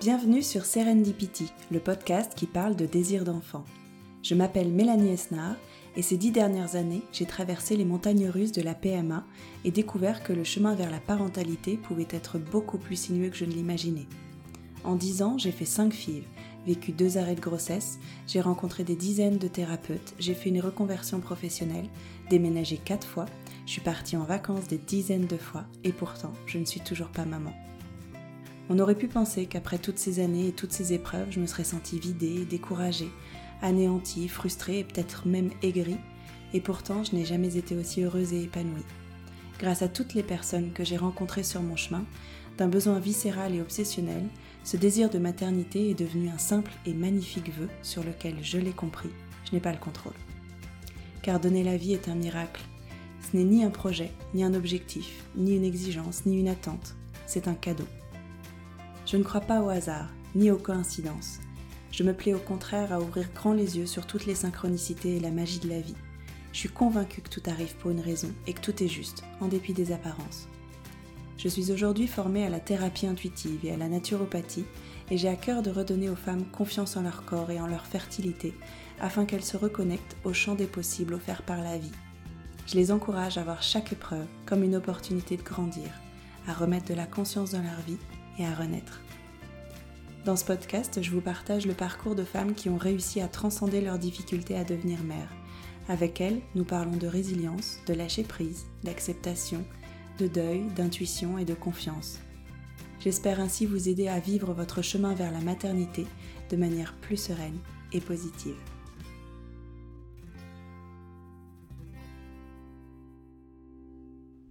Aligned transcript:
Bienvenue 0.00 0.42
sur 0.42 0.64
Serendipity, 0.64 1.52
le 1.70 1.78
podcast 1.78 2.34
qui 2.34 2.46
parle 2.46 2.74
de 2.74 2.86
désir 2.86 3.24
d'enfant. 3.24 3.64
Je 4.22 4.34
m'appelle 4.34 4.70
Mélanie 4.70 5.12
Esnar 5.12 5.56
et 5.96 6.02
ces 6.02 6.16
dix 6.16 6.30
dernières 6.30 6.76
années, 6.76 7.02
j'ai 7.12 7.26
traversé 7.26 7.76
les 7.76 7.84
montagnes 7.84 8.28
russes 8.28 8.52
de 8.52 8.62
la 8.62 8.74
PMA 8.74 9.24
et 9.64 9.70
découvert 9.70 10.22
que 10.22 10.32
le 10.32 10.44
chemin 10.44 10.74
vers 10.74 10.90
la 10.90 11.00
parentalité 11.00 11.76
pouvait 11.76 12.06
être 12.10 12.38
beaucoup 12.38 12.78
plus 12.78 12.96
sinueux 12.96 13.30
que 13.30 13.36
je 13.36 13.44
ne 13.44 13.52
l'imaginais. 13.52 14.06
En 14.84 14.94
dix 14.94 15.22
ans, 15.22 15.36
j'ai 15.36 15.52
fait 15.52 15.64
cinq 15.66 15.92
filles, 15.92 16.24
vécu 16.66 16.92
deux 16.92 17.18
arrêts 17.18 17.34
de 17.34 17.40
grossesse, 17.40 17.98
j'ai 18.26 18.40
rencontré 18.40 18.84
des 18.84 18.96
dizaines 18.96 19.38
de 19.38 19.48
thérapeutes, 19.48 20.14
j'ai 20.18 20.34
fait 20.34 20.48
une 20.48 20.60
reconversion 20.60 21.20
professionnelle, 21.20 21.88
déménagé 22.30 22.78
quatre 22.78 23.06
fois, 23.06 23.26
je 23.66 23.72
suis 23.72 23.80
partie 23.80 24.16
en 24.16 24.24
vacances 24.24 24.68
des 24.68 24.78
dizaines 24.78 25.26
de 25.26 25.36
fois 25.36 25.64
et 25.84 25.92
pourtant, 25.92 26.32
je 26.46 26.58
ne 26.58 26.64
suis 26.64 26.80
toujours 26.80 27.08
pas 27.08 27.24
maman. 27.24 27.52
On 28.72 28.78
aurait 28.78 28.94
pu 28.94 29.08
penser 29.08 29.46
qu'après 29.46 29.78
toutes 29.78 29.98
ces 29.98 30.20
années 30.20 30.46
et 30.46 30.52
toutes 30.52 30.72
ces 30.72 30.92
épreuves, 30.92 31.30
je 31.30 31.40
me 31.40 31.46
serais 31.46 31.64
sentie 31.64 31.98
vidée, 31.98 32.44
découragée, 32.44 33.10
anéantie, 33.62 34.28
frustrée 34.28 34.80
et 34.80 34.84
peut-être 34.84 35.26
même 35.26 35.50
aigrie, 35.62 35.98
et 36.52 36.60
pourtant 36.60 37.04
je 37.04 37.14
n'ai 37.14 37.24
jamais 37.24 37.56
été 37.56 37.76
aussi 37.76 38.02
heureuse 38.02 38.32
et 38.32 38.42
épanouie. 38.42 38.84
Grâce 39.58 39.82
à 39.82 39.88
toutes 39.88 40.14
les 40.14 40.22
personnes 40.22 40.72
que 40.72 40.84
j'ai 40.84 40.96
rencontrées 40.96 41.42
sur 41.42 41.62
mon 41.62 41.76
chemin, 41.76 42.04
d'un 42.56 42.68
besoin 42.68 42.98
viscéral 42.98 43.54
et 43.54 43.60
obsessionnel, 43.60 44.26
ce 44.64 44.76
désir 44.76 45.10
de 45.10 45.18
maternité 45.18 45.90
est 45.90 45.98
devenu 45.98 46.28
un 46.28 46.38
simple 46.38 46.72
et 46.86 46.94
magnifique 46.94 47.50
vœu 47.54 47.68
sur 47.82 48.02
lequel, 48.02 48.36
je 48.42 48.58
l'ai 48.58 48.72
compris, 48.72 49.10
je 49.44 49.54
n'ai 49.54 49.60
pas 49.60 49.72
le 49.72 49.78
contrôle. 49.78 50.14
Car 51.22 51.40
donner 51.40 51.64
la 51.64 51.76
vie 51.76 51.92
est 51.92 52.08
un 52.08 52.14
miracle. 52.14 52.62
Ce 53.20 53.36
n'est 53.36 53.44
ni 53.44 53.64
un 53.64 53.70
projet, 53.70 54.12
ni 54.34 54.42
un 54.44 54.54
objectif, 54.54 55.24
ni 55.36 55.56
une 55.56 55.64
exigence, 55.64 56.26
ni 56.26 56.38
une 56.38 56.48
attente, 56.48 56.96
c'est 57.26 57.48
un 57.48 57.54
cadeau. 57.54 57.86
Je 59.06 59.16
ne 59.16 59.22
crois 59.22 59.40
pas 59.40 59.62
au 59.62 59.68
hasard, 59.68 60.08
ni 60.34 60.50
aux 60.50 60.58
coïncidences. 60.58 61.40
Je 61.90 62.02
me 62.02 62.14
plais 62.14 62.34
au 62.34 62.38
contraire 62.38 62.92
à 62.92 63.00
ouvrir 63.00 63.28
grand 63.34 63.52
les 63.52 63.78
yeux 63.78 63.86
sur 63.86 64.06
toutes 64.06 64.26
les 64.26 64.34
synchronicités 64.34 65.16
et 65.16 65.20
la 65.20 65.30
magie 65.30 65.58
de 65.58 65.68
la 65.68 65.80
vie. 65.80 65.96
Je 66.52 66.58
suis 66.58 66.68
convaincue 66.68 67.20
que 67.20 67.28
tout 67.28 67.42
arrive 67.46 67.74
pour 67.76 67.90
une 67.90 68.00
raison 68.00 68.30
et 68.46 68.52
que 68.52 68.60
tout 68.60 68.82
est 68.82 68.88
juste, 68.88 69.22
en 69.40 69.48
dépit 69.48 69.72
des 69.72 69.92
apparences. 69.92 70.48
Je 71.38 71.48
suis 71.48 71.72
aujourd'hui 71.72 72.06
formée 72.06 72.44
à 72.44 72.50
la 72.50 72.60
thérapie 72.60 73.06
intuitive 73.06 73.64
et 73.64 73.72
à 73.72 73.76
la 73.76 73.88
naturopathie 73.88 74.66
et 75.10 75.16
j'ai 75.16 75.28
à 75.28 75.36
cœur 75.36 75.62
de 75.62 75.70
redonner 75.70 76.10
aux 76.10 76.16
femmes 76.16 76.44
confiance 76.44 76.96
en 76.96 77.02
leur 77.02 77.24
corps 77.24 77.50
et 77.50 77.60
en 77.60 77.66
leur 77.66 77.86
fertilité 77.86 78.52
afin 79.00 79.24
qu'elles 79.24 79.44
se 79.44 79.56
reconnectent 79.56 80.16
au 80.24 80.32
champ 80.32 80.54
des 80.54 80.66
possibles 80.66 81.14
offerts 81.14 81.42
par 81.42 81.62
la 81.62 81.78
vie. 81.78 81.92
Je 82.66 82.76
les 82.76 82.92
encourage 82.92 83.38
à 83.38 83.42
voir 83.42 83.62
chaque 83.62 83.92
épreuve 83.92 84.26
comme 84.44 84.62
une 84.62 84.76
opportunité 84.76 85.36
de 85.36 85.42
grandir, 85.42 85.88
à 86.46 86.52
remettre 86.52 86.86
de 86.86 86.94
la 86.94 87.06
conscience 87.06 87.52
dans 87.52 87.62
leur 87.62 87.80
vie 87.86 87.98
à 88.44 88.54
renaître. 88.54 89.00
Dans 90.24 90.36
ce 90.36 90.44
podcast, 90.44 91.00
je 91.00 91.10
vous 91.10 91.22
partage 91.22 91.64
le 91.64 91.72
parcours 91.72 92.14
de 92.14 92.24
femmes 92.24 92.54
qui 92.54 92.68
ont 92.68 92.76
réussi 92.76 93.22
à 93.22 93.28
transcender 93.28 93.80
leurs 93.80 93.98
difficultés 93.98 94.54
à 94.54 94.64
devenir 94.64 95.02
mères. 95.02 95.32
Avec 95.88 96.20
elles, 96.20 96.42
nous 96.54 96.64
parlons 96.64 96.96
de 96.96 97.06
résilience, 97.06 97.78
de 97.86 97.94
lâcher 97.94 98.22
prise, 98.22 98.66
d'acceptation, 98.84 99.64
de 100.18 100.26
deuil, 100.26 100.66
d'intuition 100.76 101.38
et 101.38 101.46
de 101.46 101.54
confiance. 101.54 102.18
J'espère 103.00 103.40
ainsi 103.40 103.64
vous 103.64 103.88
aider 103.88 104.08
à 104.08 104.20
vivre 104.20 104.52
votre 104.52 104.82
chemin 104.82 105.14
vers 105.14 105.32
la 105.32 105.40
maternité 105.40 106.06
de 106.50 106.56
manière 106.56 106.94
plus 107.00 107.16
sereine 107.16 107.58
et 107.94 108.00
positive. 108.02 108.58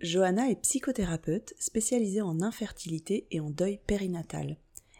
Johanna 0.01 0.49
est 0.49 0.61
psychothérapeute 0.61 1.53
spécialisée 1.59 2.21
en 2.21 2.41
infertilité 2.41 3.27
et 3.29 3.39
en 3.39 3.51
deuil 3.51 3.79
périnatal. 3.85 4.57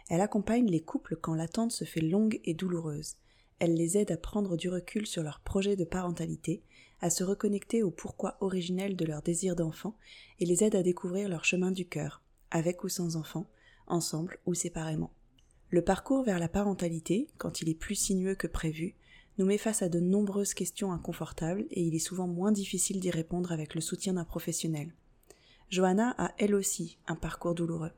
Elle 0.10 0.22
accompagne 0.22 0.66
les 0.66 0.82
couples 0.82 1.16
quand 1.16 1.36
l'attente 1.36 1.72
se 1.72 1.86
fait 1.86 2.02
longue 2.02 2.42
et 2.44 2.56
douloureuse. 2.56 3.16
Elle 3.60 3.76
les 3.76 3.98
aide 3.98 4.12
à 4.12 4.18
prendre 4.18 4.58
du 4.58 4.68
recul 4.68 5.06
sur 5.06 5.22
leur 5.22 5.40
projet 5.40 5.76
de 5.76 5.84
parentalité, 5.84 6.64
à 7.02 7.10
se 7.10 7.24
reconnecter 7.24 7.84
au 7.84 7.92
pourquoi 7.92 8.38
originel 8.42 8.96
de 8.96 9.06
leur 9.06 9.22
désir 9.22 9.56
d'enfant 9.56 9.96
et 10.40 10.46
les 10.46 10.64
aide 10.64 10.76
à 10.76 10.84
découvrir 10.84 11.30
leur 11.30 11.46
chemin 11.46 11.72
du 11.72 11.88
cœur, 11.88 12.24
avec 12.50 12.84
ou 12.84 12.90
sans 12.90 13.16
enfant, 13.16 13.48
ensemble 13.88 14.40
ou 14.46 14.56
séparément. 14.56 15.12
Le 15.70 15.84
parcours 15.84 16.24
vers 16.24 16.40
la 16.40 16.50
parentalité, 16.50 17.28
quand 17.38 17.62
il 17.62 17.70
est 17.70 17.76
plus 17.76 17.96
sinueux 17.96 18.36
que 18.36 18.48
prévu, 18.48 18.96
nous 19.38 19.46
met 19.46 19.60
face 19.60 19.84
à 19.84 19.90
de 19.90 20.00
nombreuses 20.00 20.56
questions 20.56 20.92
inconfortables 20.92 21.66
et 21.70 21.84
il 21.84 21.94
est 21.94 22.00
souvent 22.00 22.28
moins 22.28 22.52
difficile 22.52 23.00
d'y 23.00 23.12
répondre 23.12 23.52
avec 23.52 23.76
le 23.76 23.82
soutien 23.82 24.14
d'un 24.14 24.26
professionnel. 24.26 24.92
Johanna 25.70 26.16
a 26.18 26.34
elle 26.40 26.56
aussi 26.56 26.98
un 27.08 27.16
parcours 27.16 27.54
douloureux. 27.54 27.92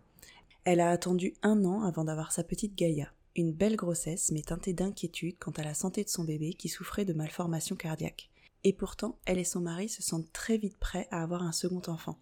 Elle 0.64 0.80
a 0.80 0.92
attendu 0.92 1.34
un 1.42 1.66
an 1.66 1.82
avant 1.82 2.04
d'avoir 2.04 2.32
sa 2.32 2.44
petite 2.44 2.76
Gaïa, 2.76 3.12
une 3.36 3.52
belle 3.52 3.76
grossesse 3.76 4.30
mais 4.32 4.44
teintée 4.44 4.74
d'inquiétude 4.74 5.40
quant 5.40 5.52
à 5.52 5.64
la 5.64 5.74
santé 5.74 6.04
de 6.04 6.10
son 6.10 6.24
bébé 6.24 6.54
qui 6.54 6.70
souffrait 6.70 7.04
de 7.04 7.14
malformations 7.14 7.76
cardiaques. 7.76 8.30
Et 8.64 8.72
pourtant, 8.72 9.18
elle 9.26 9.40
et 9.40 9.44
son 9.44 9.62
mari 9.62 9.90
se 9.90 10.04
sentent 10.04 10.32
très 10.32 10.58
vite 10.58 10.78
prêts 10.78 11.08
à 11.10 11.24
avoir 11.24 11.42
un 11.42 11.52
second 11.52 11.82
enfant. 11.88 12.20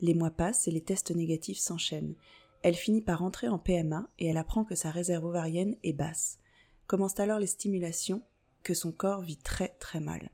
Les 0.00 0.14
mois 0.14 0.30
passent 0.30 0.66
et 0.66 0.70
les 0.70 0.80
tests 0.80 1.14
négatifs 1.14 1.58
s'enchaînent. 1.58 2.14
Elle 2.62 2.74
finit 2.74 3.02
par 3.02 3.22
entrer 3.22 3.48
en 3.48 3.58
PMA 3.58 4.08
et 4.18 4.28
elle 4.28 4.38
apprend 4.38 4.64
que 4.64 4.74
sa 4.74 4.90
réserve 4.90 5.26
ovarienne 5.26 5.76
est 5.82 5.92
basse. 5.92 6.38
Commencent 6.86 7.20
alors 7.20 7.38
les 7.38 7.46
stimulations 7.46 8.22
que 8.62 8.72
son 8.72 8.92
corps 8.92 9.20
vit 9.20 9.36
très 9.36 9.76
très 9.78 10.00
mal. 10.00 10.30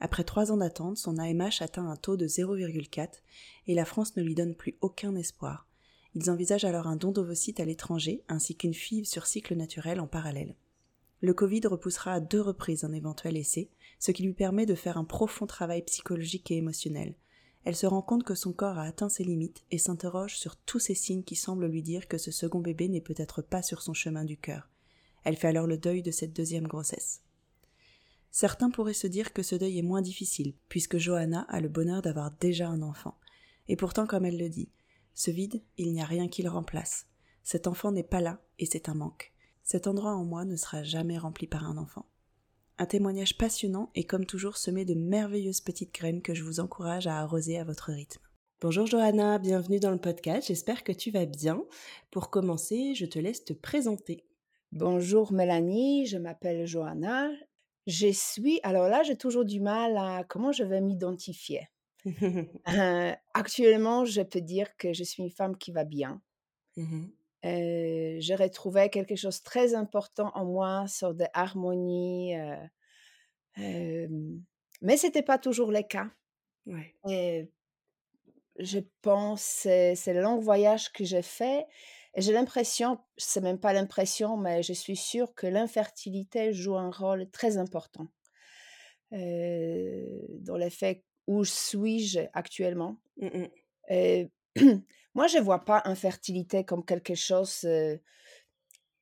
Après 0.00 0.24
trois 0.24 0.50
ans 0.50 0.56
d'attente, 0.56 0.96
son 0.96 1.18
AMH 1.18 1.60
atteint 1.60 1.86
un 1.86 1.96
taux 1.96 2.16
de 2.16 2.26
0,4 2.26 3.08
et 3.66 3.74
la 3.74 3.84
France 3.84 4.16
ne 4.16 4.22
lui 4.22 4.34
donne 4.34 4.54
plus 4.54 4.78
aucun 4.80 5.14
espoir. 5.14 5.68
Ils 6.14 6.30
envisagent 6.30 6.64
alors 6.64 6.86
un 6.86 6.96
don 6.96 7.10
d'ovocytes 7.10 7.60
à 7.60 7.64
l'étranger 7.64 8.22
ainsi 8.28 8.54
qu'une 8.54 8.74
FIV 8.74 9.06
sur 9.06 9.26
cycle 9.26 9.54
naturel 9.54 10.00
en 10.00 10.06
parallèle. 10.06 10.56
Le 11.22 11.34
Covid 11.34 11.62
repoussera 11.66 12.14
à 12.14 12.20
deux 12.20 12.40
reprises 12.40 12.84
un 12.84 12.92
éventuel 12.92 13.36
essai, 13.36 13.70
ce 13.98 14.10
qui 14.10 14.24
lui 14.24 14.34
permet 14.34 14.66
de 14.66 14.74
faire 14.74 14.98
un 14.98 15.04
profond 15.04 15.46
travail 15.46 15.82
psychologique 15.82 16.50
et 16.50 16.56
émotionnel. 16.56 17.14
Elle 17.64 17.76
se 17.76 17.86
rend 17.86 18.02
compte 18.02 18.24
que 18.24 18.34
son 18.34 18.52
corps 18.52 18.78
a 18.78 18.82
atteint 18.82 19.08
ses 19.08 19.22
limites 19.22 19.62
et 19.70 19.78
s'interroge 19.78 20.36
sur 20.36 20.56
tous 20.56 20.80
ces 20.80 20.96
signes 20.96 21.22
qui 21.22 21.36
semblent 21.36 21.66
lui 21.66 21.82
dire 21.82 22.08
que 22.08 22.18
ce 22.18 22.32
second 22.32 22.58
bébé 22.58 22.88
n'est 22.88 23.00
peut-être 23.00 23.40
pas 23.40 23.62
sur 23.62 23.82
son 23.82 23.94
chemin 23.94 24.24
du 24.24 24.36
cœur. 24.36 24.68
Elle 25.22 25.36
fait 25.36 25.48
alors 25.48 25.68
le 25.68 25.78
deuil 25.78 26.02
de 26.02 26.10
cette 26.10 26.32
deuxième 26.32 26.66
grossesse. 26.66 27.22
Certains 28.32 28.70
pourraient 28.70 28.94
se 28.94 29.06
dire 29.06 29.32
que 29.32 29.44
ce 29.44 29.54
deuil 29.54 29.78
est 29.78 29.82
moins 29.82 30.02
difficile, 30.02 30.54
puisque 30.68 30.98
Johanna 30.98 31.42
a 31.42 31.60
le 31.60 31.68
bonheur 31.68 32.02
d'avoir 32.02 32.32
déjà 32.32 32.66
un 32.66 32.82
enfant. 32.82 33.16
Et 33.68 33.76
pourtant, 33.76 34.06
comme 34.06 34.24
elle 34.24 34.38
le 34.38 34.48
dit, 34.48 34.70
ce 35.14 35.30
vide, 35.30 35.62
il 35.76 35.92
n'y 35.92 36.00
a 36.00 36.06
rien 36.06 36.28
qui 36.28 36.42
le 36.42 36.50
remplace. 36.50 37.06
Cet 37.42 37.66
enfant 37.66 37.92
n'est 37.92 38.02
pas 38.02 38.20
là, 38.20 38.40
et 38.58 38.66
c'est 38.66 38.88
un 38.88 38.94
manque. 38.94 39.32
Cet 39.62 39.86
endroit 39.86 40.14
en 40.14 40.24
moi 40.24 40.44
ne 40.44 40.56
sera 40.56 40.82
jamais 40.82 41.18
rempli 41.18 41.46
par 41.46 41.64
un 41.64 41.76
enfant. 41.76 42.06
Un 42.78 42.86
témoignage 42.86 43.38
passionnant 43.38 43.90
et 43.94 44.04
comme 44.04 44.26
toujours 44.26 44.56
semé 44.56 44.84
de 44.84 44.94
merveilleuses 44.94 45.60
petites 45.60 45.94
graines 45.94 46.22
que 46.22 46.34
je 46.34 46.42
vous 46.42 46.60
encourage 46.60 47.06
à 47.06 47.18
arroser 47.18 47.58
à 47.58 47.64
votre 47.64 47.92
rythme. 47.92 48.22
Bonjour 48.60 48.86
Johanna, 48.86 49.38
bienvenue 49.38 49.80
dans 49.80 49.90
le 49.90 49.98
podcast, 49.98 50.48
j'espère 50.48 50.84
que 50.84 50.92
tu 50.92 51.10
vas 51.10 51.26
bien. 51.26 51.62
Pour 52.10 52.30
commencer, 52.30 52.94
je 52.94 53.06
te 53.06 53.18
laisse 53.18 53.44
te 53.44 53.52
présenter. 53.52 54.24
Bonjour 54.72 55.32
Mélanie, 55.32 56.06
je 56.06 56.16
m'appelle 56.16 56.66
Johanna, 56.66 57.28
je 57.86 58.12
suis, 58.12 58.60
alors 58.62 58.88
là, 58.88 59.02
j'ai 59.02 59.16
toujours 59.16 59.44
du 59.44 59.58
mal 59.58 59.96
à 59.96 60.22
comment 60.22 60.52
je 60.52 60.62
vais 60.62 60.80
m'identifier. 60.80 61.68
Euh, 62.68 63.12
actuellement, 63.34 64.04
je 64.04 64.22
peux 64.22 64.40
dire 64.40 64.76
que 64.76 64.92
je 64.92 65.04
suis 65.04 65.22
une 65.22 65.30
femme 65.30 65.56
qui 65.56 65.72
va 65.72 65.84
bien. 65.84 66.20
Mmh 66.76 67.06
euh, 67.44 68.18
j'ai 68.20 68.36
retrouvé 68.36 68.88
quelque 68.88 69.16
chose 69.16 69.40
de 69.40 69.42
très 69.42 69.74
important 69.74 70.30
en 70.36 70.44
moi 70.44 70.86
sur 70.86 71.12
de 71.12 71.24
harmonie. 71.34 72.36
Euh, 73.58 74.06
mais 74.80 74.96
ce 74.96 75.06
n'était 75.06 75.24
pas 75.24 75.38
toujours 75.38 75.72
le 75.72 75.82
cas. 75.82 76.08
Ouais. 76.66 77.50
je 78.60 78.78
pense 79.00 79.62
que 79.64 79.96
c'est 79.96 80.14
le 80.14 80.20
long 80.22 80.38
voyage 80.38 80.92
que 80.92 81.02
j'ai 81.02 81.22
fait 81.22 81.66
j'ai 82.16 82.32
l'impression, 82.32 82.98
c'est 83.16 83.40
même 83.40 83.58
pas 83.58 83.72
l'impression, 83.72 84.36
mais 84.36 84.62
je 84.62 84.74
suis 84.74 84.96
sûre 84.96 85.34
que 85.34 85.46
l'infertilité 85.46 86.52
joue 86.52 86.76
un 86.76 86.90
rôle 86.90 87.28
très 87.30 87.56
important 87.56 88.06
dans 89.10 90.56
le 90.56 90.68
fait 90.70 91.02
où 91.26 91.44
suis-je 91.44 92.20
actuellement? 92.32 92.96
Mmh 93.16 93.44
moi, 95.14 95.26
je 95.28 95.38
ne 95.38 95.42
vois 95.42 95.64
pas 95.64 95.82
infertilité 95.86 96.64
comme 96.64 96.84
quelque 96.84 97.14
chose 97.14 97.66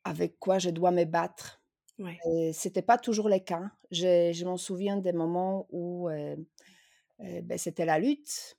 avec 0.04 0.38
quoi 0.38 0.58
je 0.58 0.70
dois 0.70 0.92
me 0.92 1.04
battre. 1.04 1.60
Ouais. 1.98 2.18
Ce 2.24 2.68
n'était 2.68 2.82
pas 2.82 2.98
toujours 2.98 3.28
le 3.28 3.40
cas. 3.40 3.70
Je, 3.90 4.30
je 4.32 4.44
m'en 4.44 4.56
souviens 4.56 4.96
des 4.96 5.12
moments 5.12 5.66
où 5.70 6.08
ben, 7.18 7.58
c'était 7.58 7.84
la 7.84 7.98
lutte. 7.98 8.56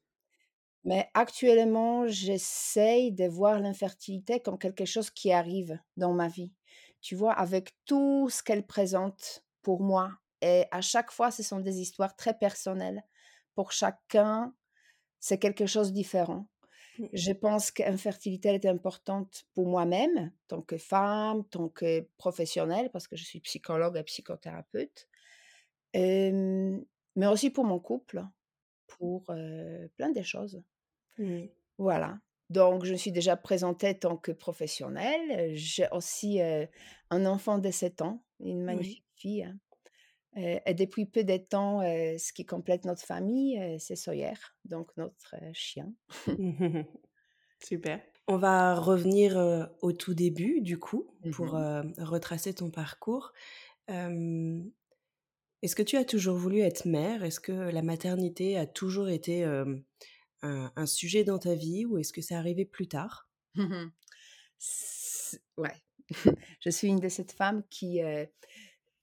Mais 0.84 1.10
actuellement, 1.14 2.08
j'essaye 2.08 3.12
de 3.12 3.26
voir 3.26 3.60
l'infertilité 3.60 4.40
comme 4.40 4.58
quelque 4.58 4.86
chose 4.86 5.12
qui 5.12 5.32
arrive 5.32 5.80
dans 5.96 6.14
ma 6.14 6.28
vie. 6.28 6.52
Tu 7.02 7.16
vois, 7.16 7.34
avec 7.34 7.76
tout 7.86 8.30
ce 8.30 8.42
qu'elle 8.42 8.66
présente 8.66 9.46
pour 9.62 9.82
moi. 9.82 10.12
Et 10.42 10.66
à 10.72 10.82
chaque 10.82 11.12
fois, 11.12 11.30
ce 11.30 11.44
sont 11.44 11.60
des 11.60 11.80
histoires 11.80 12.16
très 12.16 12.34
personnelles. 12.38 13.04
Pour 13.62 13.72
chacun, 13.74 14.56
c'est 15.20 15.38
quelque 15.38 15.68
chose 15.68 15.90
de 15.90 15.94
différent. 15.94 16.48
Mmh. 16.98 17.06
Je 17.14 17.32
pense 17.32 17.70
qu'infertilité 17.70 18.50
est 18.50 18.66
importante 18.66 19.44
pour 19.54 19.68
moi-même, 19.68 20.32
tant 20.48 20.64
que 20.64 20.80
femme, 20.80 21.46
tant 21.46 21.70
que 21.70 22.08
professionnelle, 22.18 22.90
parce 22.90 23.08
que 23.08 23.16
je 23.16 23.24
suis 23.24 23.40
psychologue 23.40 23.98
et 23.98 24.04
psychothérapeute, 24.04 25.08
mais 25.94 27.28
aussi 27.28 27.52
pour 27.52 27.66
mon 27.66 27.80
couple, 27.80 28.26
pour, 28.88 29.26
plein 29.26 30.10
de 30.10 30.24
choses. 30.24 30.64
Voilà. 31.78 32.18
Donc 32.50 32.84
je 32.84 32.94
me 32.94 32.98
suis 32.98 33.12
déjà 33.12 33.38
présentée 33.38 34.00
tant 34.00 34.18
que 34.18 34.32
professionnelle. 34.32 35.56
J'ai 35.56 35.86
aussi, 35.92 36.42
un 37.12 37.26
enfant 37.28 37.60
de 37.60 37.70
7 37.70 38.02
ans, 38.02 38.24
une 38.40 38.58
Oui. 38.58 38.64
magnifique 38.64 39.06
fille, 39.18 39.44
hein. 39.44 39.60
Heu 40.38 40.60
et 40.66 40.74
depuis 40.74 41.06
peu 41.06 41.24
de 41.24 41.38
temps, 41.38 41.82
heu, 41.84 42.18
ce 42.18 42.32
qui 42.34 42.46
complète 42.46 42.86
notre 42.86 43.04
famille, 43.04 43.60
heu, 43.62 43.78
c'est 43.80 43.96
Sawyer, 43.98 44.34
donc 44.66 44.96
notre, 44.98 45.36
chien. 45.54 45.94
Super. 47.60 48.02
On 48.28 48.38
va 48.38 48.76
revenir, 48.76 49.38
au 49.82 49.92
tout 49.92 50.14
début 50.14 50.62
du 50.62 50.78
coup 50.80 51.08
pour, 51.30 51.56
Mmh 51.56 51.58
heu, 51.58 51.82
retracer 51.98 52.54
ton 52.54 52.70
parcours. 52.72 53.34
Est-ce 55.64 55.76
que 55.76 55.84
tu 55.84 55.98
as 55.98 56.06
toujours 56.06 56.38
voulu 56.38 56.60
être 56.60 56.86
mère? 56.86 57.24
Est-ce 57.24 57.40
que 57.40 57.52
la 57.52 57.82
maternité 57.84 58.58
a 58.58 58.66
toujours 58.68 59.10
été, 59.10 59.44
un 59.44 60.72
un 60.76 60.86
sujet 60.88 61.24
dans 61.26 61.40
ta 61.40 61.56
vie 61.56 61.86
ou 61.86 61.98
est-ce 62.00 62.14
que 62.14 62.22
c'est 62.22 62.36
arrivé 62.36 62.66
plus 62.66 62.88
tard? 62.88 63.30
Ouais. 65.58 65.76
Je 66.62 66.70
suis 66.70 66.88
une 66.88 67.00
de 67.00 67.10
cette 67.10 67.32
femme 67.32 67.64
qui, 67.70 68.02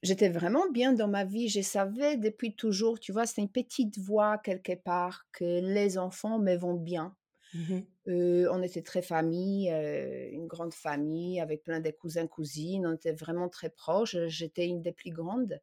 j'étais 0.02 0.28
vraiment 0.28 0.70
bien 0.70 0.92
dans 0.92 1.08
ma 1.08 1.24
vie. 1.24 1.48
Je 1.48 1.60
savais 1.62 2.16
depuis 2.16 2.54
toujours, 2.56 3.00
tu 3.00 3.12
vois? 3.12 3.26
C'était 3.26 3.42
une 3.42 3.50
petite 3.52 3.98
voix 3.98 4.38
quelque 4.38 4.74
part 4.74 5.26
que 5.32 5.60
les 5.60 5.98
enfants 5.98 6.38
me 6.38 6.56
vont 6.56 6.74
bien. 6.74 7.16
Mmh 7.52 7.70
mh. 7.72 7.86
Heu, 8.08 8.48
on 8.52 8.62
était 8.62 8.82
très 8.82 9.02
famille, 9.02 9.70
heu, 9.72 10.30
une 10.32 10.46
grande 10.48 10.74
famille 10.74 11.40
avec 11.40 11.64
plein 11.64 11.80
de 11.80 11.90
cousins, 11.92 12.26
cousines. 12.28 12.86
On 12.86 12.94
était 12.94 13.12
vraiment 13.12 13.48
très 13.50 13.70
proches. 13.70 14.16
J'étais 14.28 14.66
une 14.68 14.82
des 14.82 14.92
plus 14.92 15.10
grandes. 15.12 15.60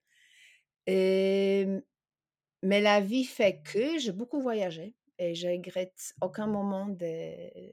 Mais 2.63 2.81
la 2.81 2.99
vie 3.01 3.23
fait 3.25 3.61
que 3.63 3.97
j'ai 3.99 4.11
beaucoup 4.11 4.41
voyagé 4.41 4.95
et 5.19 5.35
je 5.35 5.47
regrette 5.47 6.13
aucun 6.21 6.47
moment 6.47 6.87
de 6.87 7.71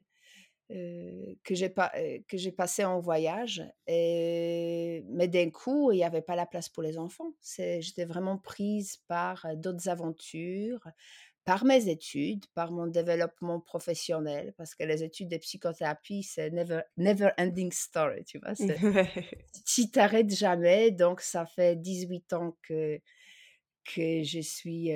heu, 0.73 1.37
que 1.45 1.55
j'ai 1.55 1.69
pas 1.71 1.93
heu, 1.97 2.25
que 2.29 2.37
j'ai 2.39 2.53
passé 2.53 2.85
en 2.85 3.01
voyage 3.01 3.63
et 3.87 5.05
mais 5.09 5.29
d'un 5.29 5.51
coup, 5.51 5.93
il 5.93 5.99
y 5.99 6.05
avait 6.05 6.23
pas 6.23 6.37
la 6.37 6.47
place 6.47 6.69
pour 6.69 6.83
les 6.83 6.99
enfants. 6.99 7.35
J'étais 7.57 8.05
vraiment 8.05 8.39
prise 8.39 8.99
par, 9.09 9.47
heu, 9.47 9.57
d'autres 9.57 9.89
aventures, 9.89 10.81
par 11.45 11.65
mes 11.65 11.89
études, 11.89 12.47
par 12.55 12.73
mon 12.73 12.87
développement 12.89 13.61
professionnel, 13.61 14.55
parce 14.57 14.75
que 14.75 14.85
les 14.85 15.05
études 15.05 15.29
de 15.31 15.39
psychothérapie, 15.39 16.23
c'est 16.25 16.51
never 16.51 16.83
never 16.97 17.31
ending 17.39 17.73
story, 17.73 18.25
tu 18.25 18.39
vois? 18.41 18.55
Tu 19.67 19.91
t'arrêtes 19.91 20.31
jamais, 20.35 20.91
donc 20.91 21.21
ça 21.21 21.47
fait 21.47 21.77
18 21.77 22.33
ans 22.33 22.57
que 22.63 23.01
que 23.85 24.23
je 24.23 24.41
suis, 24.41 24.91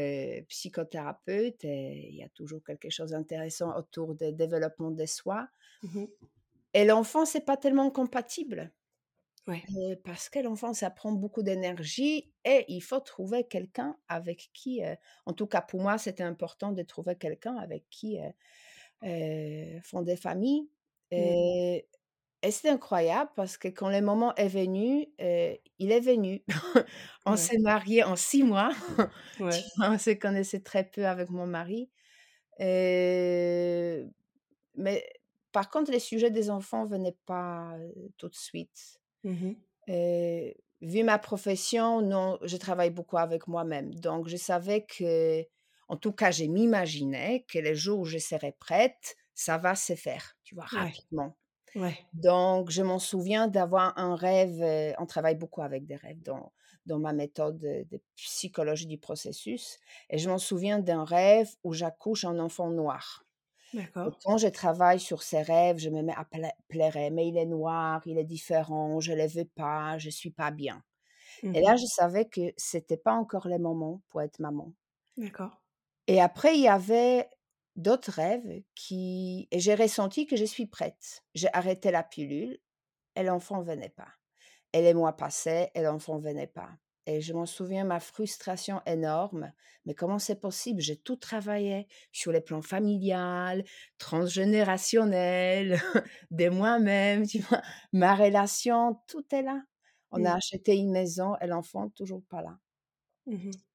psychothérapeute 0.49 1.65
et 1.65 2.09
il 2.11 2.17
y 2.17 2.23
a 2.23 2.29
toujours 2.31 2.63
quelque 2.65 2.91
chose 2.91 3.11
d'intéressant 3.11 3.77
autour 3.77 4.15
de 4.15 4.31
développement 4.31 4.91
de 4.93 5.07
soi. 5.07 5.49
Mmh 5.83 5.95
mh. 6.03 6.17
Et 6.75 6.85
l'enfant, 6.85 7.25
c'est 7.25 7.45
pas 7.45 7.57
tellement 7.57 7.91
compatible, 7.91 8.73
Ouais. 9.47 9.67
heu, 9.71 9.97
parce 10.05 10.29
que 10.31 10.41
l'enfant, 10.41 10.75
ça 10.75 10.91
prend 10.91 11.13
beaucoup 11.13 11.43
d'énergie 11.43 12.35
et 12.45 12.65
il 12.69 12.83
faut 12.83 13.01
trouver 13.01 13.45
quelqu'un 13.49 13.99
avec 14.09 14.51
qui, 14.55 14.83
heu 14.85 14.97
en 15.27 15.33
tout 15.35 15.47
cas 15.49 15.63
pour 15.63 15.83
moi, 15.83 15.99
c'était 15.99 16.25
important 16.25 16.73
de 16.73 16.83
trouver 16.83 17.17
quelqu'un 17.17 17.57
avec 17.57 17.89
qui, 17.91 18.19
heu 18.21 18.33
heu, 19.09 19.81
fonder 19.83 20.17
famille 20.17 20.71
Mmh. 21.17 21.57
et 22.43 22.53
c'est 22.53 22.71
incroyable 22.71 23.31
parce 23.37 23.59
que 23.59 23.69
quand 23.69 23.91
le 23.91 24.01
moment 24.03 24.35
est 24.37 24.49
venu, 24.49 25.09
il 25.19 25.93
est 25.93 26.01
venu. 26.01 26.45
On 27.27 27.37
Ouais. 27.37 27.39
s'est 27.39 27.59
mariés 27.59 28.05
en 28.05 28.17
6 28.17 28.43
mois. 28.45 28.71
Ouais. 29.39 29.67
On 29.83 29.99
se 29.99 30.11
connaissait 30.13 30.61
très 30.63 30.85
peu 30.85 31.07
avec 31.07 31.31
mon 31.31 31.47
mari, 31.47 31.91
mais 34.77 35.07
par 35.57 35.71
contre, 35.71 35.91
les 35.91 36.01
sujets 36.01 36.31
des 36.31 36.51
enfants 36.51 36.85
venaient 36.85 37.17
pas, 37.25 37.79
tout 38.19 38.29
de 38.29 38.35
suite. 38.35 39.01
Mmh 39.25 39.53
vu 40.83 41.03
ma 41.03 41.19
profession, 41.19 42.03
non, 42.03 42.39
je 42.43 42.59
travaille 42.59 42.91
beaucoup 42.91 43.17
avec 43.17 43.49
moi-même. 43.49 43.95
Donc 43.95 44.29
je 44.29 44.37
savais 44.37 44.85
que 44.85 45.43
en 45.89 45.97
tout 45.97 46.13
cas, 46.13 46.31
je 46.31 46.45
m'imaginais 46.45 47.47
que 47.49 47.59
le 47.59 47.73
jour 47.73 48.01
où 48.01 48.05
je 48.05 48.19
serai 48.19 48.53
prête, 48.53 49.17
ça 49.33 49.57
va 49.57 49.75
se 49.75 49.95
faire, 49.95 50.37
tu 50.45 50.55
vois? 50.55 50.67
Rapidement. 50.67 51.39
Ouais. 51.75 51.97
Donc 52.13 52.71
je 52.71 52.83
m'en 52.83 52.99
souviens 52.99 53.49
d'avoir 53.49 53.99
un 53.99 54.15
rêve, 54.15 54.95
on 54.99 55.07
travaille 55.07 55.37
beaucoup 55.37 55.63
avec 55.63 55.87
des 55.87 55.97
rêves 55.97 56.21
dans 56.21 56.53
dans 56.85 56.99
ma 56.99 57.15
méthode 57.15 57.59
de 57.59 57.87
de 57.91 58.03
psychologie 58.17 58.87
du 58.87 58.99
processus 58.99 59.79
et 60.11 60.19
je 60.19 60.29
m'en 60.29 60.39
souviens 60.39 60.81
d'un 60.81 61.05
rêve 61.05 61.49
où 61.65 61.73
j'accouche 61.73 62.27
un 62.27 62.39
enfant 62.41 62.69
noir. 62.69 63.26
Et 64.07 64.15
quand 64.23 64.39
je 64.39 64.49
travaille 64.49 65.01
sur 65.01 65.23
ces 65.23 65.43
rêves, 65.43 65.79
je 65.79 65.91
me 65.91 66.03
mets 66.03 66.15
à 66.15 66.25
plai 66.25 66.51
pleurer: 66.69 67.11
«Mais 67.11 67.29
il 67.29 67.37
est 67.37 67.47
noir, 67.47 68.03
il 68.07 68.19
est 68.19 68.25
différent, 68.25 69.01
je 69.01 69.13
le 69.13 69.27
veux 69.27 69.45
pas, 69.47 69.99
je 69.99 70.11
suis 70.11 70.31
pas 70.31 70.51
bien» 70.51 70.83
Mmh 71.43 71.55
et 71.55 71.61
là, 71.63 71.77
mh. 71.77 71.77
je 71.77 71.87
savais 71.87 72.27
que 72.29 72.53
c'était 72.59 72.97
pas 72.99 73.15
encore 73.15 73.49
le 73.49 73.59
moment 73.59 74.03
pour 74.11 74.23
être 74.23 74.41
maman 74.41 74.75
D'accord. 75.17 75.57
et 76.09 76.21
après 76.21 76.55
il 76.57 76.63
y 76.63 76.69
avait 76.69 77.29
d'autres 77.77 78.11
rêves 78.13 78.63
qui 78.75 79.49
et 79.51 79.61
j'ai 79.61 79.75
ressenti 79.75 80.27
que 80.27 80.37
je 80.37 80.45
suis 80.45 80.67
prête. 80.67 81.25
J'ai 81.35 81.49
arrêté 81.53 81.91
la 81.91 82.03
pilule 82.05 82.59
et 83.17 83.23
l'enfant 83.25 83.63
venait 83.63 83.91
pas 83.91 84.09
et 84.73 84.83
les 84.83 84.95
mois 84.95 85.17
passaient 85.17 85.71
et 85.75 85.83
l'enfant 85.83 86.19
venait 86.19 86.47
pas 86.49 86.71
et 87.07 87.21
je 87.21 87.33
m'en 87.33 87.47
souviens, 87.47 87.85
ma 87.85 88.01
frustration 88.01 88.81
énorme. 88.87 89.53
Mais 89.85 89.95
comment 89.95 90.19
c'est 90.19 90.41
possible? 90.41 90.81
J'ai 90.81 90.97
tout 90.97 91.17
travaillé 91.17 91.87
sur 92.13 92.33
les 92.33 92.41
plans 92.41 92.63
familial, 92.63 93.65
transgénérationnel, 93.99 95.81
de 96.31 96.49
moi-même, 96.49 97.27
tu 97.27 97.41
vois? 97.41 97.63
Ma 97.93 98.15
relation, 98.17 99.01
tout 99.09 99.25
est 99.35 99.43
là. 99.43 99.63
On 100.11 100.25
a 100.25 100.33
Mmh. 100.33 100.37
acheté 100.37 100.77
une 100.77 100.93
maison 100.93 101.37
et 101.41 101.47
l'enfant 101.47 101.89
toujours 101.91 102.23
pas 102.29 102.43
là. 102.43 102.59
Mmh 103.27 103.45
mh. 103.47 103.67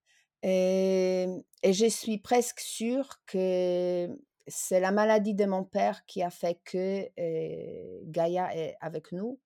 Et 0.43 1.27
et 1.63 1.73
je 1.73 1.85
suis 1.88 2.17
presque 2.17 2.59
sûre 2.59 3.21
que 3.27 4.09
c'est 4.47 4.79
la 4.79 4.91
maladie 4.91 5.35
de 5.35 5.45
mon 5.45 5.63
père 5.63 6.05
qui 6.07 6.23
a 6.23 6.31
fait 6.31 6.59
que, 6.65 7.07
heu, 7.19 8.01
Gaïa 8.05 8.55
est 8.55 8.75
avec 8.81 9.11
nous. 9.11 9.39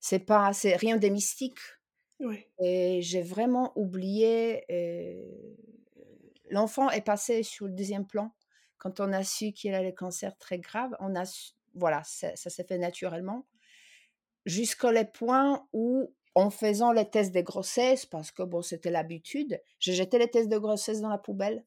C'est 0.00 0.20
pas 0.20 0.52
c'est 0.54 0.76
rien 0.76 0.98
de 0.98 1.08
mystique 1.08 1.58
Et 2.60 3.00
j'ai 3.02 3.22
vraiment 3.22 3.72
oublié, 3.76 4.64
l'enfant 6.50 6.90
est 6.90 7.02
passé 7.02 7.42
sur 7.42 7.66
le 7.66 7.72
deuxième 7.72 8.06
plan. 8.06 8.32
Quand 8.78 9.00
on 9.00 9.12
a 9.12 9.22
su 9.24 9.52
qu'il 9.52 9.74
a 9.74 9.82
le 9.82 9.92
cancer 9.92 10.36
très 10.38 10.58
grave, 10.58 10.90
on 11.00 11.14
a 11.14 11.24
su 11.24 11.52
voilà, 11.74 12.02
ça 12.04 12.36
ça 12.36 12.50
s'est 12.50 12.64
fait 12.64 12.76
naturellement. 12.78 13.46
Jusqu'au 14.46 14.90
point 15.14 15.68
où, 15.72 16.14
en 16.34 16.50
faisant 16.50 16.92
les 16.92 17.08
tests 17.08 17.32
de 17.34 17.40
grossesse, 17.42 18.06
parce 18.06 18.30
que 18.32 18.42
bon, 18.42 18.62
c'était 18.62 18.90
l'habitude, 18.90 19.60
j'ai 19.78 19.92
jeté 19.94 20.18
les 20.18 20.28
tests 20.30 20.48
de 20.48 20.58
grossesse 20.58 21.00
dans 21.00 21.08
la 21.10 21.18
poubelle 21.18 21.64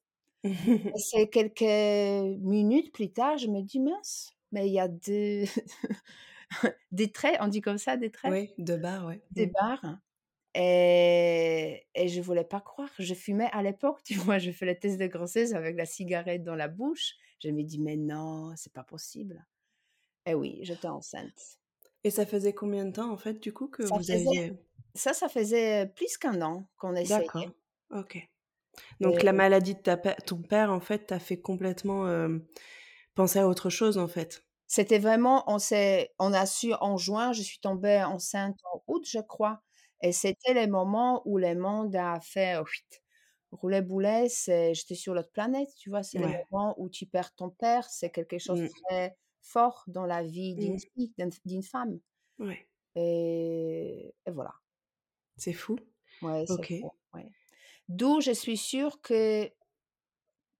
et 0.95 0.99
c'est 0.99 1.29
quelques 1.29 1.61
minutes 2.41 2.93
plus 2.93 3.11
tard, 3.13 3.37
je 3.37 3.47
me 3.47 3.61
dis: 3.61 3.79
«Mince, 3.81 4.33
mais 4.51 4.67
il 4.67 4.73
y 4.73 4.79
a 4.79 4.87
des 4.87 5.45
des 6.91 7.11
traits», 7.11 7.37
on 7.41 7.47
dit 7.47 7.61
comme 7.61 7.77
ça, 7.77 7.97
des 7.97 8.11
traits? 8.11 8.35
Oui, 8.35 8.53
2 8.57 8.75
barres, 8.77 9.05
ouais. 9.05 9.21
Des 9.31 9.45
Mmh. 9.45 9.51
barres 9.53 9.99
et 10.55 11.87
et 11.95 12.09
je 12.09 12.21
voulais 12.21 12.45
pas 12.45 12.61
croire. 12.61 12.91
Je 12.99 13.13
fumais 13.15 13.49
à 13.53 13.63
l'époque, 13.63 14.03
tu 14.05 14.15
vois? 14.15 14.39
Je 14.39 14.51
fais 14.51 14.65
le 14.67 14.79
test 14.79 14.99
de 14.99 15.07
grossesse 15.07 15.53
avec 15.53 15.77
la 15.77 15.85
cigarette 15.85 16.43
dans 16.43 16.55
la 16.55 16.69
bouche. 16.69 17.13
Je 17.43 17.49
me 17.51 17.63
dis: 17.63 17.79
«Mais 17.81 17.97
non, 17.97 18.53
c'est 18.57 18.73
pas 18.73 18.83
possible» 18.85 19.45
et 20.27 20.35
oui, 20.35 20.59
j'étais 20.63 20.87
enceinte. 20.87 21.59
Et 22.05 22.09
ça 22.09 22.25
faisait 22.25 22.53
combien 22.53 22.85
de 22.85 22.91
temps, 22.93 23.11
en 23.11 23.17
fait, 23.17 23.33
du 23.43 23.51
coup, 23.51 23.67
que 23.67 23.83
Ça 23.83 23.99
vous 23.99 24.09
faisait 24.09 24.11
aviez 24.11 24.53
ça, 24.95 25.13
ça 25.13 25.29
faisait 25.29 25.87
plus 25.95 26.17
qu'un 26.17 26.41
an 26.41 26.67
qu'on 26.77 26.95
d'accord, 27.03 27.45
essayait 27.45 27.55
OK. 27.91 28.17
Donc 29.01 29.23
la 29.23 29.33
maladie 29.33 29.75
de 29.75 29.81
ta 29.81 29.97
ton 29.97 30.41
père, 30.43 30.71
en 30.71 30.81
fait, 30.81 31.07
t'a 31.07 31.19
fait 31.19 31.41
complètement, 31.41 32.09
hem, 32.09 32.45
penser 33.15 33.39
à 33.39 33.47
autre 33.49 33.69
chose, 33.71 33.97
en 33.99 34.07
fait? 34.09 34.45
c'était 34.67 34.99
vraiment 34.99 35.43
on 35.47 35.59
s'est 35.59 36.13
on 36.19 36.33
a 36.33 36.45
su 36.45 36.73
en 36.73 36.97
juin, 36.97 37.33
je 37.33 37.41
suis 37.41 37.59
tombée 37.59 38.01
enceinte 38.03 38.57
en 38.73 38.83
août, 38.87 39.05
je 39.07 39.19
crois 39.19 39.61
et 40.01 40.11
c'était 40.13 40.53
les 40.53 40.67
moments 40.67 41.21
où 41.27 41.37
le 41.37 41.55
monde 41.55 41.95
a 41.95 42.19
fait 42.21 42.57
rouler 43.51 43.81
boulet, 43.81 44.29
c'est 44.29 44.73
j'étais 44.75 44.95
sur 44.95 45.13
l'autre 45.15 45.31
planète, 45.31 45.69
tu 45.77 45.89
vois? 45.89 46.03
C'est 46.03 46.19
le 46.19 46.27
Ouais. 46.27 46.45
moment 46.51 46.75
où 46.79 46.89
tu 46.89 47.05
perds 47.07 47.35
ton 47.35 47.49
père, 47.51 47.89
c'est 47.89 48.11
quelque 48.11 48.37
chose 48.39 48.61
de 48.63 48.67
Mmh. 48.67 48.75
très 48.89 49.17
fort 49.41 49.83
dans 49.87 50.05
la 50.05 50.23
vie 50.23 50.55
d'une 50.57 50.73
Mmh. 50.73 50.85
fille, 50.95 51.13
d'une 51.45 51.63
femme 51.63 51.99
Ouais. 52.39 52.67
et 52.95 54.15
et 54.25 54.31
voilà. 54.31 54.53
C'est 55.37 55.53
fou. 55.53 55.77
Ouais, 56.21 56.45
c'est 56.47 56.63
OK. 56.63 56.73
fou, 56.79 56.91
ouais. 57.13 57.33
D'où 57.89 58.21
je 58.21 58.31
suis 58.31 58.57
sûre 58.57 59.01
que 59.01 59.51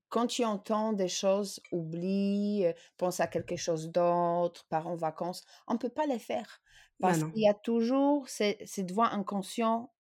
quand 0.09 0.27
tu 0.27 0.43
entends 0.45 0.93
des 0.93 1.07
choses, 1.07 1.61
oublie, 1.71 2.65
heu, 2.65 2.73
pense 2.97 3.19
à 3.19 3.27
quelque 3.27 3.55
chose 3.57 3.91
d'autre, 3.91 4.65
pars 4.69 4.87
en 4.87 4.95
vacances, 4.95 5.43
on 5.67 5.77
peut 5.77 5.89
pas 5.89 6.05
les 6.07 6.19
faire 6.19 6.61
Bah, 6.99 7.11
parce 7.11 7.23
qu'il 7.23 7.41
y 7.43 7.49
a 7.49 7.53
toujours 7.53 8.27
ces 8.29 8.57
cette 8.65 8.91
voix 8.91 9.09
inconscient 9.13 9.93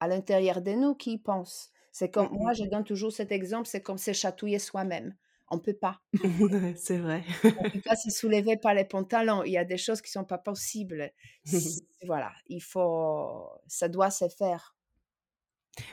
à 0.00 0.08
l'intérieur 0.08 0.62
de 0.62 0.72
nous 0.72 0.94
qui 0.94 1.18
pense. 1.18 1.70
C'est 1.92 2.10
comme 2.10 2.28
moi, 2.32 2.52
je 2.54 2.64
donne 2.64 2.84
toujours 2.84 3.12
cet 3.12 3.32
exemple, 3.32 3.68
c'est 3.68 3.82
comme 3.82 3.98
se 3.98 4.12
chatouiller 4.12 4.58
soi-même. 4.60 5.16
On 5.50 5.58
peut 5.60 5.74
pas. 5.76 6.02
C'est 6.76 6.98
vrai. 6.98 7.24
On 7.56 7.64
peut 7.66 7.80
pas 7.84 7.96
se 7.96 8.10
soulever 8.10 8.56
par 8.56 8.74
les 8.74 8.84
pantalons. 8.84 9.42
Il 9.44 9.50
y 9.52 9.58
a 9.58 9.64
des 9.64 9.76
choses 9.78 10.00
qui 10.02 10.10
sont 10.10 10.24
pas 10.24 10.38
possibles. 10.38 11.10
Voilà, 12.06 12.32
il 12.46 12.60
faut 12.62 13.48
ça 13.66 13.88
doit 13.88 14.10
se 14.10 14.28
faire. 14.28 14.76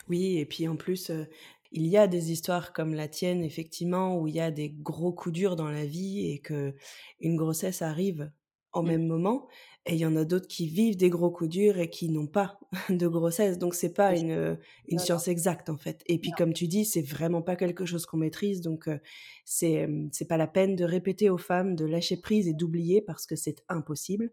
Oui 0.08 0.38
et 0.38 0.46
puis 0.46 0.68
en 0.68 0.76
plus, 0.76 1.10
heu, 1.10 1.28
il 1.72 1.88
y 1.88 1.98
a 1.98 2.08
des 2.08 2.32
histoires 2.32 2.74
comme 2.74 2.94
la 2.94 3.08
tienne 3.08 3.44
effectivement 3.44 4.18
où 4.20 4.28
il 4.28 4.36
y 4.36 4.40
a 4.42 4.52
des 4.52 4.70
gros 4.70 5.14
coups 5.14 5.34
durs 5.34 5.56
dans 5.56 5.70
la 5.70 5.86
vie 5.86 6.32
et 6.32 6.40
qu'une 6.42 7.36
grossesse 7.36 7.82
arrive 7.82 8.32
au 8.74 8.84
Mmh. 8.84 8.96
même 8.96 9.06
moment 9.06 9.48
et 9.86 9.94
il 9.96 10.00
y 10.00 10.06
en 10.06 10.16
a 10.16 10.24
d'autres 10.24 10.48
qui 10.48 10.68
vivent 10.68 10.96
des 10.96 11.10
gros 11.10 11.30
coups 11.32 11.50
durs 11.50 11.78
et 11.78 11.90
qui 11.90 12.08
n'ont 12.10 12.28
pas 12.28 12.58
de 12.90 13.08
grossesse 13.08 13.58
donc 13.58 13.74
c'est 13.76 13.94
pas 13.94 14.16
Oui. 14.16 14.16
une, 14.16 14.58
une 14.88 14.98
Non, 14.98 15.06
non, 15.12 15.22
science 15.22 15.28
exacte 15.28 15.70
en 15.70 15.78
fait 15.78 16.02
et 16.06 16.20
puis 16.20 16.34
non. 16.34 16.36
comme 16.36 16.54
tu 16.54 16.68
dis, 16.68 16.86
c'est 16.86 17.02
vraiment 17.02 17.42
pas 17.42 17.58
quelque 17.58 17.86
chose 17.86 18.06
qu'on 18.06 18.18
maîtrise 18.18 18.62
donc 18.62 18.88
heu, 18.88 19.00
c'est, 19.44 19.90
c'est 20.14 20.28
pas 20.28 20.38
la 20.38 20.48
peine 20.48 20.76
de 20.78 20.86
répéter 20.86 21.30
aux 21.30 21.38
femmes 21.38 21.76
de 21.76 21.86
lâcher 21.86 22.16
prise 22.22 22.48
et 22.48 22.54
d'oublier 22.54 23.02
parce 23.02 23.26
que 23.26 23.36
c'est 23.36 23.58
impossible. 23.68 24.32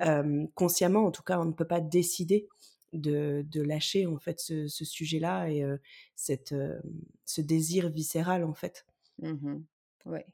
Hem, 0.00 0.48
consciemment 0.54 1.04
en 1.06 1.10
tout 1.10 1.22
cas, 1.22 1.38
on 1.40 1.44
ne 1.46 1.52
peut 1.52 1.66
pas 1.66 1.80
décider 1.80 2.48
de 2.92 3.44
de 3.48 3.62
lâcher 3.62 4.06
en 4.06 4.18
fait 4.18 4.40
ce 4.40 4.68
ce 4.68 4.84
sujet-là 4.84 5.48
et 5.50 5.64
cette, 6.14 6.54
ce 7.24 7.40
désir 7.40 7.88
viscéral 7.90 8.44
en 8.44 8.54
fait. 8.54 8.86
Mmh 9.18 9.62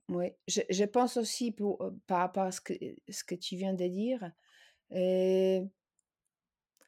ouais. 0.09 0.39
Je 0.47 0.61
je 0.71 0.85
pense 0.85 1.17
aussi 1.17 1.53
pour, 1.53 1.93
par 2.07 2.19
rapport 2.19 2.45
à 2.45 2.53
ce 2.53 2.61
que 2.61 2.75
ce 3.09 3.25
que 3.25 3.35
tu 3.35 3.57
viens 3.57 3.75
de 3.75 3.87
dire, 3.87 4.31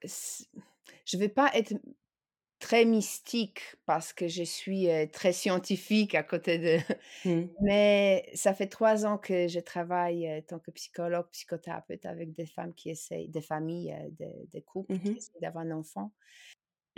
je 0.03 1.17
vais 1.17 1.29
pas 1.29 1.51
être 1.55 1.75
très 2.61 2.85
mystique 2.85 3.77
parce 3.87 4.13
que 4.13 4.29
je 4.29 4.43
suis, 4.43 4.89
très 5.13 5.33
scientifique 5.33 6.15
à 6.15 6.23
côté 6.23 6.59
de 6.59 6.79
Mmh. 7.25 7.59
mais 7.63 8.31
ça 8.35 8.55
fait 8.55 8.69
3 8.69 9.07
ans 9.07 9.19
que 9.19 9.49
je 9.49 9.61
travaille, 9.61 10.29
en 10.31 10.43
tant 10.43 10.59
que 10.61 10.71
psychologue, 10.73 11.29
psychothérapeute 11.33 12.07
avec 12.07 12.33
des 12.35 12.47
femmes 12.47 12.75
qui 12.75 12.91
essayent 12.91 13.29
des 13.31 13.43
familles, 13.43 13.97
des 14.13 14.49
des 14.53 14.63
couples 14.63 14.91
Mmh 14.91 14.97
qui 15.03 15.13
mh. 15.13 15.19
essayent 15.19 15.41
d'avoir 15.43 15.65
un 15.67 15.73
enfant. 15.73 16.13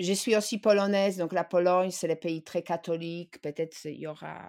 Je 0.01 0.15
suis 0.15 0.35
aussi 0.37 0.59
polonaise, 0.59 1.19
donc 1.19 1.33
la 1.35 1.45
Pologne, 1.45 1.91
c'est 1.91 2.09
le 2.09 2.17
pays 2.17 2.43
très 2.43 2.63
catholique. 2.63 3.41
Peut-être 3.43 3.77
il 3.85 3.97
y 4.01 4.07
aura, 4.07 4.41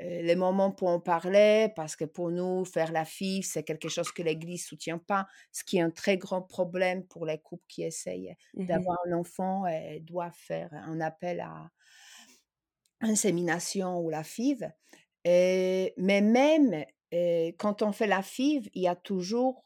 heu, 0.00 0.22
les 0.22 0.34
moments 0.36 0.72
pour 0.72 0.88
en 0.88 0.98
parler 1.00 1.68
parce 1.76 1.94
que 1.96 2.04
pour 2.04 2.30
nous, 2.32 2.64
faire 2.64 2.90
la 2.92 3.04
FIV, 3.04 3.44
c'est 3.44 3.62
quelque 3.62 3.88
chose 3.88 4.10
que 4.10 4.22
l'Église 4.22 4.66
soutient 4.66 4.98
pas, 4.98 5.26
ce 5.52 5.62
qui 5.64 5.76
est 5.78 5.80
un 5.82 5.90
très 5.90 6.18
grand 6.18 6.42
problème 6.42 7.06
pour 7.06 7.24
les 7.26 7.38
couples 7.38 7.64
qui 7.68 7.84
essayent 7.84 8.34
Mmh 8.54 8.68
mh. 8.72 8.84
d'avoir 8.84 8.98
un 9.06 9.12
enfant 9.12 9.64
et 9.66 10.00
doivent 10.00 10.34
faire 10.36 10.70
un 10.72 11.00
appel 11.00 11.40
à 11.40 11.70
insémination 13.00 13.98
ou 14.00 14.10
la 14.10 14.20
FIV. 14.24 14.70
Et 15.24 15.94
mais 15.96 16.20
même, 16.20 16.84
heu, 17.12 17.52
quand 17.58 17.82
on 17.82 17.92
fait 17.92 18.06
la 18.06 18.22
FIV, 18.22 18.68
il 18.74 18.82
y 18.82 18.88
a 18.88 18.96
toujours 18.96 19.63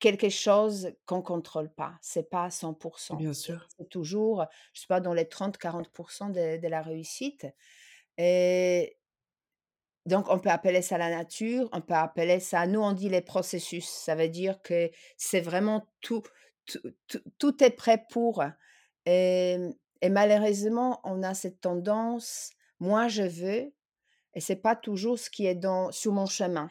quelque 0.00 0.28
chose 0.30 0.92
qu'on 1.06 1.22
contrôle 1.22 1.70
pas. 1.72 1.94
C'est 2.02 2.30
pas 2.30 2.44
à 2.44 2.50
100 2.50 2.74
Bien 3.10 3.32
C'est 3.32 3.34
sûr. 3.34 3.68
c'est 3.76 3.88
toujours, 3.88 4.46
je 4.72 4.80
sais 4.82 4.86
pas, 4.88 5.00
dans 5.00 5.14
les 5.14 5.24
30-40 5.26 6.32
de 6.32 6.58
de 6.60 6.68
la 6.68 6.82
réussite 6.82 7.46
et 8.18 8.98
donc 10.06 10.26
on 10.30 10.38
peut 10.38 10.48
appeler 10.50 10.80
ça 10.82 10.96
la 10.98 11.10
nature, 11.10 11.68
on 11.72 11.82
peut 11.82 11.94
appeler 11.94 12.40
ça 12.40 12.66
nous 12.66 12.80
on 12.80 12.92
dit 12.92 13.08
les 13.10 13.20
processus. 13.20 13.86
Ça 13.86 14.14
veut 14.14 14.28
dire 14.28 14.62
que 14.62 14.90
c'est 15.16 15.40
vraiment 15.40 15.86
tout 16.00 16.22
tout 16.66 16.80
tout 17.08 17.20
tout 17.38 17.62
est 17.64 17.70
prêt 17.70 18.04
pour. 18.10 18.42
Et 19.06 20.10
malheureusement, 20.10 21.00
on 21.04 21.22
a 21.22 21.34
cette 21.34 21.60
tendance, 21.60 22.50
moi 22.80 23.08
je 23.08 23.22
veux 23.24 23.72
et 24.34 24.40
c'est 24.40 24.56
pas 24.56 24.76
toujours 24.76 25.18
ce 25.18 25.30
qui 25.30 25.46
est 25.46 25.54
dans 25.56 25.92
sur 25.92 26.12
mon 26.12 26.26
chemin 26.26 26.70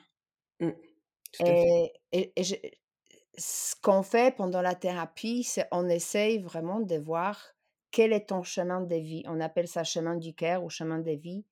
Mmh. 0.60 0.72
Tout 1.32 1.44
à 1.52 1.56
fait. 1.56 1.74
et 1.74 1.94
et 2.12 2.34
et 2.36 2.44
je 2.44 2.56
ce 3.38 3.76
qu'on 3.82 4.04
fait 4.04 4.36
pendant 4.36 4.62
la 4.62 4.76
thérapie, 4.76 5.44
c'est 5.44 5.68
on 5.72 5.90
essaye 5.90 6.40
vraiment 6.40 6.80
de 6.80 6.96
voir 6.98 7.42
quel 7.92 8.14
est 8.14 8.28
ton 8.30 8.44
chemin 8.44 8.82
de 8.82 8.96
vie. 8.96 9.24
On 9.28 9.40
appelle 9.40 9.68
ça 9.68 9.84
chemin 9.84 10.16
du 10.16 10.34
cœur 10.36 10.64
ou 10.64 10.70
chemin 10.70 11.00
de 11.00 11.12
vie. 11.12 11.46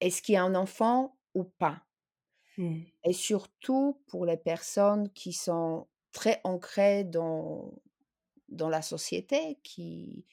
Est-ce 0.00 0.22
qu'il 0.22 0.34
y 0.34 0.38
a 0.38 0.44
un 0.44 0.54
enfant 0.56 1.18
ou 1.34 1.44
pas? 1.44 1.82
Mmh. 2.56 2.90
Et 3.04 3.12
surtout 3.12 4.02
pour 4.06 4.26
les 4.26 4.36
personnes 4.36 5.10
qui 5.12 5.32
sont 5.32 5.88
très 6.12 6.40
ancrées 6.44 7.04
dans 7.04 7.72
dans 8.48 8.68
la 8.70 8.82
société, 8.82 9.58
qui 9.64 10.26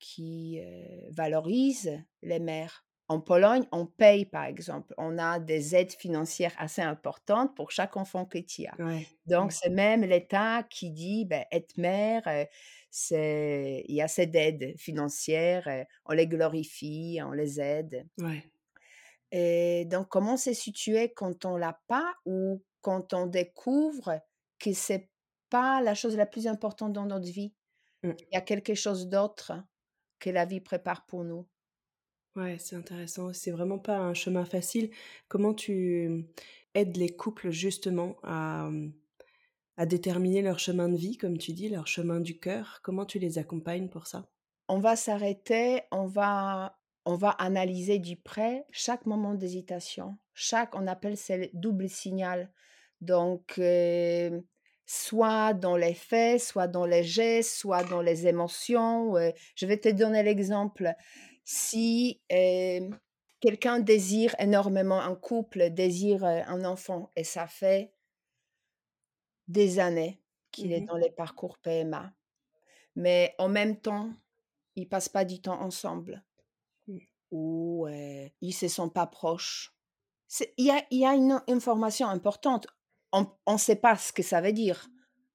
qui, 0.00 0.60
heu, 0.60 1.10
valorisent 1.10 2.02
les 2.22 2.40
mères. 2.40 2.86
En 3.10 3.20
Pologne, 3.20 3.66
on 3.72 3.86
paye, 3.86 4.24
par 4.24 4.44
exemple, 4.44 4.94
on 4.96 5.18
a 5.18 5.40
des 5.40 5.74
aides 5.74 5.90
financières 5.92 6.54
assez 6.58 6.80
importantes 6.80 7.56
pour 7.56 7.72
chaque 7.72 7.96
enfant 7.96 8.24
que 8.24 8.38
tu 8.38 8.66
as. 8.66 8.78
Ouais. 8.78 9.10
Donc 9.26 9.50
c'est 9.52 9.68
même 9.70 10.02
l'État 10.02 10.62
qui 10.62 10.92
dit, 10.92 11.24
ben, 11.24 11.44
être 11.50 11.76
mère, 11.76 12.22
heu, 12.28 12.46
c'est 12.90 13.84
il 13.88 13.96
y 13.96 14.00
a 14.00 14.04
assez 14.04 14.26
d'aides 14.28 14.74
financières, 14.78 15.66
heu, 15.68 15.84
on 16.06 16.12
les 16.12 16.28
glorifie, 16.28 17.18
on 17.24 17.32
les 17.32 17.60
aide. 17.60 18.06
Ouais. 18.18 18.52
Et 19.32 19.84
donc 19.86 20.08
comment 20.08 20.36
se 20.36 20.52
situer 20.52 21.12
quand 21.12 21.44
on 21.44 21.56
l'a 21.56 21.80
pas 21.86 22.14
ou 22.26 22.62
quand 22.80 23.14
on 23.14 23.26
découvre 23.26 24.20
que 24.58 24.72
c'est 24.72 25.10
pas 25.50 25.80
la 25.82 25.94
chose 25.94 26.16
la 26.16 26.26
plus 26.26 26.46
importante 26.46 26.92
dans 26.92 27.06
notre 27.06 27.26
vie? 27.30 27.54
Mmh. 28.02 28.20
Il 28.32 28.34
y 28.34 28.38
a 28.38 28.42
quelque 28.42 28.74
chose 28.74 29.08
d'autre 29.08 29.52
que 30.20 30.30
la 30.30 30.46
vie 30.46 30.60
prépare 30.62 31.06
pour 31.06 31.24
nous? 31.24 31.48
Ouais, 32.36 32.56
c'est 32.58 32.76
intéressant. 32.76 33.32
C'est 33.32 33.50
vraiment 33.50 33.78
pas 33.78 33.98
un 33.98 34.14
chemin 34.14 34.44
facile. 34.44 34.90
Comment 35.28 35.52
tu, 35.52 36.26
aides 36.74 36.96
les 36.96 37.08
couples 37.08 37.50
justement 37.50 38.16
à, 38.22 38.68
mmh, 38.70 38.92
à 39.76 39.86
déterminer 39.86 40.42
leur 40.42 40.58
chemin 40.58 40.88
de 40.88 40.96
vie, 40.96 41.16
comme 41.16 41.38
tu 41.38 41.52
dis, 41.52 41.68
leur 41.68 41.86
chemin 41.86 42.20
du 42.20 42.38
cœur? 42.38 42.80
Comment 42.82 43.06
tu 43.06 43.18
les 43.18 43.38
accompagnes 43.38 43.88
pour 43.88 44.06
ça? 44.06 44.28
On 44.68 44.78
va 44.78 44.96
s'arrêter, 44.96 45.82
on 45.90 46.06
va 46.06 46.76
on 47.06 47.16
va 47.16 47.30
analyser 47.30 47.98
du 47.98 48.14
près 48.16 48.66
chaque 48.70 49.06
moment 49.06 49.34
d'hésitation, 49.34 50.18
chaque 50.34 50.74
on 50.76 50.86
appelle 50.86 51.16
c'est 51.16 51.38
le 51.38 51.50
double 51.54 51.88
signal. 51.88 52.52
Donc, 53.00 53.54
hem, 53.56 54.44
soit 54.84 55.54
dans 55.54 55.76
les 55.76 55.94
faits, 55.94 56.42
soit 56.42 56.68
dans 56.68 56.84
les 56.84 57.02
gestes, 57.02 57.54
soit 57.56 57.84
dans 57.84 58.02
les 58.02 58.26
émotions, 58.26 59.14
je 59.56 59.66
vais 59.66 59.78
te 59.78 59.88
donner 59.88 60.22
l'exemple. 60.22 60.94
Si, 61.52 62.20
quelqu'un 63.40 63.80
désire 63.80 64.36
énormément 64.38 65.00
un 65.00 65.16
couple 65.16 65.70
désire, 65.70 66.22
un 66.24 66.64
enfant 66.64 67.10
et 67.16 67.24
ça 67.24 67.48
fait 67.48 67.92
des 69.48 69.78
années 69.78 70.22
qu'il 70.52 70.72
Mmh 70.72 70.72
est 70.72 70.82
mh. 70.84 70.90
dans 70.90 70.96
les 70.96 71.10
parcours 71.10 71.58
PMA, 71.58 72.12
mais 72.96 73.34
en 73.38 73.48
même 73.48 73.80
temps, 73.80 74.12
ils 74.76 74.88
passent 74.88 75.08
pas 75.10 75.24
du 75.26 75.40
temps 75.42 75.60
ensemble. 75.62 76.24
Mmh. 76.86 77.00
Ou, 77.30 77.86
heu, 77.88 78.28
ils 78.40 78.52
se 78.52 78.68
sentent 78.68 78.94
pas 78.94 79.06
proches. 79.06 79.72
Il 80.58 80.66
y 80.66 80.70
a 80.70 80.84
y 80.90 81.06
a 81.06 81.14
une 81.14 81.42
information 81.48 82.08
importante. 82.08 82.66
On 83.12 83.28
on 83.46 83.58
sait 83.58 83.76
pas 83.76 83.96
ce 83.96 84.12
que 84.12 84.22
ça 84.22 84.40
veut 84.40 84.52
dire. 84.52 84.88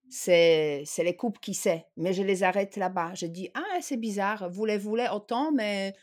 C'est 0.10 0.84
c'est 0.86 1.04
les 1.04 1.16
couples 1.16 1.40
qui 1.40 1.54
sait, 1.54 1.88
mais 1.98 2.14
je 2.14 2.22
les 2.24 2.44
arrête 2.44 2.76
là-bas. 2.78 3.14
Je 3.16 3.26
dis: 3.26 3.50
«Ah, 3.56 3.80
c'est 3.82 3.98
bizarre, 3.98 4.50
vous 4.52 4.66
les 4.66 4.78
voulez 4.78 5.08
autant, 5.12 5.52
mais 5.52 5.96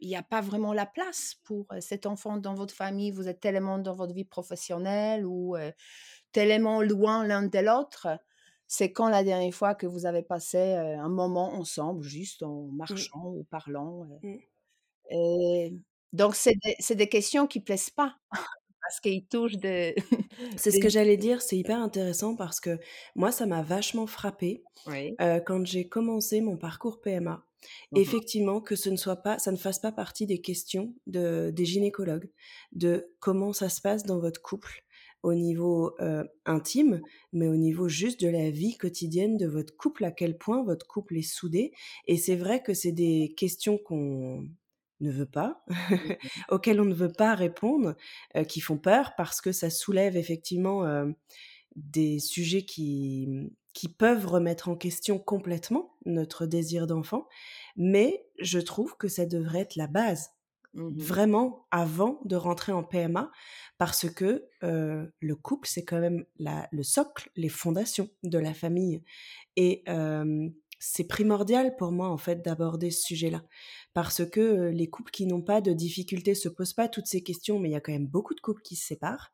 il 0.00 0.08
y 0.10 0.16
a 0.16 0.22
pas 0.22 0.40
vraiment 0.42 0.72
la 0.74 0.86
place 0.86 1.36
pour, 1.44 1.66
cet 1.80 2.06
enfant 2.06 2.38
dans 2.38 2.54
votre 2.54 2.74
famille. 2.74 3.10
Vous 3.12 3.28
êtes 3.28 3.40
tellement 3.40 3.78
dans 3.78 3.94
votre 3.94 4.14
vie 4.14 4.24
professionnelle 4.26 5.26
ou, 5.26 5.56
tellement 6.32 6.82
loin 6.82 7.26
l'un 7.26 7.44
de 7.44 7.58
l'autre. 7.60 8.08
C'est 8.68 8.92
quand 8.92 9.08
la 9.10 9.24
dernière 9.24 9.54
fois 9.54 9.74
que 9.76 9.86
vous 9.86 10.06
avez 10.06 10.22
passé, 10.22 10.58
un 10.76 11.08
moment 11.10 11.54
ensemble, 11.54 12.02
juste 12.04 12.42
en 12.44 12.68
Mmh. 12.88 13.04
marchant 13.04 13.24
ou 13.26 13.44
parlant, 13.50 14.04
heu?» 14.06 14.20
Mmh. 14.22 14.38
Et 15.10 15.74
donc 16.14 16.36
c'est 16.36 16.54
des 16.64 16.76
c'est 16.80 16.96
des 16.96 17.08
questions 17.10 17.46
qui 17.48 17.60
plaisent 17.60 17.90
pas 17.90 18.16
parce 18.84 19.00
qu'ils 19.00 19.26
touchent 19.26 19.56
de 19.56 19.94
C'est 20.56 20.70
ce 20.70 20.78
que 20.78 20.88
j'allais 20.88 21.16
dire, 21.16 21.42
c'est 21.42 21.56
hyper 21.56 21.78
intéressant 21.78 22.36
parce 22.36 22.60
que 22.60 22.78
moi, 23.14 23.32
ça 23.32 23.46
m'a 23.46 23.62
vachement 23.62 24.06
oui. 24.86 25.14
heu, 25.20 25.40
quand 25.44 25.64
j'ai 25.64 25.88
commencé 25.88 26.40
mon 26.40 26.56
parcours 26.56 27.00
PMA. 27.00 27.44
Mmh 27.92 27.96
Effectivement, 27.96 28.60
que 28.60 28.76
ce 28.76 28.90
ne 28.90 28.96
soit 28.96 29.16
pas, 29.16 29.38
ça 29.38 29.50
ne 29.50 29.56
fasse 29.56 29.78
pas 29.78 29.90
partie 29.90 30.26
des 30.26 30.42
questions 30.42 30.94
de, 31.06 31.50
des 31.50 31.64
gynécologues, 31.64 32.30
de 32.72 33.10
comment 33.20 33.54
ça 33.54 33.70
se 33.70 33.80
passe 33.80 34.04
dans 34.04 34.18
votre 34.18 34.42
couple 34.42 34.84
au 35.22 35.32
niveau 35.32 35.96
intime, 36.44 37.00
mais 37.32 37.48
au 37.48 37.56
niveau 37.56 37.88
juste 37.88 38.20
de 38.20 38.28
la 38.28 38.50
vie 38.50 38.76
quotidienne 38.76 39.38
de 39.38 39.46
votre 39.46 39.74
couple, 39.74 40.04
à 40.04 40.10
quel 40.10 40.36
point 40.36 40.62
votre 40.62 40.86
couple 40.86 41.16
est 41.16 41.22
soudé. 41.22 41.72
Et 42.06 42.18
c'est 42.18 42.36
vrai 42.36 42.62
que 42.62 42.74
c'est 42.74 42.92
des 42.92 43.32
questions 43.34 43.78
qu'on 43.78 44.46
ne 45.00 45.10
veut 45.10 45.26
pas, 45.26 45.64
mmh 45.68 45.74
auxquelles 46.50 46.80
on 46.80 46.84
ne 46.84 46.94
veut 46.94 47.12
pas 47.12 47.34
répondre, 47.34 47.94
qui 48.48 48.60
font 48.60 48.78
peur 48.78 49.12
parce 49.16 49.40
que 49.40 49.52
ça 49.52 49.70
soulève 49.70 50.16
effectivement 50.16 50.84
des 51.76 52.20
sujets 52.20 52.64
qui, 52.64 53.28
qui 53.72 53.88
peuvent 53.88 54.26
remettre 54.26 54.68
en 54.68 54.76
question 54.76 55.18
complètement 55.18 55.96
notre 56.06 56.46
désir 56.46 56.86
d'enfant, 56.86 57.28
mais 57.76 58.24
je 58.38 58.58
trouve 58.58 58.96
que 58.96 59.08
ça 59.08 59.26
devrait 59.26 59.60
être 59.60 59.76
la 59.76 59.88
base, 59.88 60.30
mmh 60.74 60.90
vraiment 60.96 61.66
avant 61.70 62.20
de 62.24 62.34
rentrer 62.34 62.72
en 62.72 62.82
PMA, 62.82 63.30
parce 63.78 64.10
que 64.10 64.48
le 64.60 65.34
couple, 65.34 65.68
c'est 65.68 65.84
quand 65.84 66.00
même 66.00 66.24
la, 66.38 66.68
le 66.72 66.82
socle, 66.82 67.30
les 67.36 67.48
fondations 67.48 68.08
de 68.22 68.38
la 68.38 68.54
famille. 68.54 69.02
Et 69.56 69.84
c'est 70.86 71.04
primordial 71.04 71.76
pour 71.76 71.92
moi, 71.92 72.08
en 72.08 72.18
fait, 72.18 72.42
d'aborder 72.42 72.90
ce 72.90 73.02
sujet-là, 73.02 73.42
parce 73.94 74.24
que 74.28 74.68
les 74.68 74.88
couples 74.88 75.10
qui 75.10 75.26
n'ont 75.26 75.42
pas 75.42 75.60
de 75.60 75.72
difficultés 75.72 76.34
se 76.34 76.48
posent 76.48 76.74
pas 76.74 76.88
toutes 76.88 77.06
ces 77.06 77.22
questions, 77.22 77.58
mais 77.58 77.70
il 77.70 77.72
y 77.72 77.76
a 77.76 77.80
quand 77.80 77.92
même 77.92 78.06
beaucoup 78.06 78.34
de 78.34 78.40
couples 78.40 78.62
qui 78.62 78.76
se 78.76 78.86
séparent. 78.86 79.32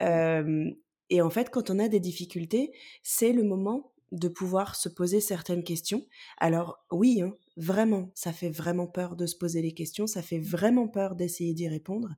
Et 0.00 1.22
en 1.22 1.30
fait, 1.30 1.50
quand 1.50 1.70
on 1.70 1.78
a 1.78 1.88
des 1.88 2.00
difficultés, 2.00 2.72
c'est 3.02 3.32
le 3.32 3.42
moment 3.42 3.92
de 4.12 4.28
pouvoir 4.28 4.76
se 4.76 4.90
poser 4.90 5.20
certaines 5.20 5.64
questions. 5.64 6.06
Alors 6.36 6.84
oui, 6.90 7.22
hein, 7.22 7.34
vraiment, 7.56 8.10
ça 8.14 8.32
fait 8.34 8.50
vraiment 8.50 8.86
peur 8.86 9.16
de 9.16 9.24
se 9.26 9.36
poser 9.36 9.62
les 9.62 9.72
questions, 9.72 10.06
ça 10.06 10.20
fait 10.20 10.38
vraiment 10.38 10.88
peur 10.88 11.14
d'essayer 11.14 11.54
d'y 11.54 11.68
répondre, 11.68 12.10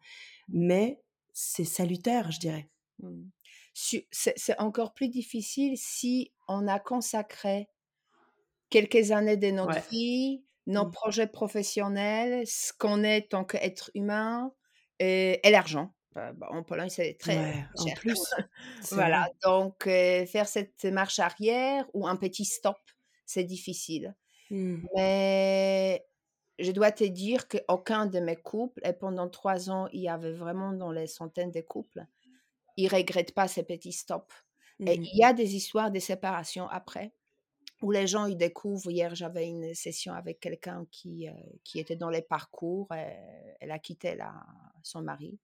mais 0.49 1.01
c'est 1.33 1.65
salutaire, 1.65 2.33
je 2.33 2.41
dirais. 2.41 2.69
Mmh. 2.99 3.29
C'est 3.75 4.59
encore 4.59 4.93
plus 4.93 5.09
difficile 5.09 5.77
si 5.77 6.33
on 6.49 6.69
a 6.69 6.79
consacré 6.79 7.69
quelques 8.75 9.13
années 9.13 9.37
de 9.37 9.53
notre 9.53 9.89
vie, 9.89 10.43
nos 10.67 10.87
mmh. 10.87 10.91
projets 10.91 11.27
professionnels, 11.29 12.45
ce 12.45 12.73
qu'on 12.77 13.05
est 13.05 13.33
en 13.33 13.39
tant 13.39 13.45
qu'être 13.45 13.93
humain 13.95 14.53
et 14.99 15.39
l'argent. 15.49 15.95
Bah, 16.13 16.33
bah, 16.33 16.49
en 16.51 16.65
Pologne, 16.65 16.89
c'est 16.89 17.17
très 17.17 17.35
cher. 17.35 17.71
En 17.79 17.85
plus. 17.95 18.21
voilà, 18.91 19.31
donc 19.45 19.85
faire 19.85 20.49
cette 20.49 20.85
marche 20.87 21.21
arrière 21.21 21.87
ou 21.95 22.09
un 22.09 22.17
petit 22.17 22.45
stop, 22.45 22.77
c'est 23.25 23.45
difficile. 23.45 24.17
Mmh. 24.51 24.85
Mais 24.97 26.05
je 26.59 26.73
dois 26.73 26.91
te 26.91 27.05
dire 27.05 27.47
qu'aucun 27.47 28.07
de 28.07 28.19
mes 28.19 28.37
couples, 28.37 28.81
et 28.85 28.93
pendant 28.93 29.29
trois 29.29 29.71
ans, 29.71 29.89
il 29.93 30.01
y 30.01 30.09
avait 30.09 30.33
vraiment 30.33 30.73
dans 30.73 30.91
les 30.91 31.07
centaines 31.07 31.53
de 31.53 31.61
couples, 31.61 32.05
ils 32.77 32.87
ne 32.87 32.97
regrettent 32.97 33.35
pas 33.35 33.47
ces 33.47 33.63
petits 33.63 33.93
stops. 33.93 34.35
Et 34.81 34.99
mmh 34.99 35.05
il 35.05 35.17
y 35.17 35.23
a 35.23 35.33
des 35.33 35.55
histoires 35.55 35.93
de 35.93 36.01
séparation 36.01 36.69
après, 36.69 37.13
où 37.85 37.91
les 37.91 38.07
gens 38.07 38.27
ils 38.27 38.37
découvrent. 38.37 38.91
Hier, 38.91 39.15
j'avais 39.15 39.47
une 39.47 39.75
session 39.75 40.15
avec 40.15 40.41
quelqu'un 40.41 40.87
qui, 40.91 41.29
qui 41.63 41.79
était 41.79 41.97
dans 41.97 42.11
les 42.11 42.23
parcours. 42.23 42.89
elle 42.93 43.71
a 43.71 43.79
quitté 43.79 44.15
la, 44.17 44.33
son 44.83 45.03
mari. 45.03 45.39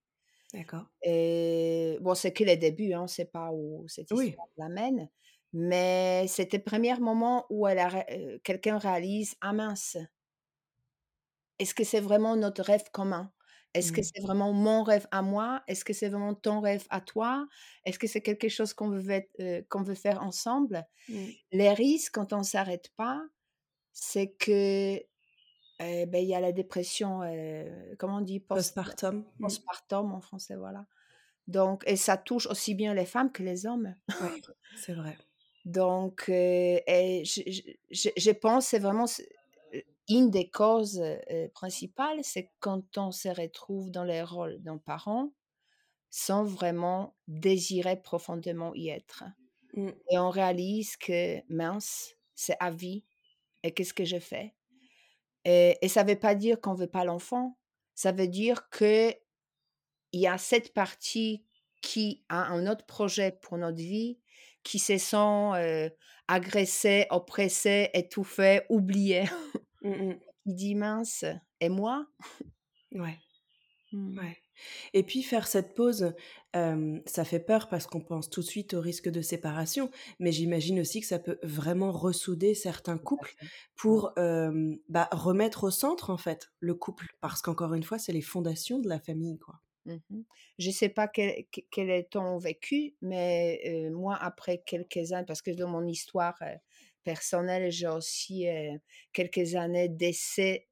D'accord. 0.53 0.85
Et 1.03 1.97
bon, 2.01 2.15
c'est 2.15 2.33
que 2.33 2.43
les 2.43 2.57
débuts, 2.57 2.93
hein, 2.93 3.07
c'est 3.07 3.31
pas 3.31 3.51
où 3.53 3.85
cette 3.87 4.09
histoire 4.11 4.47
l'amène. 4.57 5.07
Mais 5.53 6.25
c'était 6.27 6.57
le 6.57 6.63
premier 6.63 6.97
moment 6.97 7.45
où 7.49 7.67
euh, 7.67 8.39
quelqu'un 8.43 8.77
réalise 8.77 9.35
Ah 9.41 9.53
mince, 9.53 9.97
est-ce 11.59 11.75
que 11.75 11.83
c'est 11.83 11.99
vraiment 11.99 12.35
notre 12.35 12.63
rêve 12.63 12.89
commun? 12.91 13.31
Est-ce 13.73 13.91
que 13.91 14.01
mmh. 14.01 14.03
c'est 14.03 14.21
vraiment 14.21 14.51
mon 14.51 14.83
rêve 14.83 15.07
à 15.11 15.21
moi? 15.21 15.63
Est-ce 15.67 15.85
que 15.85 15.93
c'est 15.93 16.09
vraiment 16.09 16.33
ton 16.33 16.59
rêve 16.59 16.85
à 16.89 16.99
toi? 16.99 17.47
Est-ce 17.85 17.97
que 17.97 18.07
c'est 18.07 18.21
quelque 18.21 18.49
chose 18.49 18.73
qu'on 18.73 18.89
veut, 18.89 19.21
euh, 19.39 19.61
qu'on 19.69 19.83
veut 19.83 19.95
faire 19.95 20.21
ensemble? 20.21 20.85
Mmh. 21.07 21.25
Les 21.53 21.73
risques, 21.73 22.13
quand 22.13 22.33
on 22.33 22.39
ne 22.39 22.43
s'arrête 22.43 22.89
pas, 22.97 23.21
c'est 23.93 24.31
que 24.33 25.01
eh 25.83 26.05
ben, 26.05 26.21
il 26.21 26.27
y 26.27 26.35
a 26.35 26.39
la 26.39 26.51
dépression, 26.51 27.21
comment 27.97 28.17
on 28.17 28.21
dit? 28.21 28.39
Postpartum. 28.39 29.19
Mmh. 29.19 29.41
Postpartum 29.41 30.11
en 30.13 30.21
français, 30.21 30.55
voilà. 30.55 30.85
Donc, 31.47 31.83
et 31.87 31.95
ça 31.95 32.17
touche 32.17 32.45
aussi 32.47 32.75
bien 32.75 32.93
les 32.93 33.05
femmes 33.05 33.31
que 33.31 33.41
les 33.41 33.65
hommes. 33.65 33.95
Oui, 34.21 34.41
c'est 34.77 34.93
vrai. 34.93 35.17
Donc, 35.65 36.25
et 36.29 37.23
je, 37.25 37.41
je, 37.91 38.09
je, 38.15 38.31
pense 38.31 38.67
c'est 38.67 38.79
vraiment 38.79 39.05
une 40.09 40.29
des 40.29 40.49
causes 40.49 41.01
principales, 41.53 42.19
c'est 42.23 42.51
quand 42.59 42.97
on 42.97 43.11
se 43.11 43.29
retrouve 43.29 43.91
dans 43.91 44.03
les 44.03 44.23
rôles 44.23 44.61
d'un 44.61 44.77
parent 44.77 45.31
sans 46.09 46.43
vraiment 46.43 47.15
désirer 47.27 48.01
profondément 48.01 48.75
y 48.75 48.89
être. 48.89 49.23
Mmh. 49.73 49.89
Et 50.09 50.17
on 50.17 50.29
réalise 50.29 50.97
que 50.97 51.41
mince, 51.49 52.17
c'est 52.35 52.57
à 52.59 52.69
vie. 52.69 53.05
Et 53.63 53.73
qu'est-ce 53.73 53.93
que 53.93 54.05
je 54.05 54.19
fais? 54.19 54.53
Et, 55.45 55.77
ça 55.87 56.03
ne 56.03 56.09
veut 56.09 56.19
pas 56.19 56.35
dire 56.35 56.59
qu'on 56.59 56.73
ne 56.73 56.79
veut 56.79 56.87
pas 56.87 57.05
l'enfant. 57.05 57.57
Ça 57.95 58.11
veut 58.11 58.27
dire 58.27 58.69
qu'il 58.69 59.15
y 60.13 60.27
a 60.27 60.37
cette 60.37 60.73
partie 60.73 61.45
qui 61.81 62.23
a 62.29 62.43
un 62.51 62.67
autre 62.67 62.85
projet 62.85 63.31
pour 63.41 63.57
notre 63.57 63.77
vie, 63.77 64.19
qui 64.63 64.77
se 64.77 64.97
sent 64.97 65.91
agressée, 66.27 67.07
oppressée, 67.09 67.89
étouffée, 67.93 68.61
oubliée. 68.69 69.23
Mmh 69.81 70.13
qui 70.43 70.55
dit 70.55 70.75
mince, 70.75 71.23
et 71.59 71.69
moi 71.69 72.07
Ouais. 72.91 73.19
Mmh. 73.91 74.17
Ouais. 74.17 74.37
Et 74.93 75.03
puis 75.03 75.21
faire 75.21 75.47
cette 75.47 75.73
pause, 75.75 76.13
ça 76.53 77.25
fait 77.25 77.39
peur 77.39 77.67
parce 77.67 77.87
qu'on 77.87 78.01
pense 78.01 78.29
tout 78.29 78.41
de 78.41 78.45
suite 78.45 78.73
au 78.73 78.81
risque 78.81 79.09
de 79.09 79.21
séparation, 79.21 79.89
mais 80.19 80.31
j'imagine 80.31 80.79
aussi 80.79 81.01
que 81.01 81.07
ça 81.07 81.19
peut 81.19 81.39
vraiment 81.43 81.91
ressouder 81.91 82.53
certains 82.53 82.97
couples 82.97 83.35
pour 83.75 84.13
bah, 84.15 85.09
remettre 85.11 85.63
au 85.65 85.71
centre 85.71 86.09
en 86.09 86.17
fait 86.17 86.51
le 86.59 86.75
couple, 86.75 87.07
parce 87.21 87.41
qu'encore 87.41 87.73
une 87.73 87.83
fois, 87.83 87.99
c'est 87.99 88.13
les 88.13 88.21
fondations 88.21 88.79
de 88.79 88.89
la 88.89 88.99
famille, 88.99 89.39
quoi. 89.39 89.55
Mmh 89.85 90.21
Je 90.59 90.67
ne 90.67 90.73
sais 90.73 90.89
pas 90.89 91.07
quel, 91.07 91.45
quel, 91.71 91.89
est 91.89 92.11
ton 92.11 92.37
vécu, 92.37 92.95
mais 93.01 93.89
moi, 93.91 94.15
après 94.15 94.61
quelques 94.65 95.11
années, 95.11 95.25
parce 95.25 95.41
que 95.41 95.51
dans 95.51 95.69
mon 95.69 95.87
histoire 95.87 96.37
personnelle, 97.03 97.71
j'ai 97.71 97.87
aussi 97.87 98.47
quelques 99.13 99.55
années 99.55 99.89
d'essai 99.89 100.67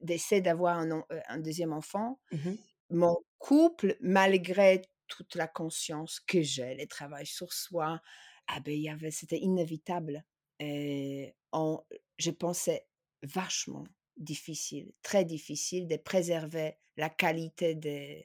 d'essayer 0.00 0.40
d'avoir 0.40 0.78
un, 0.78 0.90
euh, 0.90 1.20
un, 1.28 1.38
deuxième 1.38 1.72
enfant, 1.72 2.20
mmh 2.32 2.50
mon 2.92 3.18
couple, 3.38 3.96
malgré 4.00 4.82
toute 5.06 5.36
la 5.36 5.46
conscience 5.46 6.18
que 6.18 6.42
j'ai, 6.42 6.74
le 6.74 6.88
travail 6.88 7.24
sur 7.24 7.52
soi, 7.52 8.00
ah 8.48 8.58
ben, 8.58 9.12
c'était 9.12 9.38
inévitable. 9.38 10.24
Et 10.58 11.36
on, 11.52 11.84
je 12.18 12.32
pensais 12.32 12.88
vachement 13.22 13.84
difficile, 14.16 14.90
très 15.02 15.24
difficile 15.24 15.86
de 15.86 15.96
préserver 15.98 16.78
la 16.96 17.08
qualité 17.08 17.76
de, 17.76 18.24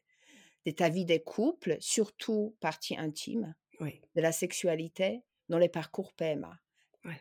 de 0.65 0.71
ta 0.71 0.89
vie 0.89 1.05
de 1.05 1.17
couple, 1.17 1.77
surtout 1.79 2.57
partie 2.59 2.97
intime 2.97 3.53
de 3.79 4.21
la 4.21 4.31
sexualité 4.31 5.21
dans 5.49 5.57
les 5.57 5.69
parcours 5.69 6.13
PMA. 6.13 6.59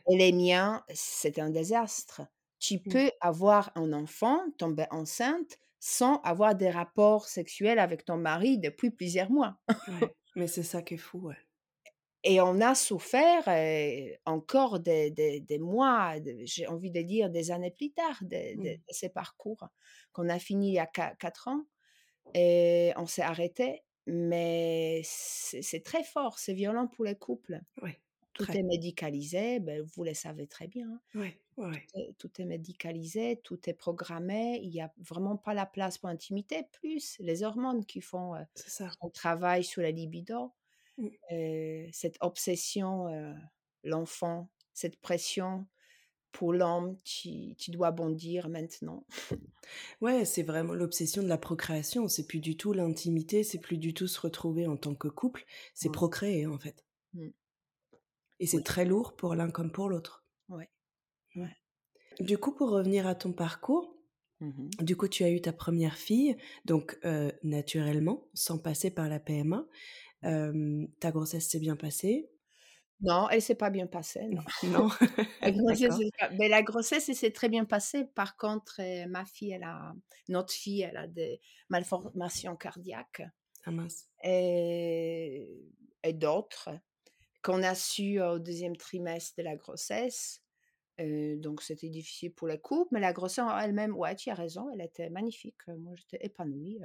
Et 0.09 0.17
les 0.17 0.33
miens, 0.33 0.83
c'est 0.95 1.39
un 1.39 1.51
désastre. 1.51 2.23
Tu 2.59 2.77
mmh. 2.77 2.91
peux 2.91 3.11
avoir 3.21 3.71
un 3.75 3.93
enfant, 3.93 4.41
tomber 4.59 4.87
enceinte, 4.91 5.59
sans 5.81 6.21
avoir 6.23 6.55
des 6.55 6.71
rapports 6.71 7.27
sexuels 7.27 7.79
avec 7.79 8.05
ton 8.05 8.17
mari 8.17 8.59
depuis 8.59 8.91
plusieurs 8.91 9.31
mois. 9.31 9.59
mais 10.37 10.47
c'est 10.47 10.63
ça 10.63 10.81
qui 10.81 10.95
est 10.95 10.99
fou, 10.99 11.19
ouais. 11.19 11.37
Et 12.27 12.41
on 12.41 12.63
a 12.63 12.75
souffert 12.75 13.45
encore 14.25 14.81
des, 14.81 15.11
des, 15.11 15.59
mois, 15.59 16.15
j'ai 16.45 16.67
envie 16.67 16.91
de 16.91 17.03
dire 17.03 17.29
des 17.29 17.51
années 17.51 17.71
plus 17.71 17.93
tard, 17.93 18.17
de, 18.23 18.57
mmh. 18.57 18.81
ces 18.89 19.11
parcours 19.11 19.69
qu'on 20.13 20.31
a 20.31 20.39
fini 20.39 20.71
il 20.71 20.75
y 20.75 20.79
a 20.79 20.87
quatre 20.87 21.49
ans. 21.49 21.65
Et 22.33 22.93
on 22.97 23.05
s'est 23.05 23.21
arrêté, 23.21 23.83
mais 24.07 25.03
c'est 25.05 25.85
très 25.85 26.03
fort, 26.03 26.39
c'est 26.39 26.55
violent 26.55 26.87
pour 26.87 27.05
les 27.05 27.15
couples. 27.15 27.61
Oui. 27.83 27.91
Tout 28.35 28.51
est 28.51 28.63
médicalisé, 28.63 29.61
ben, 29.61 29.83
vous 29.95 30.05
le 30.05 30.13
savez 30.13 30.47
très 30.47 30.67
bien. 30.67 31.01
Oui. 31.15 31.29
Tout, 32.19 32.41
est, 32.41 32.45
médicalisé, 32.45 33.41
tout 33.45 33.59
est 33.71 33.75
programmé. 33.75 34.59
Il 34.63 34.71
n'y 34.71 34.81
a 34.81 34.93
vraiment 34.99 35.37
pas 35.37 35.55
la 35.55 35.67
place 35.67 35.99
pour 35.99 36.09
l'intimité, 36.09 36.65
plus 36.73 37.17
les 37.21 37.45
hormones 37.45 37.85
qui 37.87 38.01
font 38.01 38.35
euh, 38.35 38.43
ça. 38.55 38.91
travail 39.13 39.63
sur 39.63 39.83
la 39.83 39.91
libido. 39.91 40.53
Mmh. 40.97 41.09
cette 41.91 42.17
obsession, 42.21 43.09
l'enfant, 43.83 44.49
cette 44.75 45.01
pression 45.01 45.67
pour 46.35 46.53
l'homme, 46.53 46.99
tu, 47.05 47.55
tu, 47.57 47.71
dois 47.71 47.93
bondir 47.93 48.49
maintenant. 48.49 49.07
Ouais, 50.03 50.27
c'est 50.27 50.43
vraiment 50.43 50.75
l'obsession 50.75 51.23
de 51.23 51.29
la 51.29 51.39
procréation. 51.39 52.07
C'est 52.07 52.27
plus 52.27 52.41
du 52.41 52.55
tout 52.55 52.75
l'intimité, 52.75 53.43
c'est 53.45 53.61
plus 53.61 53.79
du 53.79 53.95
tout 53.95 54.07
se 54.07 54.21
retrouver 54.21 54.67
en 54.67 54.77
tant 54.77 54.95
que 54.95 55.09
couple, 55.09 55.47
c'est 55.73 55.89
mmh. 55.89 55.93
procréer 55.93 56.47
en 56.47 56.59
fait. 56.59 56.85
Mmh. 57.15 57.29
Et 58.41 58.47
c'est 58.47 58.63
très 58.63 58.85
lourd 58.85 59.17
pour 59.17 59.35
l'un 59.35 59.51
comme 59.51 59.73
pour 59.73 59.89
l'autre. 59.89 60.25
Ouais. 60.49 60.71
ouais. 61.37 61.57
Du 62.21 62.39
coup, 62.39 62.53
pour 62.55 62.71
revenir 62.71 63.07
à 63.07 63.15
ton 63.15 63.33
parcours, 63.33 63.97
Mmh 64.41 64.75
du 64.81 64.97
coup, 64.97 65.09
tu 65.09 65.25
as 65.25 65.31
eu 65.31 65.41
ta 65.43 65.53
première 65.53 65.97
fille, 65.97 66.37
donc 66.65 66.99
naturellement, 67.45 68.29
sans 68.35 68.59
passer 68.59 68.93
par 68.93 69.09
la 69.09 69.21
PMA. 69.21 69.67
Ta 70.23 71.13
grossesse 71.13 71.49
s'est 71.51 71.61
bien 71.61 71.77
passée? 71.77 72.31
Non, 73.01 73.29
elle 73.31 73.43
s'est 73.43 73.55
pas 73.55 73.71
bien 73.71 73.87
passée, 73.87 74.29
non. 74.29 74.43
Non? 74.63 74.89
La 75.43 75.51
grossesse 75.53 75.99
mais 76.39 76.49
la 76.49 76.63
grossesse, 76.63 77.13
s'est 77.13 77.33
très 77.33 77.49
bien 77.49 77.65
passée. 77.67 78.05
Par 78.07 78.37
contre, 78.37 78.81
heu, 78.81 79.07
ma 79.09 79.25
fille, 79.27 79.53
elle 79.53 79.65
a 79.65 79.95
notre 80.29 80.53
fille, 80.55 80.83
elle 80.83 80.97
a 80.97 81.07
des 81.07 81.41
malformations 81.69 82.57
cardiaques 82.57 83.23
Ah 83.65 83.71
mince. 83.71 84.09
et 84.25 85.65
et 86.05 86.13
d'autres 86.15 86.71
qu'on 87.45 87.63
a 87.63 87.75
su 87.77 88.21
au 88.21 88.39
deuxième 88.41 88.77
trimestre 88.77 89.35
de 89.39 89.45
la 89.45 89.57
grossesse. 89.57 90.43
Donc 90.99 91.63
c'était 91.63 91.89
difficile 91.91 92.33
pour 92.35 92.49
le 92.49 92.57
couple, 92.59 92.91
mais 92.95 93.01
la 93.01 93.13
grossesse 93.13 93.41
en 93.45 93.59
elle-même, 93.59 93.97
ouais, 93.97 94.17
tu 94.17 94.31
as 94.31 94.35
raison, 94.35 94.71
elle 94.73 94.81
était 94.83 95.11
magnifique. 95.11 95.67
Moi, 95.69 95.95
j'étais 95.97 96.25
épanouie, 96.25 96.81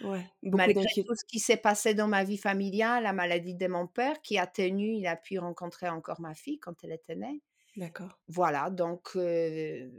Ouais, 0.00 0.30
malgré 0.42 0.84
tout 1.06 1.14
ce 1.14 1.24
qui 1.24 1.38
s'est 1.40 1.56
passé 1.56 1.94
dans 1.94 2.08
ma 2.08 2.24
vie 2.24 2.38
familiale, 2.38 3.04
la 3.04 3.12
maladie 3.12 3.54
de 3.54 3.66
mon 3.68 3.86
père 3.86 4.20
qui 4.22 4.38
a 4.38 4.46
tenu, 4.46 4.94
il 4.94 5.06
a 5.06 5.16
pu 5.16 5.38
rencontrer 5.38 5.88
encore 5.88 6.20
ma 6.20 6.34
fille 6.34 6.58
quand 6.58 6.82
elle 6.84 6.92
était 6.92 7.16
née. 7.16 7.42
d'accord. 7.76 8.18
Voilà, 8.28 8.70
donc 8.70 9.16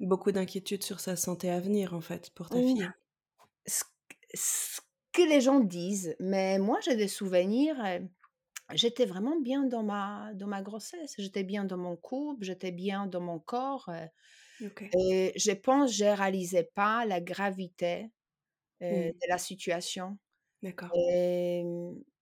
Beaucoup 0.01 0.31
d'inquiétudes 0.31 0.83
sur 0.83 0.99
sa 0.99 1.15
santé 1.15 1.49
à 1.49 1.59
venir, 1.59 1.95
en 1.95 2.01
fait, 2.01 2.29
pour 2.31 2.49
ta 2.49 2.61
fille? 2.61 2.87
ce 4.33 4.81
que 5.11 5.21
les 5.21 5.41
gens 5.41 5.59
disent, 5.59 6.15
mais 6.19 6.59
moi 6.59 6.79
j'ai 6.81 6.95
des 6.95 7.07
souvenirs, 7.07 7.75
j'étais 8.71 9.05
vraiment 9.05 9.39
bien 9.41 9.63
dans 9.65 9.83
ma 9.83 10.33
dans 10.35 10.47
ma 10.47 10.61
grossesse. 10.61 11.15
J'étais 11.17 11.43
bien 11.43 11.65
dans 11.65 11.77
mon 11.77 11.95
couple, 11.97 12.45
j'étais 12.45 12.71
bien 12.71 13.07
dans 13.07 13.21
mon 13.21 13.39
corps, 13.39 13.89
OK. 14.61 15.03
et 15.09 15.33
je 15.37 15.51
pense 15.51 15.93
je 15.95 16.05
réalisais 16.05 16.69
pas 16.75 17.05
la 17.05 17.21
gravité, 17.21 18.11
heu, 18.83 18.87
Mmh. 18.89 19.13
de 19.13 19.29
la 19.29 19.37
situation. 19.39 20.17
D'accord. 20.63 20.93
Et 20.95 21.63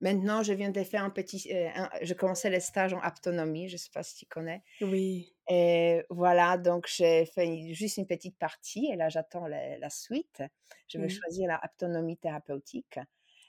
maintenant 0.02 0.44
je 0.44 0.54
viens 0.54 0.72
de 0.72 0.84
faire 0.84 1.04
un 1.06 1.12
petit 1.12 1.50
heu, 1.54 1.68
un 1.76 1.90
je 2.04 2.14
commençais 2.16 2.50
les 2.52 2.60
stages 2.62 2.94
en 2.94 3.00
aptonomie, 3.02 3.70
je 3.70 3.78
sais 3.78 3.92
pas 3.94 4.04
si 4.04 4.16
tu 4.18 4.26
connais? 4.28 4.64
Oui. 4.82 5.34
Et 5.50 6.04
voilà, 6.10 6.58
donc 6.58 6.88
j'ai 6.88 7.26
fait 7.26 7.74
juste 7.74 7.98
une 7.98 8.08
petite 8.08 8.38
partie 8.40 8.88
et 8.92 8.96
là 8.98 9.10
j'attends 9.10 9.48
la 9.48 9.78
la 9.80 9.90
suite. 9.90 10.44
Je 10.88 11.00
vais 11.00 11.08
Mmh. 11.08 11.22
choisir 11.22 11.48
la 11.50 11.58
aptonomie 11.58 12.18
thérapeutique 12.18 13.00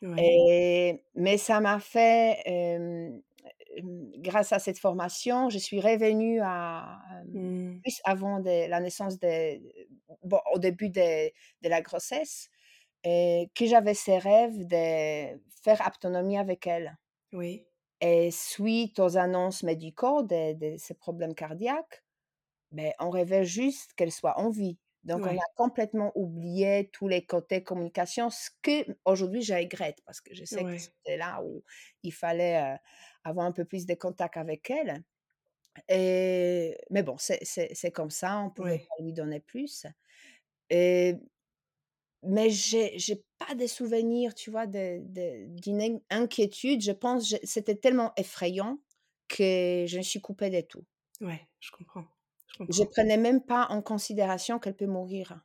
Ouais. 0.03 0.29
et 0.29 1.05
mais 1.15 1.39
ça 1.39 1.61
m'a 1.61 1.81
fait, 1.81 2.43
grâce 4.19 4.53
à 4.53 4.59
cette 4.59 4.79
formation, 4.79 5.51
je 5.51 5.59
suis 5.59 5.81
revenue 5.81 6.41
à, 6.43 7.01
Mmh. 7.35 7.83
plus 7.83 8.01
avant 8.05 8.41
de 8.41 8.69
la 8.69 8.81
naissance 8.81 9.19
de 9.21 9.61
bon, 10.25 10.41
au 10.55 10.59
début 10.59 10.91
de 10.91 11.29
de 11.63 11.69
la 11.69 11.83
grossesse 11.83 12.49
et 13.05 13.51
que 13.57 13.67
j'avais 13.67 13.95
ces 13.95 14.19
rêves 14.19 14.67
de 14.67 15.41
faire 15.65 15.83
aptonomie 15.87 16.39
avec 16.39 16.67
elle 16.69 16.97
Oui. 17.33 17.67
et 18.03 18.31
suite 18.31 18.99
aux 18.99 19.17
annonces 19.17 19.63
médicaux 19.63 20.23
de 20.23 20.53
de 20.55 20.77
ces 20.77 20.93
problèmes 20.95 21.35
cardiaques, 21.35 22.05
beh, 22.73 22.95
on 23.01 23.11
rêvait 23.11 23.45
juste 23.47 23.95
qu'elle 23.95 24.13
soit 24.13 24.39
en 24.41 24.51
vie. 24.51 24.79
Donc 25.05 25.27
on 25.27 25.37
a 25.37 25.43
complètement 25.57 26.13
oublié 26.17 26.91
tous 26.93 27.09
les 27.09 27.27
côtés 27.27 27.63
communication, 27.65 28.31
ce 28.31 28.51
qu'aujourd'hui 28.63 29.43
je 29.43 29.55
regrette 29.55 29.99
parce 30.07 30.21
que 30.21 30.35
je 30.35 30.45
sais 30.45 30.67
que 30.67 30.73
c'était 30.79 31.17
là 31.19 31.43
où 31.45 31.65
il 32.05 32.13
fallait, 32.13 32.79
avoir 33.25 33.47
un 33.47 33.53
peu 33.53 33.65
plus 33.65 33.87
de 33.87 33.95
contact 33.95 34.37
avec 34.37 34.71
elle 34.71 35.05
et 35.89 36.79
mais 36.91 37.03
bon, 37.05 37.17
c'est 37.19 37.93
comme 37.95 38.11
ça, 38.11 38.41
on 38.41 38.51
pouvait 38.51 38.79
Ouais. 38.79 38.89
pas 38.89 39.05
lui 39.05 39.13
donner 39.15 39.41
plus 39.41 39.87
et 40.71 41.17
mais 42.23 42.51
j'ai 42.51 42.99
j'ai 42.99 43.25
pas 43.39 43.55
de 43.55 43.67
souvenirs, 43.67 44.35
tu 44.35 44.51
vois, 44.51 44.67
d'une 44.67 45.81
in 45.83 45.99
inquiétude. 46.11 46.81
Je 46.83 46.93
pense, 46.93 47.29
je 47.29 47.37
c'était 47.43 47.77
tellement 47.77 48.13
effrayant 48.17 48.79
que 49.29 49.85
je 49.89 49.99
me 49.99 50.03
suis 50.03 50.21
coupée 50.21 50.51
de 50.51 50.61
tout. 50.61 50.85
Ouais, 51.23 51.49
je 51.61 51.71
comprends. 51.71 52.07
Je 52.69 52.83
prenais 52.83 53.19
même 53.19 53.45
pas 53.45 53.67
en 53.71 53.83
considération 53.83 54.59
qu'elle 54.59 54.75
peut 54.75 54.87
mourir. 54.87 55.45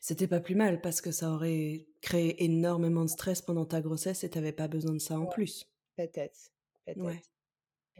C'était 0.00 0.28
pas 0.28 0.38
plus 0.40 0.54
mal 0.54 0.80
parce 0.80 1.00
que 1.00 1.10
ça 1.10 1.30
aurait 1.32 1.86
créé 2.00 2.44
énormément 2.44 3.02
de 3.04 3.10
stress 3.10 3.42
pendant 3.42 3.64
ta 3.66 3.80
grossesse 3.80 4.22
et 4.24 4.30
tu 4.30 4.38
avais 4.38 4.52
pas 4.52 4.68
besoin 4.68 4.92
de 4.92 4.98
ça 4.98 5.18
en 5.18 5.26
Ouais, 5.26 5.26
plus. 5.26 5.66
peut-être, 5.96 6.52
Ouais. 6.96 7.22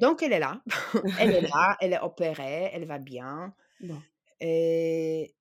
Donc 0.01 0.23
elle 0.23 0.33
est 0.33 0.39
là, 0.41 0.63
elle 1.17 1.33
est 1.35 1.41
là, 1.41 1.77
elle 1.81 1.93
est 1.93 2.01
opérée, 2.01 2.71
elle 2.73 2.85
va 2.87 2.99
bien 2.99 3.55
Bon. 3.81 4.05
et 4.41 5.37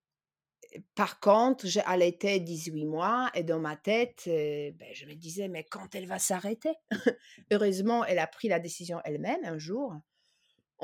par 0.94 1.20
contre, 1.20 1.66
j'ai 1.66 1.80
allaité 1.82 2.40
18 2.40 2.84
mois 2.86 3.30
et 3.34 3.42
dans 3.44 3.60
ma 3.60 3.76
tête, 3.76 4.24
heu, 4.26 4.72
beh, 4.72 4.94
je 4.94 5.06
me 5.06 5.14
disais: 5.14 5.48
«Mais 5.48 5.64
quand 5.64 5.94
elle 5.94 6.06
va 6.06 6.18
s'arrêter?» 6.18 6.72
Heureusement, 7.52 8.04
elle 8.04 8.18
a 8.18 8.26
pris 8.26 8.48
la 8.48 8.58
décision 8.60 9.00
elle-même 9.04 9.44
un 9.44 9.58
jour, 9.58 9.94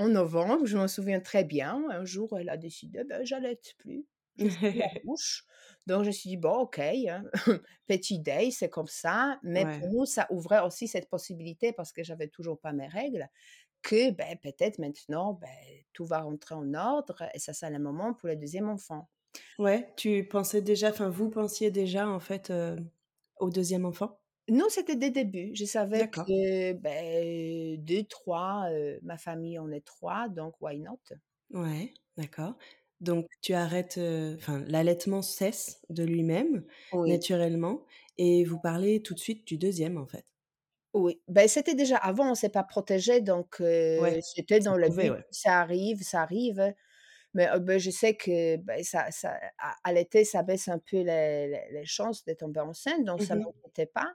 en 0.00 0.08
novembre, 0.08 0.66
je 0.66 0.76
m'en 0.76 0.88
souviens 0.88 1.20
très 1.20 1.44
bien. 1.44 1.84
Un 1.90 2.04
jour, 2.04 2.36
elle 2.38 2.48
a 2.48 2.56
décidé: 2.56 3.04
«Bah, 3.04 3.24
j'allaite 3.24 3.74
plus, 3.78 4.06
je 4.38 4.48
ferme 4.48 4.78
la 4.78 4.88
bouche». 5.04 5.44
Donc 5.86 6.02
je 6.04 6.08
me 6.08 6.12
suis 6.12 6.30
dit: 6.30 6.36
«Bon, 6.36 6.54
OK, 6.60 6.78
hein, 6.80 7.24
petit 7.88 8.20
deuil, 8.20 8.52
c'est 8.52 8.70
comme 8.70 8.86
ça». 8.88 9.38
Mais 9.42 9.66
pour 9.66 9.88
nous, 9.88 10.06
ça 10.06 10.26
ouvrait 10.30 10.60
aussi 10.62 10.88
cette 10.88 11.08
possibilité 11.10 11.72
parce 11.72 11.92
que 11.92 12.02
j'avais 12.04 12.28
toujours 12.28 12.60
pas 12.60 12.72
mes 12.72 12.88
règles, 12.88 13.28
que, 13.82 14.10
beh, 14.12 14.36
peut-être 14.42 14.78
maintenant, 14.78 15.34
beh, 15.34 15.86
tout 15.94 16.06
va 16.06 16.20
rentrer 16.22 16.54
en 16.56 16.74
ordre 16.74 17.24
et 17.34 17.40
ça 17.40 17.54
sera 17.54 17.70
le 17.70 17.78
moment 17.80 18.14
pour 18.14 18.28
le 18.28 18.36
deuxième 18.36 18.68
enfant. 18.70 19.08
Ouais, 19.58 19.92
tu 19.96 20.26
pensais 20.26 20.60
déjà 20.62 20.90
enfin 20.90 21.08
vous 21.08 21.30
pensiez 21.30 21.70
déjà 21.70 22.08
en 22.08 22.18
fait, 22.20 22.50
heu, 22.50 22.76
au 23.38 23.50
deuxième 23.50 23.84
enfant? 23.84 24.19
Nous, 24.50 24.68
c'était 24.68 24.96
dès 24.96 25.06
le 25.08 25.12
début. 25.12 25.52
Je 25.54 25.64
savais 25.64 26.10
que, 26.10 26.72
beh, 26.74 27.76
2-3, 27.78 28.68
heu, 28.72 28.98
ma 29.02 29.16
famille, 29.16 29.58
on 29.60 29.70
est 29.70 29.84
3, 29.86 30.28
donc 30.28 30.60
why 30.60 30.80
not? 30.80 30.98
Ouais, 31.52 31.92
d'accord. 32.16 32.56
Donc 33.00 33.26
tu 33.42 33.54
arrêtes, 33.54 33.98
heu, 33.98 34.34
enfin 34.36 34.60
l'allaitement 34.68 35.22
cesse 35.22 35.82
de 35.88 36.04
lui-même, 36.04 36.64
Oui. 36.92 37.20
naturellement 37.20 37.86
et 38.18 38.44
vous 38.44 38.58
parlez 38.60 39.02
tout 39.02 39.14
de 39.14 39.18
suite 39.18 39.46
du 39.48 39.56
deuxième 39.58 39.96
en 39.98 40.06
fait? 40.06 40.24
Oui, 40.94 41.22
ben, 41.28 41.46
c'était 41.46 41.76
déjà 41.76 41.96
avant, 41.98 42.32
on 42.32 42.34
s'est 42.34 42.48
pas 42.48 42.64
protégé 42.64 43.20
donc 43.20 43.60
Ouais, 43.96 44.18
c'était 44.34 44.58
dans 44.58 44.76
le 44.76 44.88
pouvait, 44.88 45.10
but, 45.10 45.12
ouais. 45.12 45.24
ça 45.30 45.60
arrive, 45.60 46.02
ça 46.02 46.22
arrive, 46.22 46.74
mais 47.34 47.48
heu, 47.54 47.60
beh, 47.60 47.78
je 47.80 47.90
sais 47.90 48.16
que, 48.16 48.56
beh, 48.58 48.84
ça 48.84 49.10
ça 49.12 49.38
à 49.58 49.76
à 49.84 49.92
l'été, 49.92 50.24
ça 50.24 50.42
baisse 50.42 50.68
un 50.68 50.78
peu 50.80 50.98
les 51.02 51.48
les 51.48 51.68
les 51.72 51.86
chances 51.86 52.24
de 52.24 52.34
tomber 52.34 52.60
enceinte, 52.60 53.04
donc 53.04 53.20
Mmh 53.20 53.24
ça 53.24 53.36
mh. 53.36 53.50
m'inquiétait 53.64 53.86
pas 53.86 54.14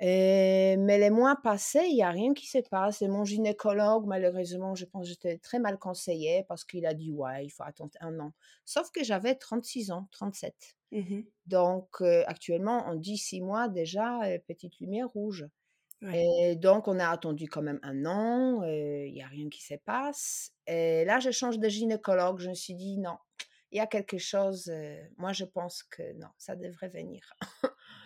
et 0.00 0.76
mais 0.78 0.98
les 0.98 1.10
mois 1.10 1.36
passés, 1.42 1.86
il 1.90 1.96
y 1.96 2.02
a 2.02 2.10
rien 2.10 2.34
qui 2.34 2.46
se 2.48 2.58
passe 2.58 3.02
et 3.02 3.08
mon 3.08 3.24
gynécologue, 3.24 4.06
malheureusement, 4.06 4.74
je 4.74 4.84
pense, 4.86 5.06
j'étais 5.06 5.38
très 5.38 5.58
mal 5.60 5.78
conseillée 5.78 6.44
parce 6.48 6.64
qu'il 6.64 6.86
a 6.86 6.94
dit: 6.94 7.10
«Ouais, 7.12 7.44
il 7.46 7.50
faut 7.50 7.62
attendre 7.64 7.92
un 8.00 8.18
an». 8.20 8.32
Sauf 8.64 8.90
que 8.90 9.04
j'avais 9.04 9.36
36 9.36 9.90
ans, 9.92 10.08
37, 10.10 10.76
Mmh 10.90 11.24
donc 11.46 12.00
heu, 12.02 12.24
actuellement, 12.28 12.84
on 12.88 12.94
dit 12.96 13.18
6 13.18 13.40
mois 13.42 13.68
déjà, 13.68 14.20
heu, 14.30 14.40
petite 14.46 14.80
lumière 14.80 15.08
rouge. 15.10 15.46
Ouais. 16.02 16.24
Et 16.28 16.56
donc 16.56 16.88
on 16.88 16.98
a 17.00 17.08
attendu 17.08 17.48
quand 17.48 17.62
même 17.62 17.80
un 17.82 18.06
an, 18.06 18.62
il 18.64 19.14
y 19.14 19.22
a 19.22 19.26
rien 19.26 19.48
qui 19.48 19.62
se 19.64 19.74
passe 19.74 20.52
et 20.66 21.04
là 21.04 21.18
je 21.20 21.30
change 21.30 21.58
de 21.58 21.68
gynécologue. 21.68 22.38
Je 22.40 22.50
me 22.50 22.54
suis 22.54 22.74
dit: 22.74 22.98
«Non, 22.98 23.18
il 23.72 23.78
y 23.78 23.80
a 23.80 23.86
quelque 23.86 24.18
chose, 24.18 24.68
heu, 24.68 24.98
moi 25.18 25.32
je 25.32 25.44
pense 25.44 25.82
que 25.82 26.12
non, 26.14 26.28
ça 26.38 26.56
devrait 26.56 26.88
venir» 26.90 27.34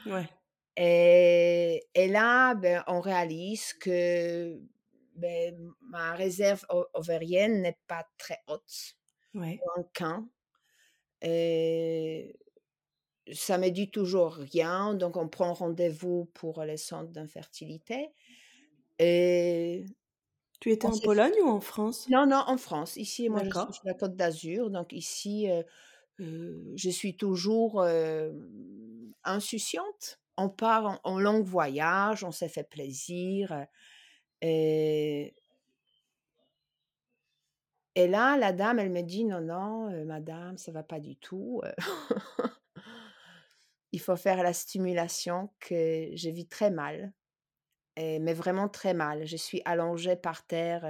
Ouais. 0.04 0.37
Et 0.78 1.88
et 1.94 2.08
là, 2.08 2.54
ben, 2.56 2.84
on 2.88 3.00
réalise 3.00 3.74
que, 3.74 4.60
beh, 5.16 5.54
ma 5.82 6.14
réserve 6.14 6.66
ovarienne 6.94 7.62
n'est 7.62 7.78
pas 7.88 8.06
très 8.18 8.38
haute, 8.48 8.96
Ouais. 9.34 9.64
un 9.76 9.84
quin 9.94 10.30
et 11.22 12.38
ça 13.32 13.58
me 13.58 13.70
dit 13.70 13.90
toujours 13.90 14.34
rien, 14.34 14.94
donc 14.94 15.16
on 15.16 15.28
prend 15.28 15.54
rendez-vous 15.54 16.26
pour 16.34 16.64
les 16.64 16.76
centres 16.78 17.12
d'infertilité 17.12 18.10
et 19.00 19.84
Tu 20.60 20.70
étais 20.70 20.86
en 20.86 21.00
Pologne 21.00 21.34
ou 21.42 21.48
en 21.48 21.60
France? 21.60 22.10
Non, 22.10 22.26
non, 22.26 22.38
en 22.46 22.56
France. 22.58 22.96
Ici, 22.96 23.28
moi, 23.28 23.42
je 23.44 23.50
suis 23.52 23.72
sur 23.72 23.86
la 23.86 23.94
Côte 23.94 24.16
d'Azur, 24.16 24.70
donc 24.70 24.92
ici, 24.92 25.46
heu 25.50 25.64
heu, 26.20 26.72
je 26.76 26.90
suis 26.90 27.16
toujours, 27.16 27.86
hem, 27.86 29.12
insouciante. 29.24 30.20
On 30.38 30.48
part 30.48 31.00
en 31.04 31.20
long 31.20 31.42
voyage, 31.42 32.24
on 32.24 32.32
s'est 32.32 32.48
fait 32.48 32.64
plaisir, 32.64 33.52
heu 33.52 33.66
et 37.94 38.06
là, 38.08 38.36
la 38.38 38.52
dame, 38.52 38.78
elle 38.78 38.90
me 38.90 39.02
dit: 39.02 39.24
«Non, 39.24 39.40
non, 39.40 39.90
heu, 39.90 40.04
madame, 40.04 40.56
ça 40.56 40.72
va 40.72 40.82
pas 40.82 41.00
du 41.00 41.16
tout, 41.16 41.60
heu, 41.64 41.72
il 43.92 44.00
faut 44.00 44.16
faire 44.16 44.42
la 44.42 44.52
stimulation», 44.52 45.50
que 45.60 46.10
je 46.14 46.30
vis 46.30 46.46
très 46.46 46.70
mal 46.70 47.12
et 47.96 48.18
mais 48.20 48.34
vraiment 48.34 48.68
très 48.68 48.94
mal. 48.94 49.26
Je 49.26 49.36
suis 49.36 49.62
allongée 49.66 50.16
par 50.16 50.46
terre, 50.46 50.84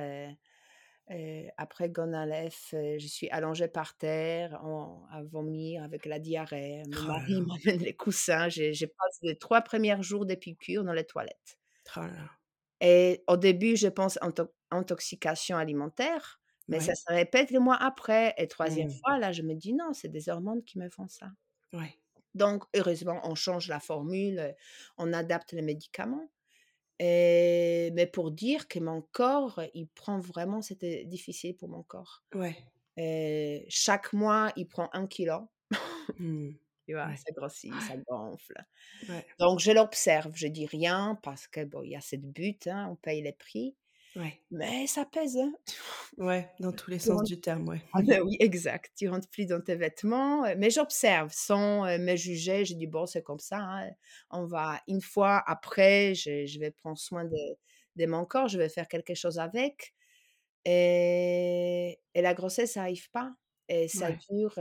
Et 1.11 1.51
après 1.57 1.89
Gonalef, 1.91 2.69
je 2.73 3.07
suis 3.07 3.31
allongée 3.31 3.69
par 3.69 3.97
terre 3.97 4.63
en, 4.65 5.07
à 5.11 5.23
vomir 5.23 5.83
avec 5.83 6.05
la 6.07 6.19
diarrhée. 6.19 6.85
Mon 6.87 7.01
Oh 7.01 7.03
mari 7.03 7.41
m'amène 7.47 7.81
les 7.83 7.97
coussins. 7.97 8.49
J'ai 8.51 8.73
passé 8.87 9.19
les 9.23 9.39
3 9.39 9.63
premiers 9.63 10.03
jours 10.03 10.27
des 10.27 10.37
piqûres 10.37 10.85
dans 10.85 10.93
les 10.93 11.05
toilettes. 11.07 11.59
Oh. 11.97 12.39
Et 12.81 13.25
au 13.29 13.37
début, 13.37 13.77
je 13.77 13.89
pense 13.89 14.19
intox 14.23 14.53
intoxication 14.71 15.57
alimentaire, 15.57 16.41
mais 16.69 16.81
ça 16.81 16.95
se 16.95 17.05
répète 17.11 17.51
le 17.51 17.59
mois 17.61 17.77
après 17.77 18.35
et 18.37 18.47
3e 18.49 18.89
Mmh. 18.89 19.01
fois, 19.03 19.19
là, 19.19 19.33
je 19.33 19.43
me 19.43 19.55
dis: 19.55 19.73
«Non, 19.75 19.93
c'est 19.95 20.09
des 20.09 20.29
hormones 20.29 20.63
qui 20.65 20.79
me 20.79 20.89
font 20.91 21.09
ça». 21.09 21.31
Ouais. 21.73 21.99
Donc 22.35 22.65
heureusement, 22.77 23.21
on 23.25 23.35
change 23.35 23.69
la 23.69 23.81
formule, 23.81 24.39
heu, 24.39 24.55
on 24.97 25.13
adapte 25.13 25.53
les 25.53 25.63
médicaments. 25.63 26.31
Et 27.01 27.91
mais 27.95 28.07
pour 28.07 28.31
dire 28.33 28.69
que 28.69 28.81
mon 28.81 29.03
corps, 29.13 29.61
il 29.75 29.89
prend 29.89 30.19
vraiment 30.21 30.63
c'était 30.63 31.05
difficile 31.05 31.57
pour 31.57 31.69
mon 31.69 31.83
corps. 31.85 32.23
Ouais. 32.35 32.69
Et 32.97 33.67
chaque 33.71 34.13
mois, 34.15 34.53
il 34.57 34.69
prend 34.69 34.91
1 34.95 35.07
kilogramme. 35.09 35.49
Mmh. 36.19 36.53
Tu 36.87 36.95
vois? 36.95 37.11
Ouais. 37.15 37.19
Ça 37.19 37.33
grossit, 37.33 37.81
ça 37.83 37.97
gonfle. 37.99 38.55
Ouais. 39.09 39.29
Donc 39.41 39.61
je 39.61 39.73
l'observe, 39.73 40.33
je 40.35 40.49
dis 40.49 40.67
rien 40.67 41.19
parce 41.23 41.47
que 41.49 41.65
bon, 41.65 41.83
il 41.83 41.91
y 41.93 41.97
a 41.97 42.01
cette 42.03 42.25
but, 42.33 42.67
hein, 42.69 42.89
on 42.91 42.97
paye 42.97 43.23
les 43.23 43.33
prix, 43.33 43.77
Ouais. 44.19 44.43
mais 44.51 44.87
ça 44.87 45.05
pèse, 45.07 45.37
hein. 45.39 45.53
Ouais, 46.19 46.51
dans 46.61 46.73
tous 46.73 46.91
les 46.91 46.99
Tu 47.03 47.11
sens 47.11 47.17
rentres 47.17 47.25
du 47.25 47.41
terme, 47.41 47.67
ouais. 47.69 47.83
ah 47.95 48.03
ben 48.03 48.23
oui, 48.23 48.37
exact. 48.41 48.93
Tu 48.97 49.09
rentres 49.09 49.29
plus 49.31 49.47
dans 49.47 49.61
tes 49.63 49.77
vêtements, 49.77 50.43
mais 50.59 50.71
j'observe 50.71 51.33
sans, 51.33 51.85
me 51.99 52.17
juger. 52.17 52.65
Je 52.67 52.75
dis: 52.75 52.87
«Bon, 52.89 53.07
c'est 53.07 53.23
comme 53.23 53.41
ça, 53.41 53.59
hein, 53.61 53.91
on 54.31 54.47
va 54.47 54.81
une 54.89 55.03
fois 55.03 55.43
après, 55.47 56.15
je 56.15 56.47
je 56.47 56.61
vais 56.61 56.71
prendre 56.73 56.99
soin 56.99 57.25
de 57.27 57.37
de 57.97 58.07
mon 58.07 58.25
corps, 58.27 58.49
je 58.49 58.59
vais 58.59 58.69
faire 58.71 58.89
quelque 58.89 59.15
chose 59.15 59.39
avec». 59.41 59.95
Et 60.67 62.01
et 62.15 62.23
la 62.23 62.35
grossesse, 62.35 62.75
ça 62.75 62.83
arrive 62.83 63.11
pas 63.13 63.35
et 63.69 63.89
ça 63.89 64.09
Ouais. 64.09 64.23
dure, 64.31 64.55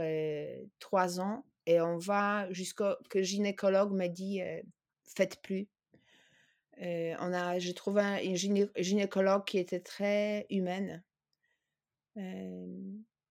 3 0.80 1.20
ans 1.20 1.46
et 1.66 1.80
on 1.82 1.98
va 1.98 2.52
jusqu'au 2.52 2.94
que 3.10 3.18
le 3.18 3.24
gynécologue 3.24 3.92
me 3.94 4.08
dit, 4.08 4.40
«Faites 5.16 5.42
plus». 5.42 5.68
Heu, 6.80 7.14
on 7.20 7.32
a 7.32 7.58
j'ai 7.60 7.74
trouvé 7.74 8.02
un 8.02 8.18
une 8.22 8.36
gyné 8.36 8.68
gynécologue 8.76 9.44
qui 9.44 9.58
était 9.58 9.80
très 9.80 10.46
humaine. 10.50 11.04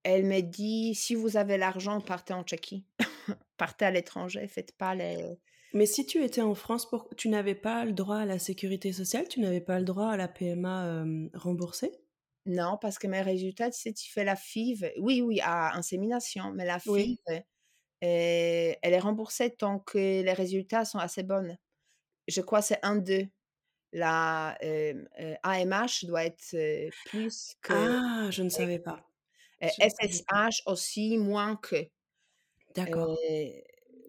Elle 0.03 0.25
m'a 0.25 0.41
dit: 0.41 0.95
«Si 0.95 1.13
vous 1.15 1.37
avez 1.37 1.57
l'argent, 1.57 2.01
partez 2.01 2.33
en 2.33 2.43
Tchéquie, 2.43 2.83
partez 3.57 3.85
à 3.85 3.91
l'étranger, 3.91 4.47
faites 4.47 4.75
pas 4.77 4.95
les» 4.95 5.37
Mais 5.71 5.85
si 5.85 6.05
tu 6.05 6.21
étais 6.25 6.41
en 6.41 6.55
France, 6.55 6.89
pour 6.89 7.07
tu 7.15 7.29
n'avais 7.29 7.55
pas 7.55 7.85
le 7.85 7.93
droit 7.93 8.17
à 8.17 8.25
la 8.25 8.37
sécurité 8.37 8.91
sociale? 8.91 9.29
Tu 9.29 9.39
n'avais 9.39 9.61
pas 9.61 9.79
le 9.79 9.85
droit 9.85 10.09
à 10.09 10.17
la 10.17 10.27
PMA, 10.27 11.05
remboursée? 11.33 11.93
non, 12.45 12.77
parce 12.79 12.97
que 12.99 13.07
mes 13.07 13.21
résultats, 13.21 13.69
tu 13.71 13.79
sais, 13.79 13.93
tu 13.93 14.09
fais 14.11 14.23
la 14.23 14.35
FIV 14.35 14.93
oui, 14.99 15.21
oui, 15.21 15.41
à 15.41 15.75
insémination, 15.77 16.51
mais 16.53 16.65
la 16.65 16.79
FIV, 16.79 16.85
Oui. 16.85 17.19
heu, 18.03 18.75
elle 18.81 18.93
est 18.93 18.99
remboursée 18.99 19.55
tant 19.55 19.79
que 19.79 19.97
les 19.97 20.33
résultats 20.33 20.85
sont 20.85 20.99
assez 20.99 21.23
bonnes. 21.23 21.57
Je 22.29 22.41
crois 22.41 22.61
c'est 22.63 22.79
1-2. 22.85 23.29
La, 23.97 24.57
AMH 25.43 26.05
doit 26.05 26.25
être, 26.25 26.91
plus 27.03 27.55
que 27.61 27.87
Ah! 27.99 28.29
Je 28.31 28.43
ne 28.43 28.49
savais 28.49 28.79
pas. 28.79 29.07
FSH 29.61 30.63
aussi 30.67 31.17
moins 31.17 31.55
que, 31.57 31.89
D'accord. 32.75 33.17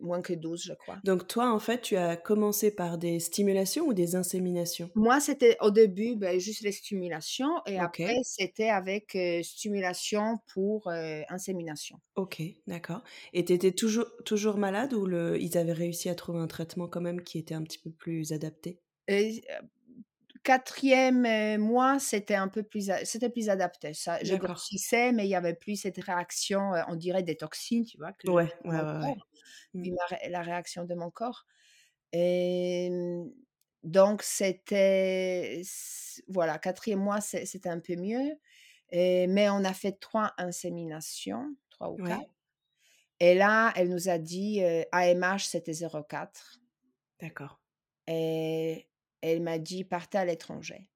moins 0.01 0.23
que 0.23 0.35
12, 0.35 0.65
je 0.65 0.75
crois. 0.75 1.03
Donc 1.05 1.29
toi, 1.29 1.53
en 1.53 1.59
fait, 1.59 1.81
tu 1.83 1.97
as 1.97 2.17
commencé 2.17 2.71
par 2.75 2.99
des 2.99 3.21
stimulations 3.21 3.87
ou 3.87 3.95
des 3.95 4.17
inséminations? 4.17 4.91
Moi, 4.95 5.21
c'était 5.21 5.57
au 5.61 5.71
début, 5.71 6.17
beh, 6.17 6.41
juste 6.41 6.63
les 6.63 6.73
stimulations 6.73 7.61
et 7.67 7.79
après 7.79 8.17
c'était 8.25 8.71
avec, 8.71 9.17
stimulation 9.43 10.39
pour, 10.53 10.89
insémination. 11.29 12.01
OK, 12.17 12.43
d'accord 12.67 13.03
et 13.33 13.45
tu 13.45 13.53
étais 13.53 13.73
toujours 13.73 14.07
toujours 14.25 14.57
malade 14.57 14.93
ou 14.93 15.07
le 15.07 15.41
ils 15.41 15.57
avaient 15.57 15.73
réussi 15.73 16.09
à 16.09 16.15
trouver 16.17 16.41
un 16.41 16.47
traitement 16.49 16.89
quand 16.89 17.01
même 17.01 17.23
qui 17.23 17.39
était 17.39 17.55
un 17.55 17.63
petit 17.63 17.79
peu 17.79 17.91
plus 17.91 18.33
adapté? 18.33 18.81
Et 19.09 19.43
4e, 20.49 21.27
heu, 21.27 21.59
mois, 21.59 21.99
c'était 21.99 22.35
un 22.37 22.49
peu 22.49 22.63
plus 22.63 22.91
a 22.91 23.05
c'était 23.05 23.31
plus 23.31 23.51
adapté. 23.51 23.95
Ça 23.95 24.19
je 24.25 24.35
grossissais, 24.37 25.13
mais 25.13 25.27
il 25.27 25.31
y 25.31 25.35
avait 25.37 25.55
plus 25.55 25.77
cette 25.77 25.99
réaction, 26.03 26.75
heu, 26.75 26.83
on 26.89 26.97
dirait 26.97 27.23
des 27.23 27.37
toxines, 27.37 27.85
tu 27.85 27.99
vois? 27.99 28.13
Que 28.15 28.29
Ouais, 28.29 28.53
ouais, 28.65 28.85
Mmh. 29.75 29.85
puis 29.85 29.93
la 30.31 30.43
réaction 30.43 30.85
de 30.85 30.95
mon 30.95 31.11
corps 31.11 31.47
et 32.13 32.91
donc 33.85 34.23
c'était 34.23 35.63
voilà, 36.29 36.59
4e 36.59 37.01
mois, 37.01 37.21
c'était 37.21 37.69
un 37.71 37.81
peu 37.81 37.97
mieux 37.97 38.35
et 38.91 39.27
mais 39.29 39.51
on 39.51 39.65
a 39.65 39.75
fait 39.75 39.93
3 40.01 40.35
inséminations, 40.39 41.57
3 41.71 41.91
ou 41.91 41.99
4 41.99 42.21
Ouais, 42.21 42.31
et 43.21 43.35
là, 43.35 43.73
elle 43.77 43.91
nous 43.91 44.09
a 44.09 44.19
dit, 44.19 44.61
AMH, 44.93 45.47
c'était 45.47 45.73
0,4 45.73 46.61
d'accord. 47.21 47.59
et 48.07 48.89
elle 49.23 49.43
m'a 49.43 49.59
dit: 49.59 49.85
«Partez 49.85 50.19
à 50.19 50.25
l'étranger». 50.25 50.91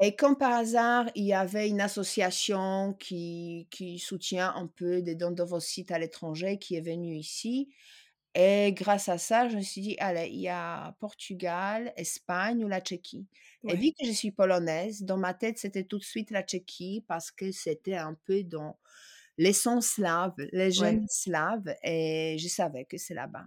Et 0.00 0.16
comme 0.16 0.36
par 0.36 0.52
hasard, 0.52 1.10
il 1.14 1.24
y 1.24 1.32
avait 1.34 1.68
une 1.68 1.80
association 1.80 2.94
qui 2.94 3.68
qui 3.70 3.98
soutient 3.98 4.52
un 4.56 4.66
peu 4.66 5.02
des 5.02 5.14
dons 5.14 5.30
d'ovocytes 5.30 5.92
à 5.92 5.98
l'étranger 5.98 6.58
qui 6.58 6.74
est 6.76 6.80
venue 6.80 7.14
ici 7.16 7.68
et 8.34 8.72
grâce 8.74 9.08
à 9.10 9.18
ça, 9.18 9.48
je 9.48 9.56
me 9.58 9.62
suis 9.62 9.82
dit: 9.82 9.96
«Allez, 10.00 10.28
il 10.30 10.40
y 10.40 10.48
a 10.48 10.96
Portugal, 11.00 11.92
Espagne 11.96 12.64
ou 12.64 12.68
la 12.68 12.80
Tchéquie» 12.80 13.28
et 13.68 13.76
vu 13.76 13.88
que 13.98 14.06
je 14.06 14.12
suis 14.12 14.32
polonaise, 14.32 15.02
dans 15.04 15.18
ma 15.18 15.34
tête, 15.34 15.58
c'était 15.58 15.84
tout 15.84 15.98
de 15.98 16.04
suite 16.04 16.30
la 16.32 16.42
Tchéquie 16.42 17.04
parce 17.08 17.30
que 17.32 17.52
c'était 17.52 17.96
un 17.96 18.14
peu 18.14 18.42
dans 18.44 18.78
les 19.38 19.52
sons 19.54 19.80
slaves, 19.82 20.34
les 20.52 20.72
ouais, 20.76 20.98
gènes 20.98 21.06
slaves 21.08 21.74
et 21.84 22.36
je 22.40 22.48
savais 22.48 22.84
que 22.86 22.98
c'est 22.98 23.14
là-bas. 23.14 23.46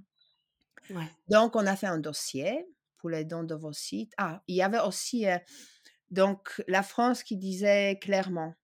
ouais. 0.90 1.16
Donc 1.28 1.56
on 1.56 1.66
a 1.66 1.76
fait 1.76 1.88
un 1.88 1.98
dossier 2.00 2.66
pour 3.06 3.12
les 3.12 3.26
dons 3.26 3.44
d'ovocytes. 3.44 4.14
Ah, 4.18 4.42
il 4.48 4.56
y 4.56 4.62
avait 4.64 4.80
aussi, 4.80 5.28
heu, 5.28 5.38
donc 6.12 6.64
la 6.68 6.84
France 6.84 7.24
qui 7.24 7.38
disait 7.38 8.00
clairement: 8.02 8.56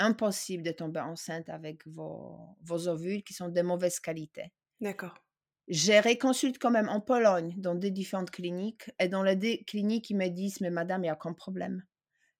«Impossible 0.00 0.64
de 0.64 0.72
tomber 0.72 1.00
enceinte 1.00 1.48
avec 1.50 1.86
vos 1.88 2.38
vos 2.62 2.88
ovules 2.88 3.24
qui 3.24 3.34
sont 3.34 3.48
de 3.50 3.62
mauvaise 3.62 4.00
qualité». 4.00 4.52
D'accord. 4.78 5.22
J'ai 5.68 6.00
reconsulte 6.00 6.58
quand 6.58 6.70
même 6.70 6.88
en 6.88 7.00
Pologne, 7.00 7.54
dans 7.58 7.74
des 7.74 7.90
différentes 7.90 8.30
cliniques 8.30 8.90
et 8.98 9.08
dans 9.08 9.22
les 9.22 9.36
2 9.36 9.56
cliniques, 9.66 10.10
ils 10.10 10.16
me 10.16 10.28
disent: 10.28 10.60
«Mais 10.60 10.70
madame, 10.70 11.04
il 11.04 11.06
y 11.06 11.10
a 11.10 11.14
aucun 11.14 11.32
problème. 11.32 11.84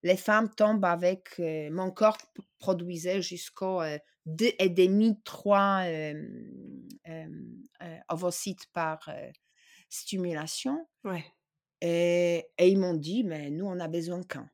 Les 0.04 0.16
femmes 0.18 0.50
tombent 0.54 0.84
avec, 0.86 1.40
heu, 1.40 1.70
mon 1.70 1.90
corps 1.92 2.18
produisait 2.58 3.22
jusqu'au, 3.22 3.82
heu, 3.82 4.00
2,5-3, 4.26 5.82
hem, 5.86 6.88
hem, 7.04 7.62
heu, 7.82 7.98
ovocytes 8.10 8.66
par, 8.72 9.10
stimulation 9.90 10.88
Ouais, 11.04 11.24
et 11.80 12.48
et 12.58 12.68
ils 12.68 12.78
m'ont 12.78 12.94
dit: 12.94 13.24
«Mais 13.24 13.50
nous, 13.50 13.66
on 13.66 13.80
a 13.80 13.88
besoin 13.88 14.22
qu'1». 14.22 14.48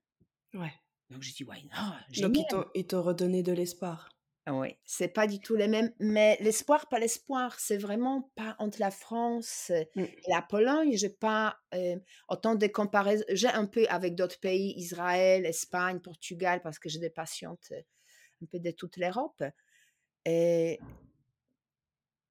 ouais. 0.54 0.72
Donc 1.10 1.22
j'ai 1.22 1.32
dit: 1.32 1.44
«Why 1.44 1.64
not? 1.66 2.12
Donc 2.16 2.36
Génial!» 2.36 2.40
ils 2.40 2.46
t'ont 2.48 2.66
ils 2.74 2.86
t'ont 2.86 3.02
redonné 3.02 3.44
de 3.44 3.52
l'espoir? 3.52 4.08
Oui, 4.48 4.76
c'est 4.84 5.08
pas 5.08 5.26
du 5.26 5.40
tout 5.40 5.56
les 5.56 5.66
mêmes 5.66 5.92
mais 5.98 6.36
l'espoir, 6.40 6.88
pas 6.88 7.00
l'espoir, 7.00 7.58
c'est 7.58 7.78
vraiment 7.78 8.30
pas 8.36 8.54
entre 8.60 8.78
la 8.78 8.92
France, 8.92 9.70
Mmh. 9.94 10.16
et 10.24 10.30
la 10.30 10.40
Pologne, 10.40 10.96
j'ai 10.96 11.08
pas, 11.10 11.58
autant 12.28 12.54
de 12.54 12.66
comparaisons 12.68 13.24
j'ai 13.30 13.48
un 13.48 13.66
peu 13.66 13.86
avec 13.88 14.14
d'autres 14.14 14.38
pays, 14.38 14.72
Israël, 14.76 15.44
Espagne, 15.46 15.98
Portugal, 16.00 16.60
parce 16.62 16.78
que 16.78 16.88
j'ai 16.88 17.00
des 17.00 17.10
patientes, 17.10 17.72
un 18.42 18.46
peu 18.46 18.60
de 18.60 18.70
toute 18.72 18.96
l'Europe 18.98 19.42
et 20.26 20.84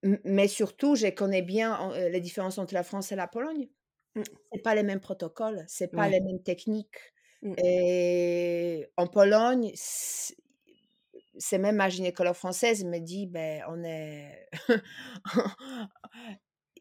mais 0.03 0.47
surtout, 0.47 0.95
je 0.95 1.07
connais 1.07 1.41
bien 1.41 1.75
en 1.77 1.91
heu, 1.93 2.09
les 2.09 2.21
différences 2.21 2.57
entre 2.57 2.73
la 2.73 2.83
France 2.83 3.11
et 3.11 3.15
la 3.15 3.27
Pologne. 3.27 3.69
Mmh. 4.15 4.25
C'est 4.51 4.61
pas 4.63 4.75
les 4.75 4.83
mêmes 4.83 4.99
protocoles, 5.01 5.65
c'est 5.67 5.93
pas 5.93 6.07
Ouais. 6.07 6.11
les 6.11 6.21
mêmes 6.21 6.41
techniques 6.43 6.97
Mmh. 7.41 7.55
et 7.57 8.87
en 8.97 9.07
Pologne, 9.07 9.71
c'est 9.75 11.57
même 11.57 11.75
ma 11.77 11.89
gynécologue 11.89 12.33
française 12.35 12.83
me 12.85 12.99
dit: 12.99 13.27
«Beh, 13.27 13.61
on 13.69 13.83
est» 13.83 14.49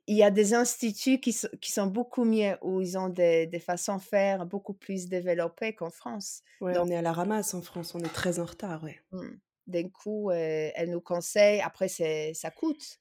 il 0.07 0.16
y 0.16 0.23
a 0.23 0.31
des 0.31 0.55
instituts 0.55 1.20
qui 1.20 1.33
sont 1.33 1.49
qui 1.61 1.73
sont 1.73 1.87
beaucoup 1.87 2.25
mieux, 2.25 2.57
où 2.62 2.81
ils 2.81 2.99
ont 2.99 3.09
des 3.09 3.47
des 3.47 3.61
façons 3.61 3.97
de 3.97 4.03
faire 4.03 4.47
beaucoup 4.47 4.75
plus 4.75 5.09
développées 5.09 5.75
qu'en 5.75 5.90
France. 5.90 6.42
Ouais, 6.61 6.77
Donc 6.77 6.81
on 6.81 6.90
est 6.90 6.97
à 6.97 7.03
la 7.03 7.12
ramasse 7.12 7.55
en 7.55 7.62
France, 7.62 7.94
on 7.94 8.01
est 8.01 8.12
très 8.12 8.40
en 8.40 8.44
retard, 8.44 8.83
ouais. 8.83 9.01
mmh, 9.12 9.29
d'un 9.66 9.88
coup, 9.88 10.31
heu, 10.31 10.35
elle 10.75 10.90
nous 10.90 11.01
conseille 11.01 11.61
après 11.61 11.88
c'est 11.88 12.35
ça 12.35 12.51
coûte, 12.51 12.99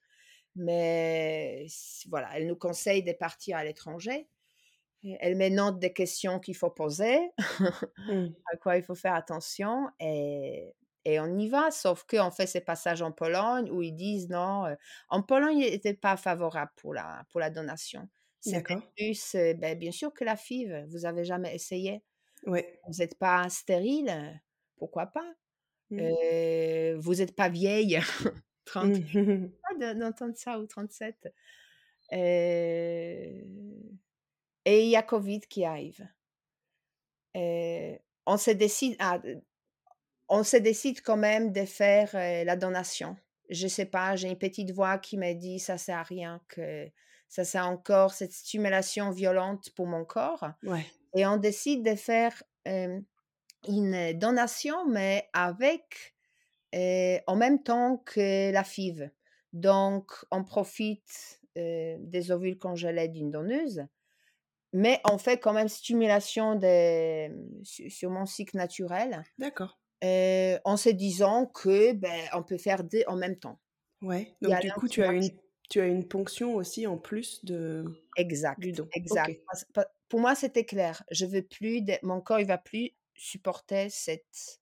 mais 0.56 1.68
voilà, 2.10 2.30
elle 2.38 2.48
nous 2.48 2.56
conseille 2.58 3.04
de 3.04 3.14
partir 3.14 3.58
à 3.58 3.64
l'étranger 3.64 4.30
elle 5.20 5.36
me 5.38 5.50
note 5.50 5.80
des 5.80 5.94
questions 5.94 6.40
qu'il 6.40 6.56
faut 6.56 6.70
poser, 6.72 7.32
Mmh. 8.08 8.44
à 8.52 8.58
quoi 8.58 8.78
il 8.78 8.84
faut 8.84 8.96
faire 8.96 9.16
attention 9.16 9.90
et 10.00 10.76
et 11.06 11.20
on 11.20 11.38
y 11.38 11.50
va. 11.50 11.70
Sauf 11.72 12.06
qu'on 12.06 12.32
fait 12.32 12.48
ces 12.48 12.62
passages 12.62 13.02
en 13.02 13.12
Pologne 13.12 13.70
où 13.72 13.82
ils 13.82 13.94
disent: 13.96 14.30
«Non», 14.30 14.68
heu, 14.68 14.78
en 15.10 15.22
Pologne, 15.24 15.58
ils 15.60 15.66
étaient 15.74 15.94
pas 15.96 16.16
favorables 16.18 16.72
pour 16.78 16.94
la 16.94 17.26
pour 17.30 17.40
la 17.42 17.50
donation. 17.50 18.10
D'accord. 18.46 18.94
plus, 18.98 19.36
heu, 19.36 19.54
beh, 19.56 19.76
bien 19.76 19.92
sûr 19.92 20.14
que 20.14 20.24
la 20.26 20.36
FIV, 20.38 20.86
vous 20.90 21.06
avez 21.06 21.26
jamais 21.26 21.56
essayé? 21.56 22.04
Ouais. 22.46 22.84
Vous 22.88 23.02
êtes 23.02 23.18
pas 23.20 23.50
stérile? 23.50 24.42
Pourquoi 24.78 25.08
pas? 25.08 25.34
Mmh. 25.90 26.18
vous 27.00 27.16
n'êtes 27.16 27.36
pas 27.36 27.50
vieille. 27.50 28.00
30, 28.66 28.94
d'entendre 30.00 30.36
ça 30.36 30.60
ou 30.60 30.66
37. 30.66 31.34
et 32.12 33.44
il 34.66 34.90
y 34.90 34.96
a 34.96 35.04
Covid 35.04 35.42
qui 35.42 35.66
arrive. 35.66 36.08
on 37.36 38.38
se 38.38 38.52
décide, 38.52 38.98
on 40.30 40.44
se 40.44 40.58
décide 40.58 41.02
quand 41.02 41.18
même 41.18 41.52
de 41.52 41.66
faire 41.66 42.10
la 42.14 42.56
donation. 42.56 43.16
Je 43.50 43.68
sais 43.68 43.86
pas, 43.86 44.16
j'ai 44.16 44.30
une 44.30 44.38
petite 44.38 44.72
voix 44.72 44.98
qui 44.98 45.18
me 45.18 45.34
dit 45.34 45.60
ça 45.60 45.78
sert 45.78 45.98
à 45.98 46.04
rien, 46.04 46.42
que 46.48 46.90
ça 47.28 47.44
c'est 47.44 47.60
encore 47.60 48.14
cette 48.14 48.32
stimulation 48.32 49.12
violente 49.12 49.70
pour 49.76 49.88
mon 49.88 50.06
corps. 50.06 50.48
Et 51.16 51.26
on 51.26 51.38
décide 51.38 51.84
de 51.84 51.96
faire 51.96 52.42
une 53.68 54.14
donation, 54.14 54.88
mais 54.88 55.30
avec 55.34 56.13
en 57.28 57.36
même 57.36 57.62
temps 57.64 57.98
que 58.06 58.52
la 58.52 58.64
FIV. 58.64 59.10
Donc, 59.54 60.12
on 60.32 60.44
profite 60.44 61.42
des 61.56 62.32
ovules 62.32 62.58
congelés 62.58 63.08
d'une 63.08 63.30
donneuse, 63.30 63.86
mais 64.72 65.00
on 65.10 65.18
fait 65.18 65.38
quand 65.38 65.54
même 65.54 65.68
stimulation 65.68 66.56
de, 66.56 67.30
sur 67.64 68.10
mon 68.10 68.26
cycle 68.26 68.58
naturel. 68.58 69.24
D'accord. 69.38 69.80
en 70.02 70.78
se 70.78 70.90
disant 70.90 71.46
que 71.46 71.94
ben, 71.94 72.22
on 72.34 72.44
peut 72.44 72.58
faire 72.58 72.84
deux 72.84 73.04
en 73.08 73.16
même 73.16 73.38
temps. 73.38 73.60
Ouais. 74.02 74.36
Donc 74.42 74.60
du 74.60 74.72
coup, 74.72 74.88
tu 74.88 75.04
as 75.04 75.14
une 75.14 75.30
tu 75.70 75.82
as 75.82 75.88
une 75.88 76.08
ponction 76.08 76.56
aussi 76.56 76.86
en 76.88 76.98
plus 76.98 77.44
de 77.46 77.86
exact 78.18 78.60
du 78.60 78.72
don. 78.72 78.88
Exact. 78.94 79.40
Pour 80.10 80.20
moi, 80.20 80.36
c'était 80.36 80.66
clair. 80.66 81.04
Je 81.10 81.26
veux 81.26 81.42
plus 81.42 81.82
de... 81.82 81.94
mon 82.04 82.22
corps, 82.22 82.40
il 82.40 82.46
va 82.46 82.58
plus 82.58 82.92
supporter 83.16 83.90
cette 83.90 84.62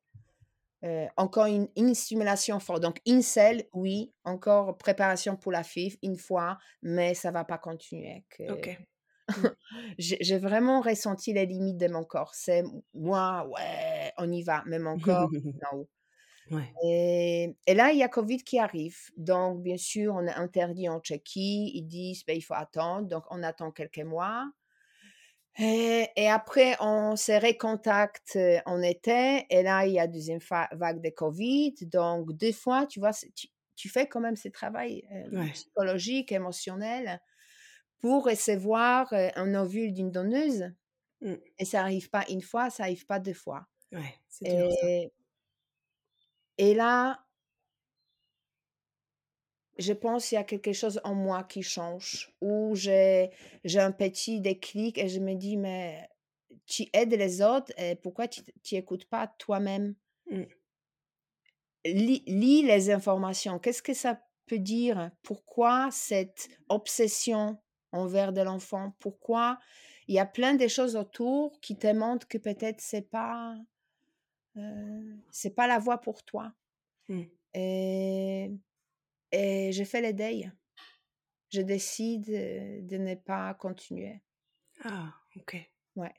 encore 1.18 1.46
une, 1.46 1.68
une, 1.76 1.94
stimulation 1.94 2.60
forte. 2.60 2.82
Donc, 2.82 3.00
une 3.06 3.22
selle, 3.22 3.66
oui, 3.74 4.12
encore 4.24 4.78
préparation 4.78 5.36
pour 5.36 5.52
la 5.52 5.64
FIF, 5.64 5.98
une 6.02 6.18
fois, 6.18 6.58
mais 6.82 7.14
ça 7.14 7.32
va 7.32 7.44
pas 7.44 7.58
continuer. 7.58 8.24
Ok. 8.50 8.78
J'ai 9.98 10.38
vraiment 10.38 10.82
ressenti 10.82 11.34
les 11.34 11.46
limites 11.46 11.78
de 11.78 11.88
mon 11.88 12.04
corps. 12.04 12.34
C'est 12.34 12.64
moi, 12.94 13.48
ouais, 13.48 14.12
on 14.18 14.32
y 14.32 14.44
va, 14.44 14.64
mais 14.66 14.80
mon 14.80 15.00
corps, 15.00 15.30
non. 15.72 15.88
Ouais. 16.50 16.74
Et, 16.84 17.56
et, 17.66 17.74
là, 17.74 17.92
il 17.92 18.00
y 18.00 18.04
a 18.04 18.10
Covid 18.10 18.40
qui 18.40 18.60
arrive. 18.60 18.98
Donc, 19.16 19.62
bien 19.62 19.78
sûr, 19.78 20.16
on 20.16 20.28
est 20.28 20.34
interdit 20.34 20.90
en 20.90 21.00
Tchéquie. 21.00 21.72
Ils 21.76 21.88
disent, 21.88 22.26
ben, 22.26 22.36
il 22.36 22.42
faut 22.42 22.56
attendre. 22.56 23.08
Donc, 23.08 23.24
on 23.30 23.42
attend 23.42 23.72
quelques 23.72 24.00
mois. 24.00 24.52
Et, 25.60 26.30
après, 26.30 26.76
on 26.80 27.16
se 27.16 27.34
récontacte 27.34 28.38
en 28.66 28.82
été, 28.82 29.46
et 29.50 29.64
là, 29.64 29.86
il 29.86 29.94
y 29.94 30.00
a 30.00 30.08
deuxième 30.08 30.40
vague 30.72 31.02
de 31.02 31.10
Covid. 31.10 31.76
Donc, 31.82 32.32
deux 32.34 32.54
fois, 32.54 32.86
tu 32.86 33.00
vois, 33.00 33.12
tu, 33.76 33.90
fais 33.90 34.08
quand 34.08 34.22
même 34.22 34.36
ce 34.36 34.48
travail 34.48 35.04
psychologique, 35.54 36.32
émotionnel, 36.32 37.22
pour 38.00 38.26
recevoir 38.26 39.14
un 39.14 39.54
ovule 39.56 39.94
d'une 39.94 40.12
donneuse. 40.12 40.72
Mmh. 41.22 41.36
Et 41.60 41.66
ça 41.66 41.80
n'arrive 41.80 42.10
pas 42.10 42.26
une 42.30 42.42
fois, 42.42 42.70
ça 42.70 42.84
n'arrive 42.84 43.06
pas 43.06 43.20
deux 43.20 43.34
fois. 43.34 43.68
Ouais, 43.92 45.12
et 46.58 46.76
là, 46.76 47.20
je 49.82 49.94
pense 49.94 50.28
qu'il 50.28 50.36
y 50.36 50.40
a 50.40 50.44
quelque 50.44 50.74
chose 50.74 51.02
en 51.04 51.14
moi 51.14 51.44
qui 51.44 51.64
change, 51.64 52.34
où 52.42 52.76
j'ai, 52.76 53.30
un 53.76 53.92
petit 53.92 54.40
déclic 54.40 54.98
et 54.98 55.10
je 55.10 55.20
me 55.20 55.36
dis, 55.36 55.58
mais 55.58 56.10
tu 56.66 56.86
aides 56.94 57.14
les 57.14 57.42
autres 57.42 57.72
et 57.78 57.96
pourquoi 57.96 58.28
tu 58.28 58.42
n'écoutes 58.72 59.06
pas 59.06 59.28
toi-même? 59.28 59.96
Mmh. 60.30 60.44
lis, 61.86 62.64
les 62.64 62.92
informations. 62.92 63.60
Qu'est-ce 63.60 63.82
que 63.82 63.94
ça 63.94 64.22
peut 64.46 64.60
dire? 64.60 65.12
Pourquoi 65.24 65.90
cette 65.92 66.50
obsession 66.70 67.58
envers 67.92 68.34
de 68.34 68.42
l'enfant? 68.42 68.94
Pourquoi 69.00 69.58
il 70.08 70.16
y 70.16 70.20
a 70.20 70.26
plein 70.26 70.54
de 70.54 70.68
choses 70.68 70.96
autour 70.96 71.60
qui 71.62 71.78
te 71.78 71.92
montrent 71.92 72.28
que 72.28 72.38
peut-être 72.38 72.82
c'est 72.82 73.10
pas 73.10 73.56
euh, 74.58 75.16
c'est 75.32 75.56
pas 75.56 75.68
la 75.68 75.80
voie 75.80 76.00
pour 76.00 76.24
toi? 76.24 76.54
Mmh. 77.10 77.24
Et 77.54 78.51
et 79.32 79.72
je 79.72 79.84
fais 79.84 80.02
les 80.02 80.14
deuils. 80.14 80.52
Je 81.54 81.62
décide 81.62 82.28
de 82.28 82.98
ne 82.98 83.16
pas 83.16 83.54
continuer. 83.56 84.22
Ah, 84.84 85.14
ok. 85.36 85.58
Ouais. 85.96 86.14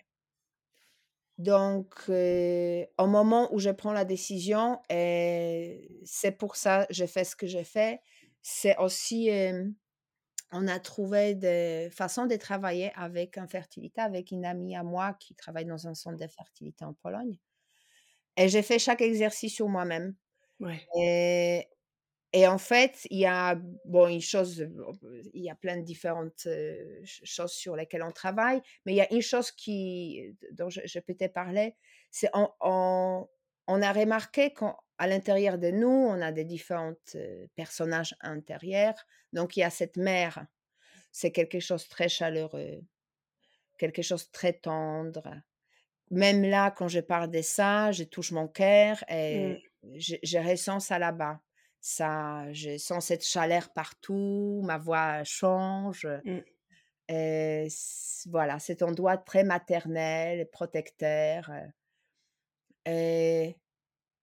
Donc, 1.39 1.95
au 2.09 3.07
moment 3.07 3.53
où 3.53 3.59
je 3.59 3.71
prends 3.71 3.93
la 3.93 4.05
décision, 4.05 4.81
et 4.91 6.01
c'est 6.05 6.33
pour 6.33 6.57
ça 6.57 6.87
que 6.87 6.95
je 6.95 7.07
fais 7.07 7.25
ce 7.25 7.35
que 7.35 7.47
je 7.47 7.63
fais, 7.63 8.01
c'est 8.43 8.77
aussi, 8.77 9.31
on 10.53 10.69
a 10.69 10.79
trouvé 10.79 11.35
des 11.35 11.89
façons 11.91 12.27
de 12.27 12.37
travailler 12.37 12.93
avec 12.95 13.39
infertilité, 13.39 14.03
avec 14.03 14.31
une 14.31 14.45
amie 14.45 14.77
à 14.77 14.83
moi 14.83 15.15
qui 15.15 15.35
travaille 15.35 15.65
dans 15.65 15.89
un 15.89 15.95
centre 15.95 16.19
de 16.19 16.29
fertilité 16.29 16.85
en 16.85 16.93
Pologne. 16.93 17.39
Et 18.37 18.49
j'ai 18.49 18.63
fait 18.63 18.79
chaque 18.79 19.01
exercice 19.01 19.55
sur 19.55 19.69
moi-même. 19.69 20.15
Ouais. 20.61 20.81
Et 20.97 21.67
et 22.33 22.47
en 22.47 22.59
fait, 22.59 23.07
il 23.11 23.19
y 23.19 23.27
a 23.27 23.57
bon 23.85 24.09
une 24.09 24.23
chose, 24.23 24.67
il 25.35 25.43
y 25.43 25.51
a 25.51 25.55
plein 25.55 25.77
de 25.77 25.83
différentes 25.83 26.49
choses 27.05 27.53
sur 27.53 27.77
lesquelles 27.77 28.03
on 28.03 28.11
travaille, 28.11 28.63
mais 28.87 28.93
il 28.93 28.97
y 28.97 29.03
a 29.03 29.13
une 29.13 29.21
chose 29.21 29.51
qui 29.51 30.35
dont 30.53 30.71
je, 30.71 30.99
peux 31.01 31.15
te 31.15 31.27
parler, 31.27 31.77
c'est 32.11 32.31
on, 32.33 32.49
on, 32.61 33.83
a 33.83 33.93
remarqué 33.93 34.55
qu'à 34.55 35.07
l'intérieur 35.07 35.59
de 35.59 35.71
nous, 35.71 35.89
on 35.89 36.23
a 36.23 36.33
des 36.33 36.45
différents 36.45 36.95
personnages 37.55 38.17
intérieurs. 38.23 39.07
Donc 39.35 39.59
il 39.59 39.61
y 39.61 39.65
a 39.65 39.71
cette 39.71 39.99
mère, 39.99 40.47
c'est 41.11 41.33
quelque 41.33 41.61
chose 41.61 41.85
de 41.85 41.91
très 41.91 42.09
chaleureux, 42.09 42.81
quelque 43.77 44.01
chose 44.01 44.27
de 44.27 44.33
très 44.33 44.55
tendre. 44.55 45.35
Même 46.11 46.43
là, 46.45 46.71
quand 46.71 46.89
je 46.89 47.01
parle 47.01 47.31
de 47.31 47.43
ça, 47.43 47.93
je 47.93 48.05
touche 48.05 48.33
mon 48.33 48.49
cœur 48.49 49.05
et 49.11 49.63
mmh. 49.83 49.99
je, 49.99 50.17
je 50.23 50.39
ressens 50.39 50.81
ça 50.81 50.99
là-bas 50.99 51.39
ça, 51.83 52.51
je 52.53 52.79
sens 52.79 53.07
cette 53.07 53.27
chaleur 53.27 53.73
partout, 53.73 54.63
ma 54.65 54.79
voix 54.79 55.25
change. 55.25 56.07
Mmh. 56.25 56.39
Et 57.09 57.69
voilà, 58.27 58.61
cet 58.61 58.83
endroit 58.83 59.19
très 59.19 59.43
maternel, 59.43 60.49
protecteur. 60.51 61.51
Et, 62.87 63.57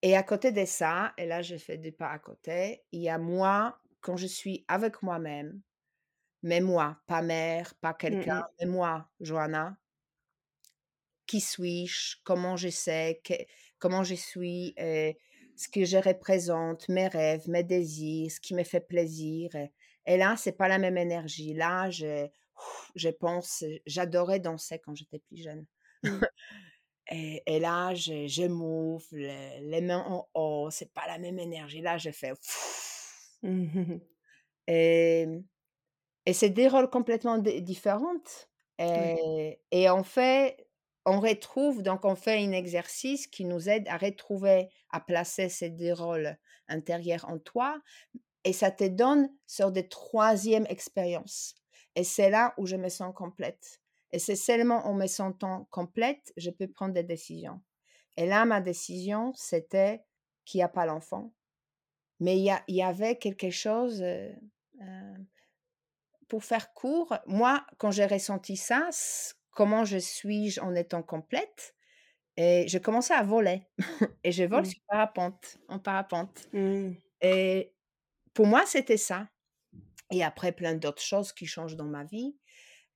et 0.01 0.17
à 0.17 0.23
côté 0.23 0.53
de 0.53 0.63
ça, 0.63 1.13
et 1.17 1.25
là 1.25 1.41
je 1.41 1.57
fais 1.57 1.77
des 1.77 1.91
pas 1.91 2.09
à 2.09 2.19
côté, 2.19 2.85
il 2.93 3.01
y 3.01 3.09
a 3.09 3.17
moi 3.17 3.77
quand 3.99 4.15
je 4.15 4.27
suis 4.27 4.63
avec 4.69 5.03
moi-même, 5.03 5.61
mais 6.41 6.61
moi, 6.61 6.97
pas 7.07 7.21
mère, 7.21 7.75
pas 7.75 7.91
mmh 7.91 7.97
quelqu'un, 7.97 8.47
mais 8.59 8.65
moi, 8.67 9.09
Johanna, 9.19 9.77
qui 11.25 11.41
suis-je, 11.41 12.15
comment 12.23 12.55
je 12.55 12.69
sais, 12.69 13.21
comment 13.77 14.05
je 14.05 14.15
suis, 14.15 14.73
et 14.77 15.17
ce 15.59 15.67
que 15.67 15.83
je 15.83 15.97
représente, 15.97 16.87
mes 16.87 17.09
rêves, 17.09 17.49
mes 17.49 17.65
désirs, 17.65 18.31
ce 18.31 18.39
qui 18.39 18.53
me 18.53 18.63
fait 18.63 18.79
plaisir. 18.79 19.49
Et, 20.05 20.15
là, 20.15 20.35
c'est 20.37 20.53
pas 20.53 20.69
la 20.69 20.77
même 20.77 20.97
énergie. 20.97 21.53
Là, 21.53 21.89
je, 21.89 22.27
je 22.95 23.09
pense, 23.09 23.65
j'adorais 23.85 24.39
danser 24.39 24.79
quand 24.79 24.95
j'étais 24.95 25.19
plus 25.19 25.43
jeune. 25.43 25.65
Mmh. 26.03 26.21
et, 27.45 27.59
là, 27.59 27.93
je, 27.93 28.25
je 28.27 28.43
m'ouvre, 28.43 29.05
les, 29.11 29.81
mains 29.81 30.05
en 30.07 30.29
haut, 30.33 30.69
c'est 30.71 30.93
pas 30.93 31.05
la 31.07 31.17
même 31.17 31.37
énergie. 31.37 31.81
Là, 31.81 31.97
je 31.97 32.11
fais. 32.11 32.31
Mmh. 33.41 33.99
Et, 34.67 35.25
et 36.25 36.33
c'est 36.33 36.49
des 36.49 36.67
rôles 36.67 36.89
complètement 36.89 37.37
différents. 37.37 38.21
Et, 38.77 39.59
et 39.71 39.89
en 39.89 40.03
fait, 40.03 40.68
on 41.09 41.19
retrouve, 41.19 41.81
donc 41.81 42.05
on 42.05 42.15
fait 42.15 42.43
un 42.43 42.51
exercice 42.51 43.27
qui 43.27 43.45
nous 43.45 43.69
aide 43.69 43.87
à 43.87 43.97
retrouver, 43.97 44.69
à 44.91 44.99
placer 44.99 45.49
ces 45.49 45.69
deux 45.69 45.93
rôles 45.93 46.37
intérieurs 46.67 47.27
en 47.27 47.39
toi, 47.39 47.79
et 48.43 48.53
ça 48.53 48.71
te 48.71 48.85
donne 48.85 49.29
sur 49.47 49.71
des 49.71 49.87
troisième 49.87 50.65
expériences. 50.67 51.55
Et 51.95 52.03
c'est 52.03 52.29
là 52.29 52.53
où 52.57 52.65
je 52.65 52.75
me 52.75 52.89
sens 52.89 53.13
complète. 53.13 53.81
Et 54.11 54.19
c'est 54.19 54.35
seulement 54.35 54.87
en 54.87 54.93
me 54.93 55.07
sentant 55.07 55.67
complète, 55.71 56.33
je 56.37 56.49
peux 56.49 56.67
prendre 56.67 56.93
des 56.93 57.03
décisions. 57.03 57.61
Et 58.17 58.25
là, 58.25 58.45
ma 58.45 58.61
décision, 58.61 59.33
c'était 59.35 60.03
qu'il 60.45 60.59
n'y 60.59 60.63
a 60.63 60.69
pas 60.69 60.85
l'enfant. 60.85 61.33
Mais 62.19 62.37
il 62.37 62.45
y, 62.67 62.73
y, 62.73 62.83
avait 62.83 63.17
quelque 63.17 63.49
chose, 63.49 64.01
euh, 64.01 64.31
euh, 64.81 65.17
pour 66.27 66.43
faire 66.43 66.73
court, 66.73 67.17
moi, 67.27 67.65
quand 67.77 67.91
j'ai 67.91 68.05
ressenti 68.05 68.57
ça, 68.57 68.89
comment 69.59 69.83
je 69.83 69.97
suis 69.97 70.57
en 70.61 70.73
étant 70.73 71.03
complète. 71.03 71.75
Et 72.37 72.65
je 72.69 72.77
commençais 72.77 73.13
à 73.13 73.23
voler. 73.23 73.63
et 74.23 74.31
je 74.31 74.45
vole 74.45 74.61
mmh. 74.61 74.65
sur 74.67 74.81
parapente, 74.87 75.57
en 75.67 75.79
parapente. 75.79 76.47
Mmh. 76.53 76.91
Et 77.19 77.73
pour 78.33 78.47
moi, 78.47 78.65
c'était 78.65 78.95
ça. 78.95 79.27
Et 80.11 80.23
après, 80.23 80.53
plein 80.53 80.75
d'autres 80.75 81.01
choses 81.01 81.33
qui 81.33 81.45
changent 81.45 81.75
dans 81.75 81.89
ma 81.89 82.05
vie. 82.05 82.37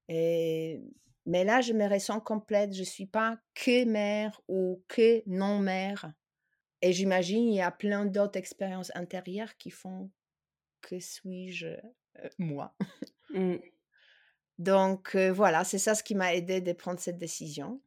Et... 0.08 0.80
Mais 1.26 1.44
là, 1.44 1.60
je 1.60 1.74
me 1.74 1.86
ressens 1.86 2.22
complète. 2.22 2.74
Je 2.74 2.80
ne 2.80 2.86
suis 2.86 3.08
pas 3.08 3.38
que 3.56 3.84
mère 3.84 4.40
ou 4.48 4.86
que 4.88 5.22
non-mère. 5.26 6.14
et 6.82 6.94
j'imagine, 6.94 7.50
il 7.50 7.56
y 7.56 7.62
a 7.62 7.72
plein 7.72 8.06
d'autres 8.06 8.40
expériences 8.40 8.96
intérieures 8.96 9.58
qui 9.58 9.70
font 9.70 10.10
que 10.80 10.98
suis-je, 11.02 11.68
heu, 11.68 12.30
moi. 12.38 12.74
Mmh. 13.32 13.56
Donc 14.60 15.16
heu, 15.16 15.32
voilà, 15.32 15.64
c'est 15.64 15.80
ça 15.80 15.96
ce 15.96 16.04
qui 16.04 16.16
m'a 16.16 16.34
aidé 16.36 16.62
de 16.62 16.74
prendre 16.74 17.00
cette 17.00 17.18
décision 17.18 17.82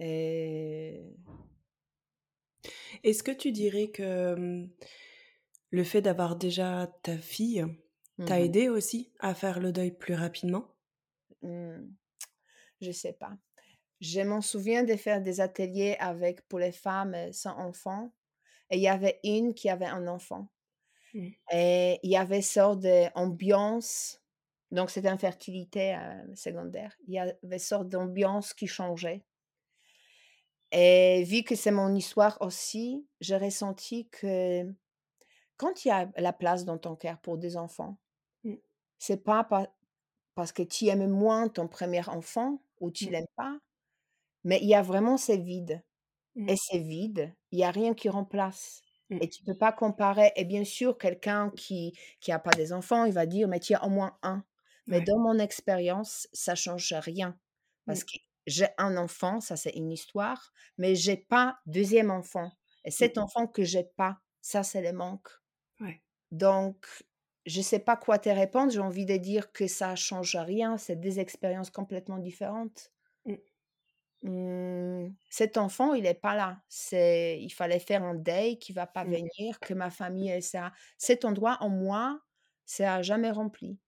et 0.00 1.16
Est-ce 3.04 3.22
que 3.22 3.30
tu 3.32 3.52
dirais 3.52 3.88
que, 3.88 4.34
mmh, 4.34 4.68
le 5.70 5.82
fait 5.82 6.02
d'avoir 6.02 6.36
déjà 6.36 6.86
ta 7.02 7.16
fille 7.16 7.64
t'a 8.26 8.38
mmh 8.38 8.42
aidé 8.42 8.68
aussi 8.68 9.14
à 9.18 9.34
faire 9.34 9.60
le 9.60 9.72
deuil 9.72 9.92
plus 9.92 10.12
rapidement? 10.12 10.74
Mmh, 11.42 11.94
je 12.80 12.92
sais 12.92 13.12
pas. 13.14 13.38
Je 14.00 14.20
m'en 14.22 14.42
souviens 14.42 14.84
de 14.84 14.96
faire 14.96 15.22
des 15.22 15.40
ateliers 15.40 15.96
avec 16.00 16.46
pour 16.48 16.58
les 16.60 16.72
femmes, 16.72 17.14
heu, 17.16 17.32
sans 17.32 17.56
enfants 17.58 18.12
et 18.70 18.76
il 18.78 18.82
y 18.82 18.88
avait 18.88 19.20
une 19.24 19.54
qui 19.54 19.70
avait 19.70 19.86
un 19.86 20.08
enfant 20.08 20.48
Mmh. 21.14 21.32
et 21.52 21.98
il 22.02 22.10
y 22.10 22.16
avait 22.16 22.42
sorte 22.42 22.80
d'ambiance 22.80 24.22
donc 24.70 24.90
c'était 24.90 25.08
infertilité, 25.08 25.94
heu, 25.96 26.34
secondaire. 26.34 26.94
Il 27.06 27.14
y 27.14 27.18
avait 27.20 27.58
sorte 27.58 27.88
d'ambiance 27.88 28.54
qui 28.54 28.66
changeait 28.66 29.24
et 30.72 31.24
vu 31.24 31.42
que 31.44 31.54
c'est 31.54 31.70
mon 31.70 31.94
histoire 31.94 32.36
aussi, 32.40 33.06
j'ai 33.20 33.36
ressenti 33.36 34.08
que 34.10 34.64
quand 35.56 35.84
il 35.84 35.88
y 35.88 35.92
a 35.92 36.10
la 36.18 36.32
place 36.34 36.64
dans 36.66 36.78
ton 36.78 36.96
cœur 36.96 37.20
pour 37.20 37.38
des 37.38 37.56
enfants, 37.58 37.98
Mmh. 38.44 38.58
c'est 38.98 39.22
pas 39.24 39.44
pa 39.44 39.74
parce 40.34 40.52
que 40.52 40.62
tu 40.62 40.86
aimes 40.88 41.08
moins 41.08 41.48
ton 41.48 41.68
premier 41.68 42.08
enfant 42.08 42.62
ou 42.80 42.90
tu 42.92 43.08
Mmh. 43.08 43.12
l'aimes 43.12 43.26
pas, 43.36 43.58
mais 44.44 44.60
il 44.62 44.68
y 44.68 44.74
a 44.76 44.82
vraiment 44.82 45.16
ce 45.18 45.32
vide 45.32 45.84
Mmh. 46.34 46.48
et 46.48 46.56
c'est 46.56 46.78
vide, 46.80 47.34
il 47.52 47.60
y 47.60 47.64
a 47.64 47.70
rien 47.72 47.94
qui 47.94 48.08
remplace 48.10 48.84
Mmh. 49.10 49.20
et 49.20 49.28
tu 49.30 49.44
peux 49.44 49.56
pas 49.58 49.72
comparer 49.72 50.32
et 50.36 50.44
bien 50.46 50.64
sûr 50.64 50.98
quelqu'un 50.98 51.50
qui 51.56 51.94
qui 52.20 52.32
a 52.32 52.38
pas 52.40 52.54
des 52.54 52.72
enfants, 52.74 53.04
il 53.06 53.14
va 53.14 53.26
dire: 53.26 53.48
«Mais 53.48 53.60
tu 53.60 53.74
as 53.74 53.84
au 53.86 53.90
moins 53.90 54.18
un». 54.22 54.44
Mais 54.88 55.00
Ouais. 55.00 55.02
dans 55.02 55.18
mon 55.20 55.38
expérience, 55.38 56.28
ça 56.32 56.54
change 56.56 56.92
rien 56.94 57.38
Mmh. 57.86 57.88
parce 57.88 58.04
que 58.04 58.16
j'ai 58.46 58.68
un 58.78 58.96
enfant, 58.96 59.40
ça 59.40 59.56
c'est 59.56 59.70
une 59.76 59.92
histoire, 59.92 60.52
mais 60.78 60.94
j'ai 60.96 61.16
pas 61.18 61.58
deuxième 61.66 62.10
enfant 62.10 62.52
et 62.84 62.90
Mmh. 63.00 63.08
cet 63.08 63.18
enfant 63.18 63.46
que 63.46 63.64
j'ai 63.64 63.84
pas, 63.84 64.18
ça 64.42 64.62
c'est 64.62 64.82
le 64.82 64.92
manque. 64.92 65.28
Ouais. 65.80 66.02
Donc 66.30 66.86
je 67.46 67.60
sais 67.62 67.78
pas 67.80 67.96
quoi 67.96 68.18
te 68.18 68.28
répondre, 68.30 68.72
j'ai 68.72 68.80
envie 68.80 69.04
de 69.06 69.16
dire 69.18 69.52
que 69.52 69.66
ça 69.66 69.94
change 69.96 70.36
rien, 70.36 70.76
c'est 70.78 70.96
des 70.96 71.20
expériences 71.20 71.70
complètement 71.70 72.18
différentes. 72.18 72.92
Mmh. 73.24 73.38
Mmh, 74.22 75.10
cet 75.30 75.56
enfant, 75.58 75.94
il 75.94 76.04
est 76.06 76.14
pas 76.14 76.34
là. 76.34 76.62
C'est 76.68 77.38
il 77.40 77.50
fallait 77.50 77.78
faire 77.78 78.02
un 78.02 78.14
deuil 78.16 78.58
qui 78.58 78.72
va 78.72 78.86
pas 78.86 79.04
Mmh. 79.04 79.12
venir, 79.12 79.62
que 79.62 79.74
ma 79.74 79.90
famille 79.90 80.30
et 80.30 80.40
ça 80.40 80.72
cet 80.98 81.24
endroit 81.24 81.58
en 81.60 81.68
moi, 81.68 82.20
ça 82.66 82.96
a 82.96 83.02
jamais 83.02 83.30
rempli 83.30 83.78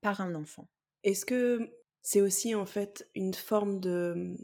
par 0.00 0.20
un 0.20 0.34
enfant. 0.34 0.68
Est-ce 1.04 1.24
que 1.26 1.70
c'est 2.02 2.20
aussi, 2.20 2.54
en 2.54 2.66
fait, 2.66 3.08
une 3.14 3.34
forme 3.34 3.80
de, 3.80 4.36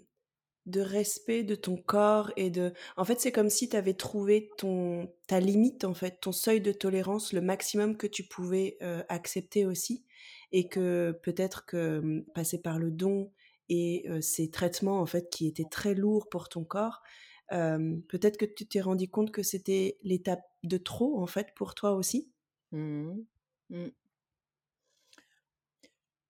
de 0.67 0.81
respect 0.81 1.45
de 1.45 1.55
ton 1.55 1.77
corps 1.77 2.33
et 2.37 2.51
de 2.51 2.73
en 2.97 3.05
fait, 3.05 3.21
c'est 3.21 3.33
comme 3.33 3.51
si 3.51 3.69
tu 3.69 3.77
avais 3.77 3.95
trouvé 3.95 4.51
ton 4.59 5.13
ta 5.29 5.41
limite, 5.41 5.85
en 5.85 5.95
fait, 5.95 6.21
ton 6.21 6.33
seuil 6.33 6.61
de 6.61 6.73
tolérance, 6.73 7.33
le 7.33 7.41
maximum 7.41 7.97
que 7.97 8.07
tu 8.09 8.25
pouvais, 8.25 8.79
heu, 8.83 9.05
accepter 9.09 9.67
aussi 9.67 10.05
et 10.53 10.69
que 10.69 11.19
peut-être 11.23 11.67
que, 11.67 12.01
mmh, 12.01 12.25
passer 12.35 12.61
par 12.63 12.79
le 12.79 12.91
don 12.91 13.33
et 13.69 14.07
heu, 14.09 14.21
ces 14.23 14.51
traitements, 14.51 15.01
en 15.01 15.07
fait, 15.07 15.31
qui 15.31 15.47
étaient 15.49 15.69
très 15.71 15.95
lourds 15.95 16.29
pour 16.29 16.49
ton 16.49 16.65
corps, 16.65 17.03
hem, 17.51 18.03
peut-être 18.09 18.37
que 18.39 18.45
tu 18.47 18.67
t'es 18.67 18.81
rendu 18.81 19.09
compte 19.11 19.31
que 19.33 19.43
c'était 19.43 19.99
l'étape 20.03 20.43
de 20.65 20.79
trop, 20.79 21.21
en 21.21 21.27
fait, 21.27 21.55
pour 21.55 21.75
toi 21.75 21.93
aussi? 21.95 22.31
Mmh 22.73 23.13
mh. 23.13 23.25
Mmh. 23.71 23.89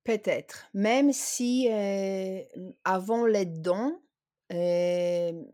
Peut-être, 0.06 0.68
même 0.72 1.12
si, 1.12 1.68
heu, 1.68 2.42
mmh, 2.56 2.70
avant 2.84 3.26
les 3.26 3.44
dons, 3.44 4.00
hem, 4.50 5.46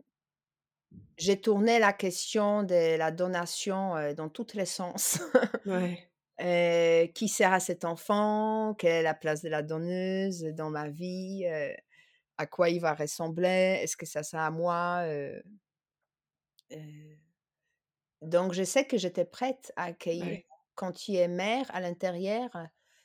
j'ai 1.17 1.39
tourné 1.41 1.79
la 1.79 1.93
question 1.93 2.63
de 2.63 2.97
la 2.97 3.11
donation, 3.11 3.97
heu, 3.97 4.13
dans 4.13 4.29
tous 4.29 4.53
les 4.55 4.65
sens. 4.65 5.19
Ouais. 5.65 6.09
Qui 7.15 7.27
sert 7.29 7.53
à 7.53 7.59
cet 7.59 7.85
enfant? 7.85 8.73
Quelle 8.77 8.91
est 8.93 9.03
la 9.03 9.13
place 9.13 9.41
de 9.41 9.49
la 9.49 9.61
donneuse 9.61 10.43
dans 10.43 10.69
ma 10.69 10.89
vie? 10.89 11.45
À 12.37 12.47
quoi 12.47 12.69
il 12.69 12.81
va 12.81 12.93
ressembler? 12.93 13.79
Est-ce 13.83 13.97
que 13.97 14.05
ça 14.05 14.23
sert 14.23 14.39
à 14.41 14.51
moi? 14.51 15.03
Donc 18.23 18.53
je 18.53 18.63
sais 18.63 18.85
que 18.87 18.97
j'étais 18.97 19.25
prête 19.25 19.71
à 19.75 19.83
accueillir. 19.85 20.37
Ouais. 20.37 20.45
Quand 20.75 20.91
tu 20.91 21.13
es 21.13 21.27
mère 21.27 21.69
à 21.75 21.79
l'intérieur, 21.81 22.49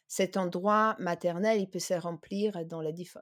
cet 0.09 0.37
endroit 0.37 0.97
maternel, 0.99 1.61
il 1.61 1.71
peut 1.71 1.79
se 1.79 1.95
remplir 1.95 2.65
dans 2.67 2.81
les 2.81 2.93
diffé 2.95 3.21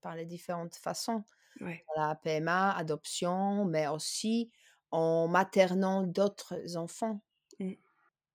par 0.00 0.16
les 0.16 0.26
différentes 0.26 0.76
façons. 0.76 1.24
Ouais. 1.60 1.86
La 1.96 2.14
PMA, 2.16 2.72
adoption, 2.76 3.64
mais 3.66 3.88
aussi 3.88 4.50
en 4.92 5.28
maternant 5.28 6.04
d'autres 6.04 6.76
enfants. 6.76 7.22
Mmh. 7.60 7.74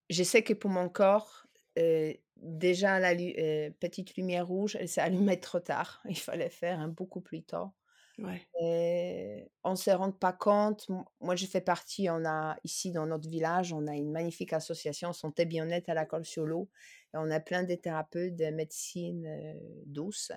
Je 0.09 0.23
sais 0.23 0.43
que 0.43 0.53
pour 0.53 0.69
mon 0.69 0.89
corps, 0.89 1.47
heu, 1.79 2.13
déjà 2.37 2.99
la 2.99 3.13
heu, 3.15 3.71
petite 3.79 4.15
lumière 4.15 4.47
rouge, 4.47 4.75
elle 4.79 4.89
s'est 4.89 5.01
allumée 5.01 5.39
trop 5.39 5.59
tard. 5.59 6.01
Il 6.09 6.17
fallait 6.19 6.49
faire, 6.49 6.79
hein, 6.79 6.89
beaucoup 6.89 7.21
plus 7.21 7.43
tôt 7.43 7.69
Ouais. 8.17 8.49
et 8.61 9.51
on 9.63 9.75
se 9.75 9.91
rend 9.91 10.11
pas 10.11 10.33
compte. 10.33 10.87
Moi, 11.21 11.35
j'ai 11.35 11.47
fait 11.47 11.61
partie 11.61 12.09
on 12.09 12.25
a 12.25 12.57
ici 12.63 12.91
dans 12.91 13.05
notre 13.07 13.29
village, 13.29 13.73
on 13.73 13.87
a 13.87 13.95
une 13.95 14.11
magnifique 14.11 14.53
association 14.53 15.13
santé 15.13 15.45
bien-être 15.45 15.89
à 15.89 15.93
la 15.95 16.05
Colle-sur-Lot 16.05 16.69
et 16.71 17.02
on 17.13 17.31
a 17.31 17.39
plein 17.39 17.63
de 17.63 17.75
thérapeutes 17.75 18.35
de 18.35 18.45
médecine, 18.51 19.27
heu, 19.27 19.83
douce 19.85 20.31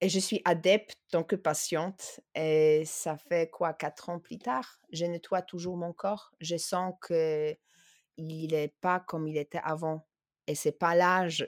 et 0.00 0.08
je 0.08 0.18
suis 0.20 0.40
adepte 0.44 0.96
tant 1.10 1.24
que 1.24 1.36
patiente 1.36 2.20
et 2.34 2.84
ça 2.86 3.16
fait 3.18 3.50
quoi? 3.50 3.74
4 3.74 4.10
ans 4.10 4.20
plus 4.20 4.38
tard, 4.38 4.80
je 4.92 5.04
nettoie 5.06 5.42
toujours 5.42 5.76
mon 5.76 5.92
corps. 5.92 6.32
Je 6.40 6.56
sens 6.56 6.94
que 7.02 7.56
il 8.18 8.54
est 8.54 8.74
pas 8.80 9.00
comme 9.00 9.28
il 9.28 9.38
était 9.38 9.60
avant 9.64 10.08
et 10.48 10.54
c'est 10.56 10.72
pas 10.72 10.94
l'âge 10.96 11.46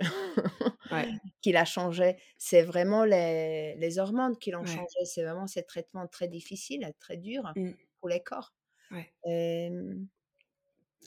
Ouais. 0.91 1.21
qui 1.43 1.53
l'a 1.53 1.64
changé, 1.66 2.18
c'est 2.39 2.62
vraiment 2.62 3.05
les 3.05 3.77
les 3.77 3.99
hormones 4.01 4.37
qui 4.39 4.51
l'ont 4.53 4.64
Ouais. 4.64 4.66
changé. 4.66 5.05
C'est 5.07 5.23
vraiment 5.25 5.47
ces 5.49 5.64
traitements 5.64 6.09
très 6.09 6.29
difficiles, 6.29 6.93
très 7.01 7.16
durs 7.18 7.57
Mmh. 7.57 7.81
pour 8.01 8.09
les 8.11 8.23
corps. 8.23 8.55
Ouais. 8.91 9.12
Hem, 9.25 10.09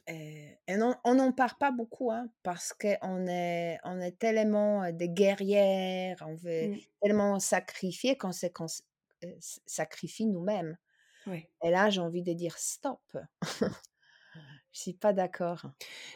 et 0.07 0.57
et 0.67 0.77
non, 0.77 0.95
on 1.05 1.15
n'en 1.15 1.31
parle 1.33 1.57
pas 1.59 1.71
beaucoup, 1.71 2.11
hein, 2.11 2.27
parce 2.43 2.73
qu'on 2.73 3.27
est 3.27 3.79
on 3.83 3.99
est 4.01 4.17
tellement, 4.19 4.91
des 4.91 5.09
guerrières, 5.09 6.23
on 6.27 6.35
veut 6.35 6.69
Mmh. 6.69 6.83
tellement 7.01 7.39
sacrifier 7.39 8.17
qu'on 8.17 8.31
s'est 8.31 8.51
qu'on 8.51 8.65
s 8.67 8.83
heu, 9.23 9.35
s 9.39 9.61
sacrifie 9.65 10.25
nous-mêmes 10.27 10.77
et 11.63 11.71
là, 11.71 11.89
j'ai 11.91 12.01
envie 12.01 12.23
de 12.23 12.33
dire: 12.33 12.57
«Stop!» 12.59 13.01
Je 14.73 14.79
suis 14.81 14.93
pas 14.93 15.13
d'accord. 15.13 15.65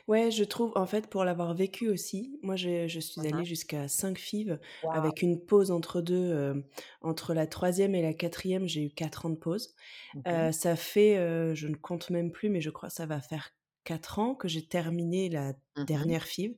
Ouais, 0.07 0.31
je 0.31 0.43
trouve 0.45 0.71
en 0.75 0.85
fait 0.85 1.07
pour 1.09 1.25
l'avoir 1.25 1.53
vécu 1.53 1.89
aussi, 1.89 2.39
moi 2.41 2.55
je 2.55 2.87
je 2.87 2.99
suis 2.99 3.27
Mmh 3.27 3.27
allée 3.27 3.43
jusqu'à 3.45 3.87
5 3.89 4.17
FIV 4.19 4.59
Waouh! 4.81 5.11
avec 5.11 5.21
une 5.21 5.39
pause 5.45 5.69
entre 5.69 6.01
2, 6.01 6.31
hem, 6.33 6.63
entre 7.01 7.33
la 7.33 7.45
troisième 7.45 7.93
et 7.93 8.01
la 8.01 8.13
quatrième, 8.13 8.67
j'ai 8.67 8.85
eu 8.85 8.89
4 8.89 9.25
ans 9.25 9.29
de 9.29 9.35
pause. 9.35 9.75
Mmh 10.13 10.51
ça 10.51 10.75
fait, 10.77 11.15
je 11.55 11.67
ne 11.67 11.75
compte 11.75 12.09
même 12.09 12.31
plus, 12.31 12.49
mais 12.49 12.61
je 12.61 12.69
crois 12.69 12.89
ça 12.89 13.05
va 13.05 13.21
faire 13.21 13.51
4 13.87 14.19
ans 14.19 14.35
que 14.35 14.47
j'ai 14.49 14.67
terminé 14.67 15.29
la 15.29 15.53
Mmh 15.75 15.85
mh. 16.03 16.17
dernière 16.17 16.25
FIV. 16.25 16.57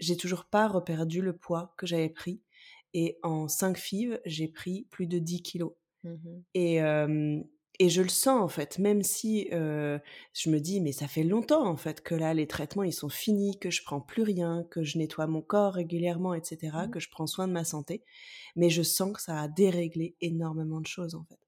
J'ai 0.00 0.16
toujours 0.18 0.46
pas 0.46 0.68
reperdu 0.68 1.22
le 1.22 1.36
poids 1.36 1.74
que 1.78 1.86
j'avais 1.86 2.10
pris 2.10 2.42
et 2.94 3.18
en 3.24 3.48
5 3.48 3.78
FIV, 3.78 4.20
j'ai 4.26 4.48
pris 4.48 4.86
plus 4.90 5.06
de 5.08 5.18
10 5.20 5.42
kilogrammes. 5.42 5.76
Mmh 6.04 6.14
mh. 6.24 6.42
Et 6.54 6.80
et 7.80 7.90
je 7.90 8.02
le 8.02 8.08
sens, 8.10 8.40
en 8.42 8.48
fait, 8.48 8.78
même 8.78 9.02
si, 9.02 9.48
je 9.52 10.50
me 10.50 10.60
dis: 10.60 10.80
«Mais 10.82 10.92
ça 10.92 11.08
fait 11.08 11.24
longtemps, 11.24 11.66
en 11.66 11.76
fait, 11.78 12.02
que 12.02 12.14
là, 12.16 12.34
les 12.34 12.46
traitements, 12.48 12.84
ils 12.84 12.92
sont 12.94 13.08
finis, 13.10 13.58
que 13.60 13.70
je 13.70 13.82
prends 13.84 14.00
plus 14.02 14.22
rien, 14.24 14.64
que 14.70 14.84
je 14.84 14.98
nettoie 14.98 15.26
mon 15.28 15.42
corps 15.42 15.74
régulièrement 15.74 16.34
et 16.34 16.44
cetera, 16.44 16.86
Mmh. 16.86 16.88
que 16.88 17.00
je 17.00 17.10
prends 17.10 17.26
soin 17.28 17.48
de 17.48 17.52
ma 17.54 17.64
santé». 17.64 18.04
Mais 18.56 18.70
je 18.70 18.82
sens 18.84 19.12
que 19.14 19.22
ça 19.22 19.40
a 19.40 19.48
déréglé 19.48 20.16
énormément 20.22 20.80
de 20.82 20.86
choses, 20.88 21.14
en 21.16 21.24
fait. 21.24 21.38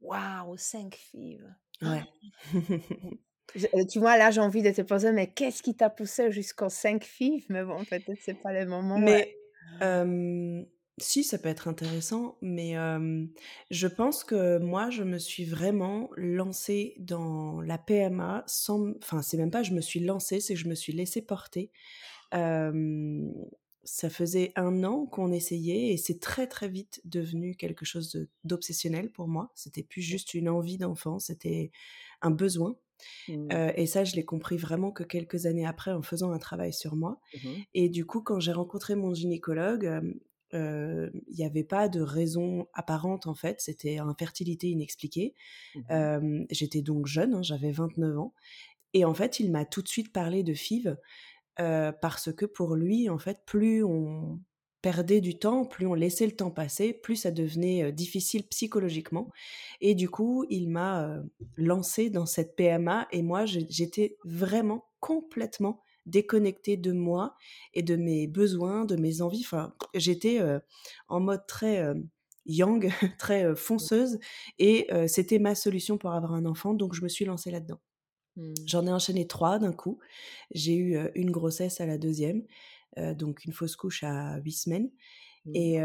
Waouh! 0.00 0.56
5 0.56 0.94
FIV. 0.96 1.54
Ouais. 1.82 2.04
Heu, 3.72 3.86
tu 3.86 3.98
vois, 3.98 4.16
là, 4.16 4.30
j'ai 4.30 4.40
envie 4.40 4.62
de 4.62 4.70
te 4.70 4.82
poser: 4.82 5.12
«Mais 5.12 5.32
qu'est-ce 5.32 5.62
qui 5.62 5.74
t'a 5.76 5.90
poussé 5.90 6.30
jusqu'aux 6.32 6.68
5 6.68 7.04
FIV?» 7.04 7.46
mais 7.48 7.64
bon, 7.64 7.84
peut-être 7.84 8.18
c'est 8.20 8.34
pas 8.40 8.52
le 8.52 8.66
moment, 8.66 9.02
ouais. 9.08 9.24
Mais 9.80 10.68
si, 10.98 11.24
ça 11.24 11.38
peut 11.38 11.48
être 11.48 11.66
intéressant, 11.68 12.38
mais 12.40 12.74
je 13.70 13.86
pense 13.88 14.22
que 14.24 14.58
moi, 14.58 14.90
je 14.90 15.02
me 15.02 15.18
suis 15.18 15.44
vraiment 15.44 16.10
lancée 16.16 16.94
dans 16.98 17.60
la 17.60 17.78
PMA 17.78 18.44
sans 18.46 18.92
enfin, 19.02 19.22
c'est 19.22 19.36
même 19.36 19.50
pas 19.50 19.62
je 19.64 19.72
me 19.72 19.80
suis 19.80 20.00
lancée, 20.00 20.40
c'est 20.40 20.54
que 20.54 20.60
je 20.60 20.68
me 20.68 20.74
suis 20.76 20.92
laissée 20.92 21.22
porter. 21.22 21.72
Ça 23.84 24.10
faisait 24.10 24.52
1 24.56 24.84
an 24.84 25.06
qu'on 25.06 25.32
essayait 25.32 25.92
et 25.92 25.96
c'est 25.98 26.20
très, 26.20 26.46
très 26.48 26.68
vite 26.68 27.00
devenu 27.04 27.56
quelque 27.56 27.84
chose 27.86 28.12
de 28.12 28.30
d'obsessionnel 28.44 29.12
pour 29.12 29.28
moi. 29.28 29.52
C'était 29.56 29.82
plus 29.84 30.02
juste 30.02 30.34
une 30.34 30.48
envie 30.50 30.78
d'enfant, 30.78 31.18
c'était 31.20 31.70
un 32.22 32.30
besoin 32.32 32.76
Mmh. 33.28 33.48
et 33.76 33.86
ça, 33.86 34.04
je 34.04 34.16
l'ai 34.16 34.24
compris 34.24 34.56
vraiment 34.56 34.92
que 34.92 35.02
quelques 35.02 35.46
années 35.46 35.66
après 35.66 35.92
en 35.92 36.02
faisant 36.02 36.32
un 36.32 36.38
travail 36.38 36.72
sur 36.72 36.96
moi. 36.96 37.20
Mmh 37.34 37.48
et 37.74 37.88
du 37.88 38.04
coup, 38.04 38.20
quand 38.22 38.40
j'ai 38.40 38.52
rencontré 38.52 38.94
mon 38.94 39.14
gynécologue, 39.14 40.00
il 40.52 41.10
n'y 41.28 41.44
avait 41.44 41.64
pas 41.64 41.88
de 41.88 42.00
raison 42.00 42.68
apparente 42.72 43.26
en 43.26 43.34
fait, 43.34 43.60
c'était 43.60 43.98
infertilité 43.98 44.68
inexpliquée. 44.68 45.34
Mmh 45.74 46.44
j'étais 46.50 46.82
donc 46.82 47.06
jeune, 47.06 47.34
hein, 47.34 47.42
j'avais 47.42 47.72
29 47.72 48.18
ans. 48.18 48.34
Et 48.92 49.04
en 49.04 49.14
fait, 49.14 49.40
il 49.40 49.50
m'a 49.50 49.64
tout 49.64 49.82
de 49.82 49.88
suite 49.88 50.12
parlé 50.12 50.42
de 50.42 50.54
FIV 50.54 50.96
parce 51.56 52.32
que 52.32 52.46
pour 52.46 52.76
lui, 52.76 53.08
en 53.08 53.18
fait, 53.18 53.42
plus 53.46 53.82
on 53.84 54.40
perdait 54.84 55.22
du 55.22 55.38
temps, 55.38 55.64
plus 55.64 55.86
on 55.86 55.94
laissait 55.94 56.26
le 56.26 56.36
temps 56.36 56.50
passer, 56.50 56.92
plus 56.92 57.16
ça 57.16 57.30
devenait 57.30 57.90
difficile 57.90 58.46
psychologiquement. 58.48 59.30
Et 59.80 59.94
du 59.94 60.10
coup, 60.10 60.44
il 60.50 60.68
m'a 60.68 61.22
lancé 61.56 62.10
dans 62.10 62.26
cette 62.26 62.54
PMA 62.54 63.08
et 63.10 63.22
moi, 63.22 63.46
j'étais 63.46 64.18
vraiment 64.24 64.84
complètement 65.00 65.80
déconnectée 66.04 66.76
de 66.76 66.92
moi 66.92 67.34
et 67.72 67.82
de 67.82 67.96
mes 67.96 68.26
besoins, 68.26 68.84
de 68.84 68.96
mes 68.96 69.22
envies. 69.22 69.40
Enfin, 69.42 69.74
j'étais 69.94 70.38
en 71.08 71.18
mode 71.18 71.46
très 71.46 71.94
yang, 72.44 72.90
très 73.18 73.56
fonceuse 73.56 74.18
et 74.58 74.86
c'était 75.06 75.38
ma 75.38 75.54
solution 75.54 75.96
pour 75.96 76.12
avoir 76.12 76.34
un 76.34 76.44
enfant, 76.44 76.74
donc 76.74 76.92
je 76.92 77.00
me 77.00 77.08
suis 77.08 77.24
lancée 77.24 77.50
là-dedans. 77.50 77.80
Mmh. 78.36 78.52
J'en 78.66 78.86
ai 78.86 78.92
enchaîné 78.92 79.26
trois 79.26 79.58
d'un 79.58 79.72
coup. 79.72 79.98
J'ai 80.50 80.76
eu 80.76 80.98
une 81.14 81.30
grossesse 81.30 81.80
à 81.80 81.86
la 81.86 81.96
deuxième, 81.96 82.42
donc 82.96 83.44
une 83.44 83.52
fausse 83.52 83.76
couche 83.76 84.02
à 84.04 84.38
huit 84.38 84.52
semaines. 84.52 84.90
Mmh. 85.46 85.52
Et, 85.54 85.80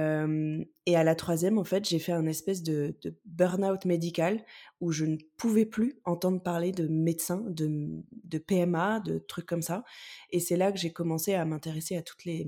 et, 0.85 0.95
à 0.95 1.03
la 1.03 1.15
troisième, 1.15 1.57
en 1.57 1.63
fait, 1.63 1.87
j'ai 1.87 1.99
fait 1.99 2.13
un 2.13 2.25
espèce 2.27 2.63
de, 2.63 2.97
burn-out 3.25 3.83
médical 3.85 4.45
où 4.79 4.91
je 4.91 5.05
ne 5.05 5.17
pouvais 5.37 5.65
plus 5.65 5.99
entendre 6.05 6.41
parler 6.41 6.71
de 6.71 6.87
médecins, 6.87 7.43
de, 7.47 7.89
de 8.23 8.37
PMA, 8.37 9.01
de 9.01 9.19
trucs 9.19 9.45
comme 9.45 9.61
ça. 9.61 9.83
Et 10.29 10.39
c'est 10.39 10.55
là 10.55 10.71
que 10.71 10.79
j'ai 10.79 10.93
commencé 10.93 11.33
à 11.33 11.43
m'intéresser 11.45 11.97
à 11.97 12.01
toutes 12.01 12.25
les 12.25 12.47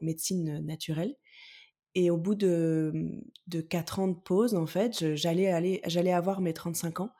médecines 0.00 0.58
naturelles. 0.58 1.16
Et 1.94 2.10
au 2.10 2.16
bout 2.16 2.34
de, 2.34 2.92
de 3.48 3.60
4 3.60 3.98
ans 3.98 4.08
de 4.08 4.18
pause, 4.18 4.54
en 4.54 4.66
fait, 4.66 5.14
j'allais, 5.14 5.48
aller, 5.48 5.80
j'allais 5.86 6.12
avoir 6.12 6.40
mes 6.40 6.54
35 6.54 7.00
ans. 7.00 7.12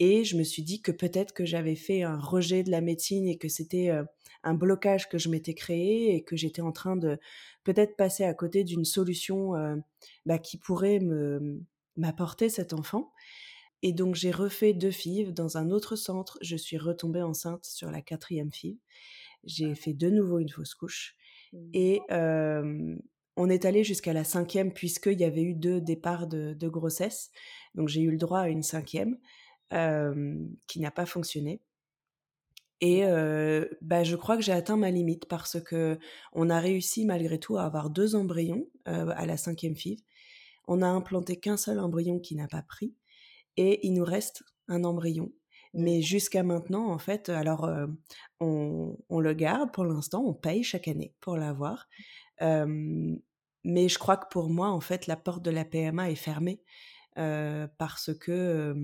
Et 0.00 0.24
je 0.24 0.36
me 0.36 0.44
suis 0.44 0.62
dit 0.62 0.80
que 0.80 0.92
peut-être 0.92 1.32
que 1.32 1.44
j'avais 1.44 1.74
fait 1.74 2.02
un 2.02 2.18
rejet 2.18 2.62
de 2.62 2.70
la 2.70 2.80
médecine 2.80 3.26
et 3.26 3.36
que 3.36 3.48
c'était 3.48 3.90
un 4.44 4.54
blocage 4.54 5.08
que 5.08 5.18
je 5.18 5.28
m'étais 5.28 5.54
créé 5.54 6.14
et 6.14 6.22
que 6.22 6.36
j'étais 6.36 6.62
en 6.62 6.72
train 6.72 6.96
de 6.96 7.18
peut-être 7.64 7.96
passer 7.96 8.24
à 8.24 8.34
côté 8.34 8.64
d'une 8.64 8.84
solution 8.84 9.52
bah, 10.26 10.38
qui 10.38 10.56
pourrait 10.56 11.00
me 11.00 11.62
m'apporter 11.96 12.48
cet 12.48 12.72
enfant. 12.72 13.12
Et 13.82 13.92
donc 13.92 14.14
j'ai 14.14 14.30
refait 14.30 14.72
deux 14.72 14.90
filles 14.90 15.32
dans 15.32 15.58
un 15.58 15.70
autre 15.70 15.96
centre. 15.96 16.38
Je 16.40 16.56
suis 16.56 16.78
retombée 16.78 17.22
enceinte 17.22 17.64
sur 17.64 17.90
la 17.90 18.00
quatrième 18.00 18.52
fille. 18.52 18.78
J'ai 19.44 19.74
fait 19.74 19.92
de 19.92 20.08
nouveau 20.10 20.38
une 20.38 20.48
fausse 20.48 20.74
couche. 20.74 21.16
Et 21.74 22.00
on 22.10 23.48
est 23.48 23.64
allé 23.64 23.84
jusqu'à 23.84 24.12
la 24.12 24.24
cinquième 24.24 24.72
puisqu'il 24.72 25.20
y 25.20 25.24
avait 25.24 25.42
eu 25.42 25.54
deux 25.54 25.80
départs 25.80 26.26
de, 26.26 26.54
de 26.54 26.68
grossesse. 26.68 27.30
Donc 27.74 27.88
j'ai 27.88 28.00
eu 28.00 28.10
le 28.10 28.18
droit 28.18 28.40
à 28.40 28.48
une 28.48 28.62
cinquième 28.62 29.18
qui 29.70 30.80
n'a 30.80 30.90
pas 30.90 31.06
fonctionné. 31.06 31.60
Et 32.80 33.02
bah, 33.82 34.04
je 34.04 34.16
crois 34.16 34.36
que 34.36 34.42
j'ai 34.42 34.52
atteint 34.52 34.76
ma 34.76 34.90
limite 34.90 35.26
parce 35.26 35.60
que 35.60 35.98
on 36.32 36.48
a 36.48 36.60
réussi 36.60 37.04
malgré 37.04 37.38
tout 37.38 37.56
à 37.56 37.64
avoir 37.64 37.90
deux 37.90 38.14
embryons 38.14 38.68
à 38.84 39.26
la 39.26 39.36
cinquième 39.36 39.74
FIV. 39.74 40.00
On 40.68 40.82
a 40.82 40.86
implanté 40.86 41.40
qu'un 41.40 41.56
seul 41.56 41.80
embryon 41.80 42.20
qui 42.20 42.36
n'a 42.36 42.46
pas 42.46 42.62
pris 42.62 42.94
et 43.56 43.86
il 43.86 43.94
nous 43.94 44.04
reste 44.04 44.44
un 44.68 44.84
embryon. 44.84 45.32
Mais 45.74 46.02
jusqu'à 46.02 46.42
maintenant, 46.42 46.90
en 46.90 46.98
fait, 46.98 47.28
alors 47.28 47.68
on, 48.40 48.96
on, 49.08 49.20
le 49.20 49.34
garde 49.34 49.72
pour 49.72 49.84
l'instant, 49.84 50.24
on 50.24 50.34
paye 50.34 50.62
chaque 50.62 50.88
année 50.88 51.14
pour 51.20 51.36
l'avoir. 51.36 51.88
mais 52.40 53.88
je 53.88 53.98
crois 53.98 54.16
que 54.16 54.28
pour 54.30 54.50
moi, 54.50 54.68
en 54.70 54.80
fait, 54.80 55.08
la 55.08 55.16
porte 55.16 55.44
de 55.44 55.50
la 55.50 55.64
PMA 55.64 56.10
est 56.10 56.14
fermée 56.14 56.62
parce 57.16 58.14
que 58.18 58.74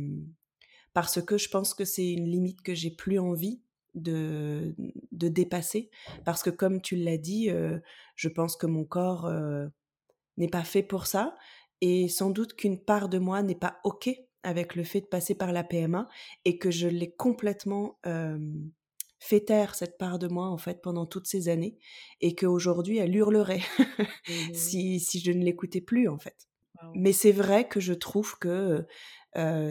parce 0.95 1.21
que 1.21 1.39
je 1.39 1.49
pense 1.49 1.75
que 1.75 1.85
c'est 1.85 2.09
une 2.09 2.31
limite 2.31 2.63
que 2.63 2.75
j'ai 2.75 2.91
plus 2.91 3.19
envie 3.19 3.61
de, 3.95 4.75
de 5.13 5.29
dépasser. 5.29 5.91
Parce 6.25 6.43
que 6.43 6.51
comme 6.51 6.81
tu 6.81 6.97
l'as 6.97 7.19
dit, 7.19 7.51
euh, 7.51 7.79
je 8.17 8.29
pense 8.29 8.57
que 8.57 8.67
mon 8.67 8.85
corps 8.85 9.27
euh, 9.27 9.67
n'est 10.37 10.49
pas 10.49 10.65
fait 10.65 10.83
pour 10.83 11.07
ça. 11.07 11.37
Et 11.81 12.09
sans 12.09 12.31
doute 12.31 12.55
qu'une 12.55 12.79
part 12.79 13.09
de 13.09 13.19
moi 13.19 13.43
n'est 13.43 13.55
pas 13.55 13.79
OK 13.85 14.11
avec 14.43 14.75
le 14.75 14.85
fait 14.85 15.01
de 15.01 15.07
passer 15.07 15.35
par 15.35 15.53
la 15.53 15.65
PMA 15.65 16.09
et 16.45 16.59
que 16.59 16.71
je 16.71 16.87
l'ai 16.89 17.11
complètement 17.13 17.99
euh, 18.07 18.39
fait 19.19 19.41
taire, 19.41 19.75
cette 19.75 19.97
part 19.97 20.19
de 20.19 20.29
moi, 20.29 20.49
en 20.49 20.59
fait, 20.59 20.83
pendant 20.83 21.07
toutes 21.07 21.27
ces 21.27 21.49
années. 21.49 21.79
Et 22.21 22.35
qu'aujourd'hui, 22.35 22.99
elle 22.99 23.17
hurlerait 23.17 23.63
mmh 23.79 24.33
si, 24.55 25.01
si 25.01 25.21
je 25.21 25.33
ne 25.33 25.43
l'écoutais 25.43 25.81
plus, 25.81 26.09
en 26.09 26.19
fait. 26.19 26.49
Mais 26.95 27.13
c'est 27.13 27.33
vrai 27.33 27.67
que 27.67 27.81
je 27.81 27.95
trouve 27.95 28.39
que 28.39 28.87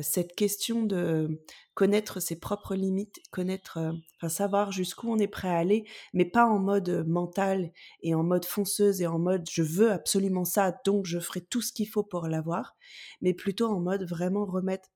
cette 0.02 0.36
question 0.36 0.84
de 0.84 1.42
connaître 1.74 2.20
ses 2.20 2.40
propres 2.40 2.76
limites, 2.76 3.20
connaître, 3.32 3.80
enfin 4.18 4.30
savoir 4.30 4.72
jusqu'où 4.72 5.12
on 5.12 5.18
est 5.18 5.28
prêt 5.28 5.48
à 5.48 5.58
aller, 5.58 5.86
mais 6.14 6.26
pas 6.26 6.46
en 6.46 6.60
mode 6.60 7.06
mental 7.08 7.72
et 8.02 8.14
en 8.14 8.24
mode 8.24 8.46
fonceuse 8.46 9.02
et 9.02 9.08
en 9.08 9.20
mode 9.20 9.50
je 9.50 9.64
veux 9.64 9.92
absolument 9.92 10.46
ça, 10.46 10.76
donc 10.86 11.06
je 11.06 11.20
ferai 11.20 11.42
tout 11.42 11.62
ce 11.62 11.72
qu'il 11.72 11.88
faut 11.88 12.04
pour 12.04 12.28
l'avoir, 12.28 12.76
mais 13.22 13.34
plutôt 13.34 13.68
en 13.68 13.80
mode 13.80 14.04
vraiment 14.04 14.46
remettre 14.46 14.90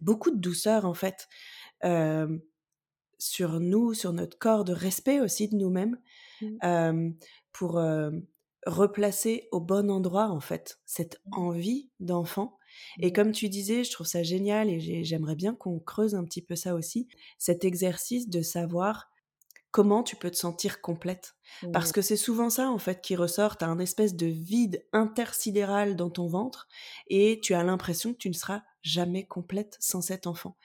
beaucoup 0.00 0.30
de 0.30 0.38
douceur 0.38 0.84
en 0.84 0.94
fait 0.94 1.28
sur 3.18 3.60
nous, 3.60 3.92
sur 3.92 4.12
notre 4.12 4.38
corps, 4.38 4.64
de 4.64 4.72
respect 4.72 5.20
aussi 5.20 5.48
de 5.48 5.56
nous-mêmes, 5.56 5.98
mmh. 6.40 7.10
pour 7.52 7.80
replacer 8.66 9.48
au 9.52 9.60
bon 9.60 9.90
endroit 9.90 10.28
en 10.28 10.40
fait 10.40 10.78
cette 10.86 11.20
mmh. 11.26 11.38
envie 11.38 11.90
d'enfant 11.98 12.56
et 12.98 13.12
comme 13.12 13.32
tu 13.32 13.48
disais, 13.48 13.84
je 13.84 13.90
trouve 13.90 14.06
ça 14.06 14.22
génial 14.22 14.70
et 14.70 15.04
j'aimerais 15.04 15.36
bien 15.36 15.54
qu'on 15.54 15.78
creuse 15.78 16.14
un 16.14 16.24
petit 16.24 16.42
peu 16.42 16.56
ça 16.56 16.74
aussi, 16.74 17.08
cet 17.38 17.64
exercice 17.64 18.28
de 18.28 18.42
savoir 18.42 19.10
comment 19.70 20.02
tu 20.02 20.16
peux 20.16 20.30
te 20.30 20.36
sentir 20.36 20.80
complète. 20.80 21.36
Parce 21.72 21.92
que 21.92 22.02
c'est 22.02 22.16
souvent 22.16 22.50
ça, 22.50 22.70
en 22.70 22.78
fait, 22.78 23.00
qui 23.00 23.16
ressort. 23.16 23.56
Tu 23.56 23.64
as 23.64 23.68
un 23.68 23.78
espèce 23.78 24.14
de 24.14 24.26
vide 24.26 24.84
intersidéral 24.92 25.96
dans 25.96 26.10
ton 26.10 26.26
ventre 26.26 26.68
et 27.08 27.40
tu 27.42 27.54
as 27.54 27.62
l'impression 27.62 28.12
que 28.12 28.18
tu 28.18 28.28
ne 28.28 28.34
seras 28.34 28.62
jamais 28.82 29.26
complète 29.26 29.76
sans 29.80 30.00
cet 30.00 30.26
enfant. 30.26 30.56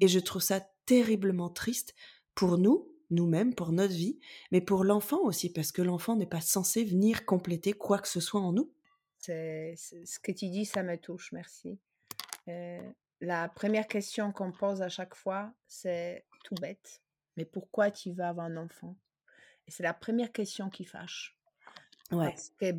Et 0.00 0.08
je 0.08 0.18
trouve 0.18 0.42
ça 0.42 0.60
terriblement 0.86 1.50
triste 1.50 1.94
pour 2.34 2.58
nous, 2.58 2.88
nous-mêmes, 3.10 3.54
pour 3.54 3.72
notre 3.72 3.94
vie, 3.94 4.18
mais 4.50 4.60
pour 4.60 4.84
l'enfant 4.84 5.20
aussi, 5.22 5.52
parce 5.52 5.72
que 5.72 5.82
l'enfant 5.82 6.16
n'est 6.16 6.26
pas 6.26 6.40
censé 6.40 6.84
venir 6.84 7.24
compléter 7.26 7.72
quoi 7.72 7.98
que 7.98 8.08
ce 8.08 8.20
soit 8.20 8.40
en 8.40 8.52
nous. 8.52 8.70
C'est, 9.26 9.74
ce 9.76 10.18
que 10.18 10.32
tu 10.32 10.48
dis, 10.48 10.66
ça 10.66 10.82
me 10.82 10.96
touche, 10.96 11.32
merci. 11.32 11.78
la 13.20 13.48
première 13.48 13.86
question 13.86 14.32
qu'on 14.32 14.52
pose 14.52 14.82
à 14.82 14.88
chaque 14.88 15.14
fois, 15.14 15.52
c'est 15.66 16.26
tout 16.44 16.54
bête. 16.56 17.02
Mais 17.36 17.44
pourquoi 17.44 17.90
tu 17.90 18.12
veux 18.12 18.24
avoir 18.24 18.46
un 18.46 18.56
enfant? 18.56 18.96
Et 19.66 19.70
c'est 19.70 19.82
la 19.82 19.94
première 19.94 20.30
question 20.30 20.68
qui 20.68 20.84
fâche. 20.84 21.38
Ouais. 22.10 22.28
Parce 22.28 22.50
que 22.50 22.74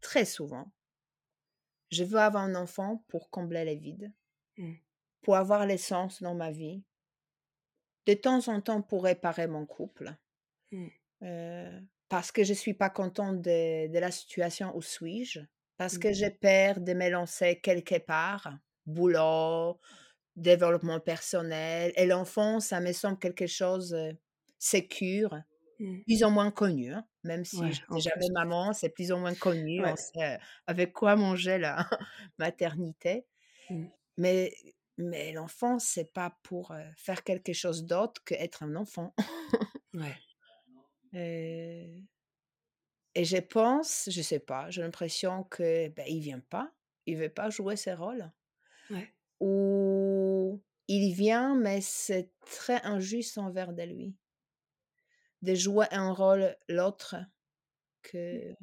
très 0.00 0.26
souvent, 0.26 0.70
je 1.90 2.04
veux 2.04 2.18
avoir 2.18 2.44
un 2.44 2.54
enfant 2.54 3.04
pour 3.08 3.30
combler 3.30 3.64
les 3.64 3.76
vides, 3.76 4.12
mmh. 4.58 4.74
pour 5.22 5.36
avoir 5.36 5.66
l'essence 5.66 6.22
dans 6.22 6.34
ma 6.34 6.50
vie, 6.50 6.84
de 8.04 8.14
temps 8.14 8.48
en 8.48 8.60
temps 8.60 8.82
pour 8.82 9.04
réparer 9.04 9.46
mon 9.46 9.64
couple, 9.64 10.14
mmh. 10.72 10.88
parce 12.08 12.30
que 12.32 12.44
je 12.44 12.50
ne 12.50 12.56
suis 12.56 12.74
pas 12.74 12.90
contente 12.90 13.40
de, 13.40 13.90
de 13.90 13.98
la 13.98 14.10
situation 14.10 14.76
où 14.76 14.82
suis-je, 14.82 15.40
parce 15.76 15.98
que 15.98 16.12
j'ai 16.12 16.30
peur 16.30 16.80
de 16.80 16.92
me 16.94 17.08
lancer 17.10 17.60
quelque 17.60 17.98
part, 17.98 18.52
boulot, 18.86 19.78
développement 20.36 21.00
personnel. 21.00 21.92
Et 21.96 22.06
l'enfant, 22.06 22.60
ça 22.60 22.80
me 22.80 22.92
semble 22.92 23.18
quelque 23.18 23.46
chose 23.46 23.90
de 23.90 24.16
sécure, 24.58 25.36
mmh. 25.78 26.00
plus 26.06 26.24
ou 26.24 26.30
moins 26.30 26.50
connu. 26.50 26.92
Hein, 26.92 27.06
même 27.24 27.44
si 27.44 27.58
je 27.58 27.82
n'étais 27.90 28.10
jamais 28.10 28.30
maman, 28.32 28.72
c'est 28.72 28.90
plus 28.90 29.12
ou 29.12 29.16
moins 29.16 29.34
connu. 29.34 29.84
On 29.84 29.96
sait 29.96 30.38
avec 30.66 30.92
quoi 30.92 31.16
manger 31.16 31.58
la 31.58 31.88
maternité. 32.38 33.26
Mmh. 33.70 33.86
Mais, 34.18 34.54
mais 34.96 35.32
l'enfant, 35.32 35.78
c'est 35.78 36.12
pas 36.12 36.36
pour 36.42 36.72
faire 36.96 37.22
quelque 37.22 37.52
chose 37.52 37.84
d'autre 37.84 38.22
qu'être 38.24 38.62
un 38.62 38.76
enfant. 38.76 39.14
ouais. 39.94 40.16
Et 41.12 42.04
et 43.16 43.24
je 43.24 43.38
pense, 43.38 44.10
je 44.12 44.20
sais 44.20 44.38
pas, 44.38 44.68
j'ai 44.68 44.82
l'impression 44.82 45.44
que 45.44 45.88
ben, 45.88 46.04
il 46.06 46.20
vient 46.20 46.42
pas, 46.50 46.70
il 47.06 47.16
veut 47.16 47.30
pas 47.30 47.48
jouer 47.48 47.74
ses 47.74 47.94
rôles. 47.94 48.30
Ou 49.40 50.62
il 50.86 51.14
vient, 51.14 51.54
mais 51.56 51.80
c'est 51.80 52.30
très 52.40 52.82
injuste 52.82 53.38
envers 53.38 53.72
de 53.72 53.82
lui. 53.84 54.14
De 55.40 55.54
jouer 55.54 55.86
un 55.92 56.12
rôle 56.12 56.56
l'autre 56.68 57.16
que 58.02 58.54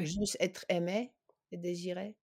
juste 0.00 0.36
être 0.38 0.66
aimé 0.68 1.14
et 1.50 1.56
désiré. 1.56 2.14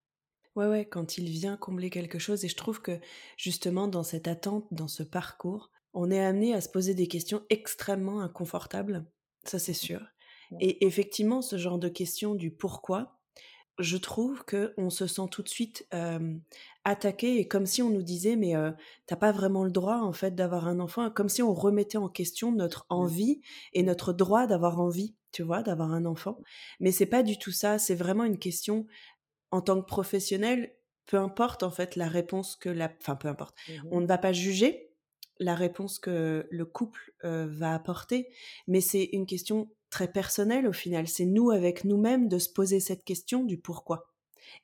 Ouais, 0.56 0.68
ouais, 0.68 0.86
quand 0.86 1.18
il 1.18 1.30
vient 1.30 1.58
combler 1.58 1.90
quelque 1.90 2.20
chose. 2.20 2.46
Et 2.46 2.48
je 2.48 2.56
trouve 2.56 2.80
que 2.80 3.00
justement, 3.38 3.88
dans 3.88 4.04
cette 4.04 4.28
attente, 4.28 4.68
dans 4.72 4.88
ce 4.88 5.02
parcours, 5.02 5.72
on 5.94 6.12
est 6.12 6.24
amené 6.24 6.54
à 6.54 6.62
se 6.62 6.70
poser 6.70 6.94
des 6.94 7.08
questions 7.08 7.44
extrêmement 7.50 8.22
inconfortables, 8.22 9.04
ça 9.46 9.58
c'est 9.58 9.74
sûr. 9.74 10.06
Et 10.60 10.86
effectivement, 10.86 11.42
ce 11.42 11.58
genre 11.58 11.78
de 11.78 11.90
questions 11.90 12.36
du 12.36 12.52
pourquoi, 12.52 13.20
je 13.78 13.98
trouve 13.98 14.44
que 14.44 14.74
on 14.78 14.90
se 14.90 15.08
sent 15.08 15.28
tout 15.32 15.42
de 15.42 15.50
suite 15.50 15.88
attaqué 16.84 17.40
et 17.40 17.48
comme 17.48 17.66
si 17.66 17.82
on 17.82 17.90
nous 17.90 18.02
disait 18.02 18.36
mais 18.36 18.54
t'as 19.06 19.16
pas 19.16 19.32
vraiment 19.32 19.64
le 19.64 19.72
droit 19.72 19.98
en 19.98 20.12
fait 20.12 20.36
d'avoir 20.36 20.68
un 20.68 20.80
enfant, 20.80 21.10
comme 21.10 21.30
si 21.30 21.42
on 21.42 21.54
remettait 21.54 21.98
en 21.98 22.10
question 22.10 22.52
notre 22.52 22.86
envie 22.90 23.42
et 23.74 23.84
notre 23.84 24.12
droit 24.12 24.48
d'avoir 24.48 24.80
envie, 24.80 25.16
tu 25.32 25.44
vois, 25.44 25.64
d'avoir 25.64 25.94
un 25.94 26.06
enfant. 26.06 26.42
Mais 26.80 26.92
c'est 26.92 27.06
pas 27.06 27.24
du 27.24 27.38
tout 27.38 27.52
ça. 27.52 27.80
C'est 27.80 27.96
vraiment 27.96 28.26
une 28.26 28.40
question 28.40 28.86
en 29.52 29.62
tant 29.62 29.80
que 29.80 29.86
professionnel, 29.86 30.76
peu 31.06 31.18
importe 31.18 31.64
en 31.64 31.72
fait 31.72 31.96
la 31.96 32.08
réponse 32.08 32.56
que 32.56 32.70
la, 32.70 32.92
enfin 33.00 33.16
peu 33.16 33.30
importe, 33.30 33.56
mmh 33.68 33.88
on 33.92 34.02
ne 34.02 34.08
va 34.08 34.18
pas 34.18 34.34
juger 34.34 34.92
la 35.40 35.56
réponse 35.56 36.00
que 36.00 36.46
le 36.52 36.66
couple 36.66 37.14
va 37.24 37.74
apporter, 37.74 38.28
mais 38.68 38.82
c'est 38.82 39.06
une 39.14 39.26
question 39.26 39.72
très 39.90 40.12
personnelle 40.12 40.68
au 40.68 40.74
final. 40.74 41.08
C'est 41.08 41.26
nous 41.26 41.52
avec 41.52 41.84
nous-mêmes 41.84 42.28
de 42.28 42.40
se 42.40 42.50
poser 42.50 42.80
cette 42.80 43.04
question 43.04 43.44
du 43.44 43.58
pourquoi. 43.58 44.10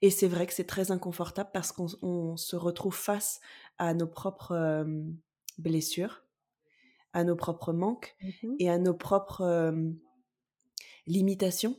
Et 0.01 0.09
c'est 0.09 0.28
vrai 0.28 0.47
que 0.47 0.53
c'est 0.53 0.65
très 0.65 0.91
inconfortable 0.91 1.49
parce 1.53 1.71
qu'on 1.71 2.38
se 2.38 2.55
retrouve 2.55 2.95
face 2.95 3.39
à 3.78 3.93
nos 3.93 4.07
propres 4.07 4.86
blessures, 5.57 6.23
à 7.13 7.23
nos 7.23 7.36
propres 7.36 7.73
manques 7.73 8.15
mmh 8.21 8.55
et 8.59 8.69
à 8.69 8.78
nos 8.78 8.93
propres 8.93 9.73
limitations, 11.07 11.78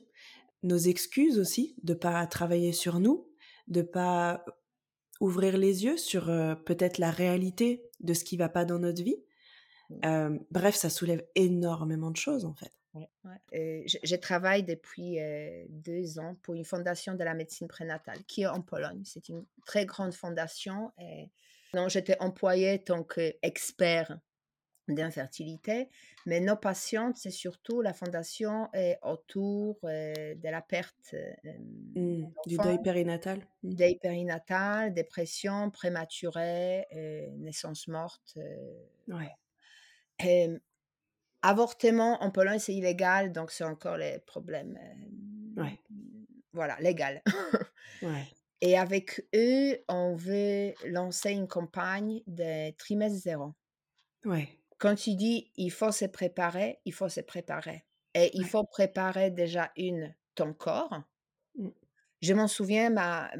nos 0.62 0.76
excuses 0.76 1.38
aussi 1.38 1.76
de 1.82 1.94
pas 1.94 2.26
travailler 2.26 2.72
sur 2.72 3.00
nous, 3.00 3.28
de 3.68 3.82
pas 3.82 4.44
ouvrir 5.20 5.56
les 5.56 5.84
yeux 5.84 5.96
sur 5.96 6.26
peut-être 6.64 6.98
la 6.98 7.10
réalité 7.10 7.90
de 8.00 8.14
ce 8.14 8.24
qui 8.24 8.36
va 8.36 8.48
pas 8.48 8.64
dans 8.64 8.78
notre 8.78 9.02
vie. 9.02 9.22
Mmh. 9.88 10.38
bref, 10.50 10.74
ça 10.74 10.90
soulève 10.90 11.24
énormément 11.36 12.10
de 12.10 12.16
choses 12.16 12.44
en 12.44 12.54
fait. 12.54 12.72
Je, 13.52 14.16
travaille 14.16 14.62
depuis 14.62 15.18
deux 15.68 16.18
ans 16.18 16.36
pour 16.42 16.54
une 16.54 16.64
fondation 16.64 17.14
de 17.14 17.24
la 17.24 17.34
médecine 17.34 17.68
prénatale 17.68 18.24
qui 18.24 18.42
est 18.42 18.46
en 18.46 18.62
Pologne. 18.62 19.02
C'est 19.04 19.28
une 19.28 19.44
très 19.66 19.86
grande 19.86 20.14
fondation. 20.14 20.92
Et... 20.98 21.30
Non, 21.74 21.88
j'étais 21.88 22.16
employée 22.20 22.82
tant 22.82 23.02
qu'expert 23.04 24.18
d'infertilité, 24.88 25.88
mais 26.26 26.38
nos 26.38 26.56
patientes, 26.56 27.16
c'est 27.16 27.32
surtout 27.32 27.80
la 27.82 27.92
fondation 27.92 28.68
est 28.72 28.98
autour 29.02 29.78
de 29.82 30.48
la 30.48 30.62
perte 30.62 31.14
mmh, 31.96 32.24
du 32.46 32.56
deuil 32.56 32.80
périnatal? 32.82 33.40
Mmh. 33.62 33.74
Deuil 33.74 33.98
périnatal, 33.98 34.94
dépression 34.94 35.70
prématurée, 35.70 36.86
naissance 37.38 37.88
morte. 37.88 38.38
ouais. 39.08 39.32
Avortement 41.48 42.22
en 42.22 42.30
Pologne, 42.30 42.58
c'est 42.58 42.74
illégal, 42.74 43.32
donc 43.32 43.50
c'est 43.50 43.64
encore 43.64 43.96
les 43.96 44.18
problèmes. 44.20 44.78
ouais. 45.56 45.78
Voilà, 46.52 46.76
légal. 46.80 47.22
ouais. 48.02 48.26
Et 48.62 48.78
avec 48.78 49.26
eux, 49.34 49.78
on 49.88 50.14
veut 50.14 50.72
lancer 50.86 51.32
une 51.32 51.48
campagne 51.48 52.22
de 52.26 52.70
trimestre 52.76 53.18
zéro. 53.18 53.52
Ouais 54.24 54.48
quand 54.78 54.94
tu 54.94 55.14
dis 55.14 55.50
il 55.56 55.70
faut 55.70 55.92
se 55.92 56.04
préparer, 56.04 56.80
il 56.84 56.92
faut 56.92 57.08
se 57.08 57.20
préparer. 57.20 57.84
Et 58.14 58.30
il 58.34 58.46
faut 58.46 58.64
préparer 58.64 59.30
déjà 59.30 59.70
une, 59.76 60.14
ton 60.34 60.54
corps. 60.54 61.02
Je 62.22 62.32
m'en 62.32 62.48
souviens, 62.48 62.88
ma, 62.88 63.30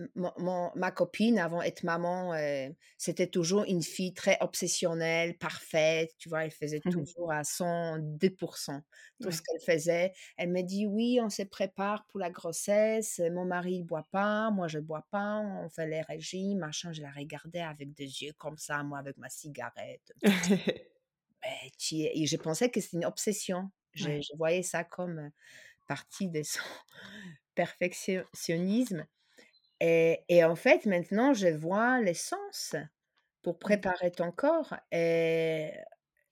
ma, 0.74 0.90
copine, 0.90 1.38
avant 1.38 1.62
d'être 1.62 1.82
maman, 1.82 2.34
euh, 2.34 2.68
c'était 2.98 3.26
toujours 3.26 3.64
une 3.64 3.82
fille 3.82 4.12
très 4.12 4.36
obsessionnelle, 4.40 5.36
parfaite. 5.38 6.12
Tu 6.18 6.28
vois, 6.28 6.44
elle 6.44 6.50
faisait 6.50 6.82
mmh 6.84 6.90
toujours 6.90 7.32
à 7.32 7.42
102% 7.42 8.82
tout 9.22 9.30
ce 9.30 9.40
qu'elle 9.40 9.60
faisait. 9.64 10.12
Elle 10.36 10.50
me 10.50 10.62
dit 10.62 10.86
Oui, 10.86 11.18
on 11.22 11.30
se 11.30 11.42
prépare 11.42 12.06
pour 12.06 12.20
la 12.20 12.30
grossesse. 12.30 13.20
Mon 13.32 13.46
mari 13.46 13.80
ne 13.80 13.84
boit 13.84 14.06
pas, 14.10 14.50
moi 14.50 14.68
je 14.68 14.78
ne 14.78 14.82
bois 14.82 15.06
pas. 15.10 15.38
On 15.38 15.70
fait 15.70 15.86
les 15.86 16.02
régimes, 16.02 16.58
machin. 16.58 16.92
Je 16.92 17.00
la 17.00 17.10
regardais 17.10 17.62
avec 17.62 17.94
des 17.94 18.22
yeux 18.22 18.34
comme 18.36 18.58
ça, 18.58 18.82
moi 18.82 18.98
avec 18.98 19.16
ma 19.16 19.30
cigarette. 19.30 20.12
et 21.92 22.26
je 22.26 22.36
pensais 22.36 22.70
que 22.70 22.80
c'était 22.80 22.98
une 22.98 23.04
obsession. 23.06 23.70
Je, 23.94 24.36
voyais 24.36 24.62
ça 24.62 24.84
comme 24.84 25.30
partie 25.86 26.28
de 26.28 26.42
son 26.42 26.60
perfectionnisme. 27.56 29.04
Et, 29.80 30.20
et, 30.28 30.44
en 30.44 30.54
fait, 30.54 30.86
maintenant, 30.86 31.34
je 31.34 31.48
vois 31.48 32.00
l'essence 32.00 32.76
pour 33.42 33.54
mmh. 33.54 33.58
préparer 33.58 34.10
ton 34.12 34.30
corps. 34.30 34.74
Et 34.92 35.72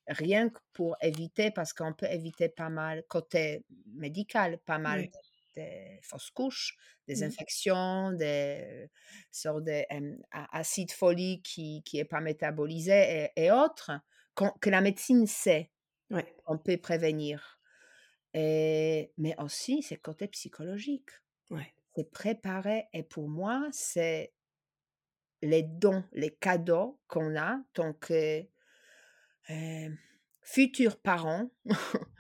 rien 0.07 0.51
que 0.51 0.61
pour 0.73 0.97
éviter, 1.03 1.51
parce 1.51 1.73
qu'on 1.73 1.93
peut 1.93 2.07
éviter 2.09 2.49
pas 2.49 2.69
mal, 2.69 3.03
côté 3.09 3.65
médical, 3.87 4.59
pas 4.65 4.79
mal 4.79 5.09
des 5.57 6.01
fausses 6.03 6.31
couches, 6.31 6.77
des 7.07 7.17
mmh. 7.17 7.25
infections, 7.25 8.13
des 8.13 8.89
sortes 9.31 9.65
d'acide 9.65 10.93
folique 10.93 11.43
qui 11.45 11.83
n'est 11.93 12.05
pas 12.05 12.21
métabolisé 12.21 13.31
et 13.37 13.51
autres 13.51 13.93
que 14.61 14.71
la 14.71 14.81
médecine 14.81 15.27
sait 15.27 15.71
ouais. 16.11 16.35
on 16.47 16.59
peut 16.59 16.77
prévenir. 16.77 17.59
Et, 18.35 19.13
mais 19.17 19.35
aussi, 19.41 19.83
c'est 19.83 19.97
côté 19.97 20.27
psychologique. 20.29 21.11
Ouais. 21.51 21.73
C'est 21.95 22.11
préparer. 22.11 22.89
Et 22.93 23.05
pour 23.05 23.29
moi, 23.29 23.69
c'est 23.73 24.35
les 25.43 25.63
dons, 25.63 26.05
les 26.13 26.35
cadeaux 26.35 27.01
qu'on 27.07 27.37
a 27.37 27.61
tant 27.73 27.93
que 27.93 28.45
euh, 29.51 29.91
futurs 30.43 31.01
parents 31.01 31.51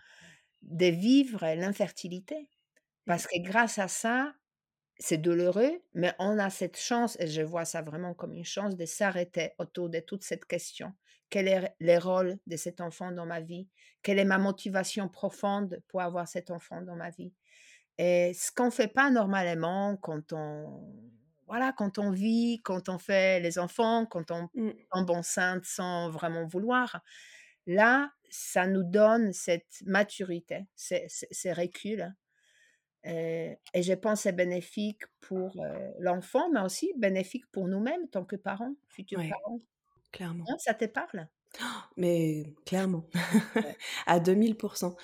de 0.63 0.87
vivre 0.87 1.41
l'infertilité. 1.55 2.49
Parce 3.07 3.27
que 3.27 3.43
grâce 3.43 3.79
à 3.79 3.89
ça, 3.89 4.35
c'est 5.05 5.19
douloureux, 5.19 5.83
mais 5.93 6.15
on 6.19 6.39
a 6.39 6.51
cette 6.51 6.79
chance, 6.79 7.17
et 7.21 7.27
je 7.27 7.43
vois 7.43 7.65
ça 7.65 7.83
vraiment 7.83 8.15
comme 8.15 8.33
une 8.33 8.45
chance, 8.45 8.77
de 8.77 8.87
s'arrêter 8.87 9.53
autour 9.59 9.91
de 9.91 10.01
toute 10.01 10.25
cette 10.25 10.47
question 10.47 10.95
quel 11.31 11.49
est 11.49 11.75
le 11.81 11.99
rôle 11.99 12.39
de 12.47 12.57
cet 12.57 12.81
enfant 12.81 13.11
dans 13.11 13.27
ma 13.27 13.41
vie, 13.41 13.69
quelle 14.03 14.21
est 14.21 14.25
ma 14.25 14.39
motivation 14.39 15.09
profonde 15.09 15.81
pour 15.89 16.01
avoir 16.01 16.29
cet 16.29 16.53
enfant 16.53 16.81
dans 16.81 16.95
ma 16.95 17.11
vie? 17.11 17.33
Et 17.99 18.33
ce 18.35 18.53
qu'on 18.53 18.67
ne 18.67 18.71
fait 18.71 18.87
pas 18.87 19.11
normalement 19.11 19.97
quand 19.97 20.33
on, 20.33 20.81
voilà, 21.49 21.73
quand 21.77 21.99
on 21.99 22.11
vit, 22.11 22.61
quand 22.63 22.89
on 22.89 22.99
fait 22.99 23.41
les 23.41 23.59
enfants, 23.59 24.07
quand 24.07 24.31
on 24.31 24.49
mmh. 24.55 24.71
tombe 24.93 25.11
enceinte 25.11 25.65
sans 25.65 26.09
vraiment 26.09 26.47
vouloir, 26.47 27.03
là, 27.67 28.13
ça 28.31 28.69
nous 28.69 28.85
donne 28.85 29.33
cette 29.33 29.83
maturité, 29.87 30.67
ces, 30.77 31.09
reculs. 31.53 32.15
Et, 33.05 33.59
je 33.75 33.93
pense 33.93 34.21
que 34.21 34.23
c'est 34.25 34.33
bénéfique 34.33 35.03
pour 35.21 35.57
l'enfant, 35.99 36.51
mais 36.51 36.61
aussi 36.61 36.93
bénéfique 36.97 37.47
pour 37.53 37.69
nous-mêmes, 37.69 38.09
tant 38.09 38.25
que 38.25 38.37
parents, 38.37 38.75
futurs 38.89 39.23
parents. 39.29 39.61
Clairement. 40.13 40.45
ça 40.59 40.75
te 40.75 40.85
parle? 40.85 41.29
Mais 41.97 42.45
clairement, 42.65 43.09
à 44.07 44.21
2000%. 44.21 44.95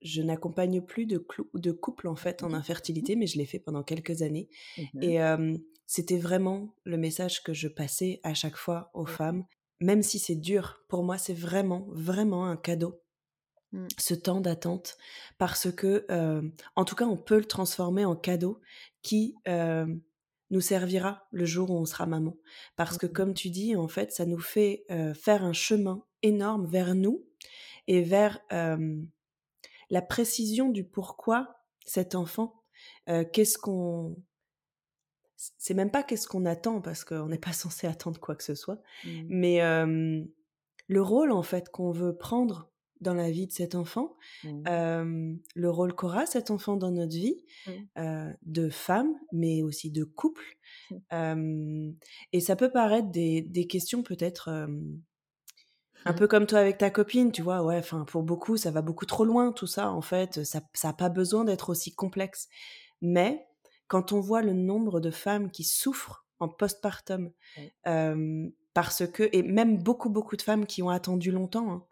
Je 0.00 0.20
n'accompagne 0.20 0.82
plus 0.82 1.06
de, 1.06 1.26
de 1.54 1.72
couple 1.72 2.08
en 2.08 2.16
fait 2.16 2.42
en 2.42 2.50
mmh 2.50 2.54
infertilité, 2.54 3.16
mais 3.16 3.26
je 3.26 3.38
l'ai 3.38 3.46
fait 3.46 3.58
pendant 3.58 3.82
quelques 3.82 4.20
années. 4.20 4.50
Mmh 4.76 5.02
Et 5.02 5.18
c'était 5.86 6.18
vraiment 6.18 6.74
le 6.84 6.98
message 6.98 7.42
que 7.42 7.54
je 7.54 7.68
passais 7.68 8.20
à 8.22 8.34
chaque 8.34 8.56
fois 8.56 8.90
aux 8.92 9.06
femmes. 9.06 9.46
Même 9.80 10.02
si 10.02 10.18
c'est 10.18 10.36
dur, 10.36 10.82
pour 10.88 11.04
moi, 11.04 11.16
c'est 11.18 11.34
vraiment, 11.34 11.86
vraiment 11.90 12.46
un 12.46 12.56
cadeau 12.56 13.00
mmh. 13.74 13.86
ce 13.98 14.14
temps 14.14 14.40
d'attente 14.40 14.96
parce 15.36 15.70
que, 15.70 16.06
en 16.76 16.84
tout 16.84 16.94
cas, 16.94 17.04
on 17.04 17.16
peut 17.16 17.38
le 17.38 17.44
transformer 17.44 18.04
en 18.04 18.16
cadeau 18.16 18.60
qui 19.02 19.36
nous 20.50 20.60
servira 20.60 21.26
le 21.30 21.44
jour 21.44 21.70
où 21.70 21.74
on 21.74 21.84
sera 21.84 22.06
maman. 22.06 22.36
Parce 22.76 22.96
que 22.96 23.06
comme 23.06 23.34
tu 23.34 23.50
dis, 23.50 23.76
en 23.76 23.88
fait, 23.88 24.12
ça 24.12 24.24
nous 24.24 24.38
fait 24.38 24.86
faire 25.14 25.44
un 25.44 25.52
chemin 25.52 26.04
énorme 26.22 26.66
vers 26.66 26.94
nous 26.94 27.24
et 27.86 28.02
vers 28.02 28.40
la 29.90 30.02
précision 30.02 30.70
du 30.70 30.84
pourquoi 30.84 31.56
cet 31.84 32.14
enfant, 32.14 32.62
qu'est-ce 33.06 33.58
qu'on... 33.58 34.16
C'est 35.36 35.74
même 35.74 35.90
pas 35.90 36.02
qu'est-ce 36.02 36.26
qu'on 36.26 36.46
attend, 36.46 36.80
parce 36.80 37.04
qu'on 37.04 37.26
n'est 37.26 37.36
pas 37.36 37.52
censé 37.52 37.86
attendre 37.86 38.18
quoi 38.18 38.34
que 38.34 38.44
ce 38.44 38.54
soit, 38.54 38.80
mmh. 39.04 39.22
mais 39.28 39.58
le 40.86 41.02
rôle 41.02 41.32
en 41.32 41.42
fait 41.42 41.70
qu'on 41.70 41.90
veut 41.90 42.16
prendre 42.16 42.70
dans 43.00 43.14
la 43.14 43.30
vie 43.30 43.46
de 43.46 43.52
cet 43.52 43.74
enfant, 43.74 44.16
mmh. 44.44 45.36
le 45.54 45.70
rôle 45.70 45.94
qu'aura 45.94 46.26
cet 46.26 46.50
enfant 46.50 46.76
dans 46.76 46.90
notre 46.90 47.14
vie, 47.14 47.44
mmh. 47.66 48.32
de 48.42 48.68
femme, 48.70 49.14
mais 49.32 49.62
aussi 49.62 49.90
de 49.90 50.04
couple. 50.04 50.58
Mmh. 51.12 51.92
et 52.32 52.40
ça 52.40 52.56
peut 52.56 52.70
paraître 52.70 53.10
des, 53.10 53.42
des 53.42 53.66
questions 53.66 54.02
peut-être 54.02 54.68
un 56.06 56.12
peu 56.12 56.26
comme 56.26 56.46
toi 56.46 56.58
avec 56.58 56.78
ta 56.78 56.90
copine, 56.90 57.32
tu 57.32 57.42
vois, 57.42 57.62
ouais, 57.62 57.78
enfin 57.78 58.04
pour 58.04 58.22
beaucoup, 58.22 58.56
ça 58.56 58.70
va 58.70 58.82
beaucoup 58.82 59.06
trop 59.06 59.24
loin 59.24 59.52
tout 59.52 59.66
ça, 59.66 59.90
en 59.90 60.02
fait, 60.02 60.44
ça 60.44 60.60
n'a 60.82 60.92
pas 60.92 61.08
besoin 61.08 61.44
d'être 61.44 61.70
aussi 61.70 61.94
complexe. 61.94 62.48
Mais 63.00 63.46
quand 63.88 64.12
on 64.12 64.20
voit 64.20 64.42
le 64.42 64.52
nombre 64.52 65.00
de 65.00 65.10
femmes 65.10 65.50
qui 65.50 65.64
souffrent 65.64 66.26
en 66.40 66.48
postpartum, 66.48 67.30
parce 68.74 69.06
que, 69.06 69.28
et 69.32 69.42
même 69.42 69.78
beaucoup, 69.78 70.10
beaucoup 70.10 70.36
de 70.36 70.42
femmes 70.42 70.66
qui 70.66 70.82
ont 70.82 70.90
attendu 70.90 71.30
longtemps 71.30 71.72
hein, 71.72 71.84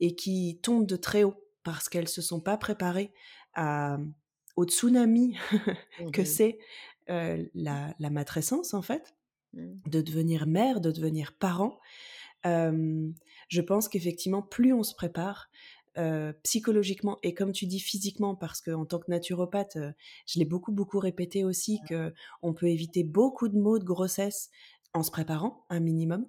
et 0.00 0.14
qui 0.14 0.60
tombent 0.62 0.86
de 0.86 0.96
très 0.96 1.24
haut 1.24 1.34
parce 1.64 1.88
qu'elles 1.88 2.08
se 2.08 2.22
sont 2.22 2.40
pas 2.40 2.56
préparées 2.56 3.12
à, 3.54 3.98
au 4.56 4.64
tsunami 4.64 5.36
que 6.12 6.22
Mmh 6.22 6.24
c'est 6.24 6.58
euh, 7.10 7.44
la, 7.54 7.94
la 7.98 8.10
matrescence, 8.10 8.74
en 8.74 8.82
fait, 8.82 9.14
Mmh. 9.54 9.76
de 9.86 10.00
devenir 10.02 10.46
mère, 10.46 10.80
de 10.80 10.90
devenir 10.90 11.32
parent. 11.32 11.78
Euh, 12.44 13.10
je 13.48 13.60
pense 13.62 13.88
qu'effectivement, 13.88 14.42
plus 14.42 14.74
on 14.74 14.82
se 14.82 14.94
prépare, 14.94 15.48
euh, 15.96 16.32
psychologiquement 16.44 17.18
et 17.22 17.34
comme 17.34 17.50
tu 17.50 17.66
dis 17.66 17.80
physiquement 17.80 18.36
parce 18.36 18.60
que 18.60 18.70
en 18.70 18.84
tant 18.84 19.00
que 19.00 19.10
naturopathe 19.10 19.76
euh, 19.76 19.90
je 20.26 20.38
l'ai 20.38 20.44
beaucoup 20.44 20.70
beaucoup 20.70 21.00
répété 21.00 21.42
aussi 21.42 21.80
que 21.88 22.12
on 22.40 22.52
peut 22.52 22.68
éviter 22.68 23.02
beaucoup 23.02 23.48
de 23.48 23.58
maux 23.58 23.80
de 23.80 23.84
grossesse 23.84 24.50
en 24.94 25.02
se 25.02 25.10
préparant 25.10 25.64
un 25.70 25.80
minimum. 25.80 26.26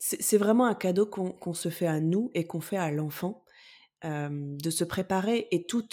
C'est 0.00 0.38
vraiment 0.38 0.66
un 0.66 0.76
cadeau 0.76 1.06
qu'on 1.06 1.32
qu'on 1.32 1.54
se 1.54 1.70
fait 1.70 1.86
à 1.86 2.00
nous 2.00 2.30
et 2.34 2.46
qu'on 2.46 2.60
fait 2.60 2.76
à 2.76 2.92
l'enfant 2.92 3.44
euh, 4.04 4.28
de 4.30 4.70
se 4.70 4.84
préparer 4.84 5.48
et 5.50 5.66
tout 5.66 5.84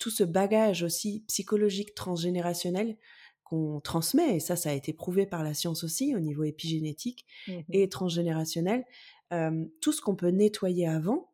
tout 0.00 0.10
ce 0.10 0.24
bagage 0.24 0.82
aussi 0.82 1.24
psychologique 1.28 1.94
transgénérationnel 1.94 2.96
qu'on 3.44 3.80
transmet 3.80 4.34
et 4.34 4.40
ça 4.40 4.56
ça 4.56 4.70
a 4.70 4.72
été 4.72 4.92
prouvé 4.92 5.24
par 5.24 5.44
la 5.44 5.54
science 5.54 5.84
aussi 5.84 6.16
au 6.16 6.18
niveau 6.18 6.42
épigénétique 6.42 7.26
Mmh 7.46 7.60
et 7.70 7.88
transgénérationnel 7.88 8.84
euh, 9.32 9.66
tout 9.80 9.92
ce 9.92 10.00
qu'on 10.00 10.16
peut 10.16 10.30
nettoyer 10.30 10.88
avant 10.88 11.27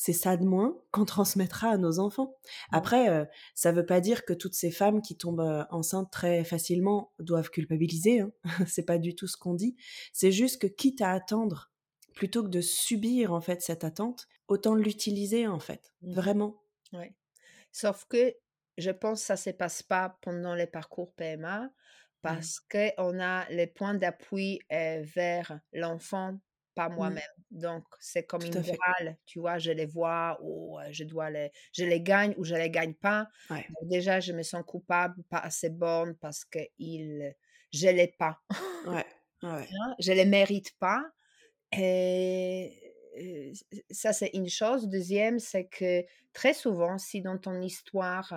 c'est 0.00 0.14
ça 0.14 0.38
de 0.38 0.46
moins 0.46 0.78
qu'on 0.92 1.04
transmettra 1.04 1.68
à 1.68 1.76
nos 1.76 1.98
enfants. 1.98 2.38
Mmh. 2.72 2.74
Après, 2.74 3.10
euh, 3.10 3.26
ça 3.54 3.70
veut 3.70 3.84
pas 3.84 4.00
dire 4.00 4.24
que 4.24 4.32
toutes 4.32 4.54
ces 4.54 4.70
femmes 4.70 5.02
qui 5.02 5.14
tombent 5.14 5.40
euh, 5.40 5.64
enceintes 5.68 6.10
très 6.10 6.42
facilement 6.42 7.12
doivent 7.18 7.50
culpabiliser. 7.50 8.20
Hein. 8.20 8.32
c'est 8.66 8.86
pas 8.86 8.96
du 8.96 9.14
tout 9.14 9.26
ce 9.26 9.36
qu'on 9.36 9.52
dit. 9.52 9.76
C'est 10.14 10.32
juste 10.32 10.58
que 10.62 10.66
quitte 10.66 11.02
à 11.02 11.10
attendre, 11.10 11.70
plutôt 12.14 12.42
que 12.42 12.48
de 12.48 12.62
subir 12.62 13.34
en 13.34 13.42
fait 13.42 13.60
cette 13.60 13.84
attente, 13.84 14.26
autant 14.48 14.74
l'utiliser 14.74 15.46
en 15.46 15.60
fait, 15.60 15.92
Mmh 16.00 16.14
vraiment. 16.14 16.62
Ouais. 16.94 17.14
Sauf 17.70 18.06
que 18.08 18.34
je 18.78 18.90
pense 18.90 19.20
que 19.20 19.26
ça 19.26 19.36
se 19.36 19.50
passe 19.50 19.82
pas 19.82 20.18
pendant 20.22 20.54
les 20.54 20.66
parcours 20.66 21.12
PMA 21.12 21.68
Mmh. 22.22 22.22
parce 22.22 22.60
qu'on 22.60 23.20
a 23.20 23.48
les 23.50 23.66
points 23.66 23.94
d'appui 23.94 24.60
euh, 24.72 25.02
vers 25.14 25.60
l'enfant, 25.72 26.38
pas 26.74 26.88
Mmh. 26.88 26.90
moi-même. 26.90 27.22
Donc, 27.50 27.84
c'est 28.00 28.24
comme 28.26 28.44
Tout 28.50 28.50
une 28.50 28.60
voile, 28.62 29.18
tu 29.26 29.40
vois, 29.40 29.58
je 29.58 29.72
les 29.72 29.86
vois 29.86 30.38
ou 30.42 30.78
je 30.90 31.04
dois 31.04 31.30
les, 31.30 31.50
je 31.74 31.84
les 31.84 32.00
gagne 32.02 32.34
ou 32.38 32.44
je 32.44 32.54
les 32.54 32.70
gagne 32.70 32.94
pas. 32.94 33.28
Ouais. 33.50 33.70
Donc, 33.70 33.88
déjà, 33.90 34.20
je 34.20 34.32
me 34.32 34.42
sens 34.42 34.64
coupable, 34.66 35.22
pas 35.30 35.38
assez 35.38 35.70
bonne 35.70 36.16
parce 36.16 36.44
que 36.44 36.60
il, 36.78 37.34
je 37.72 37.88
l'ai 37.88 38.08
pas. 38.18 38.40
Ouais. 38.84 39.06
Ouais. 39.42 39.70
Hein, 39.70 39.94
je 40.00 40.12
les 40.12 40.24
mérite 40.24 40.76
pas. 40.78 41.02
Et 41.72 42.94
ça, 43.90 44.12
c'est 44.12 44.30
une 44.34 44.48
chose. 44.48 44.88
Deuxième, 44.88 45.38
c'est 45.38 45.66
que 45.68 46.04
très 46.32 46.54
souvent, 46.54 46.98
si 46.98 47.22
dans 47.22 47.38
ton 47.38 47.60
histoire, 47.62 48.32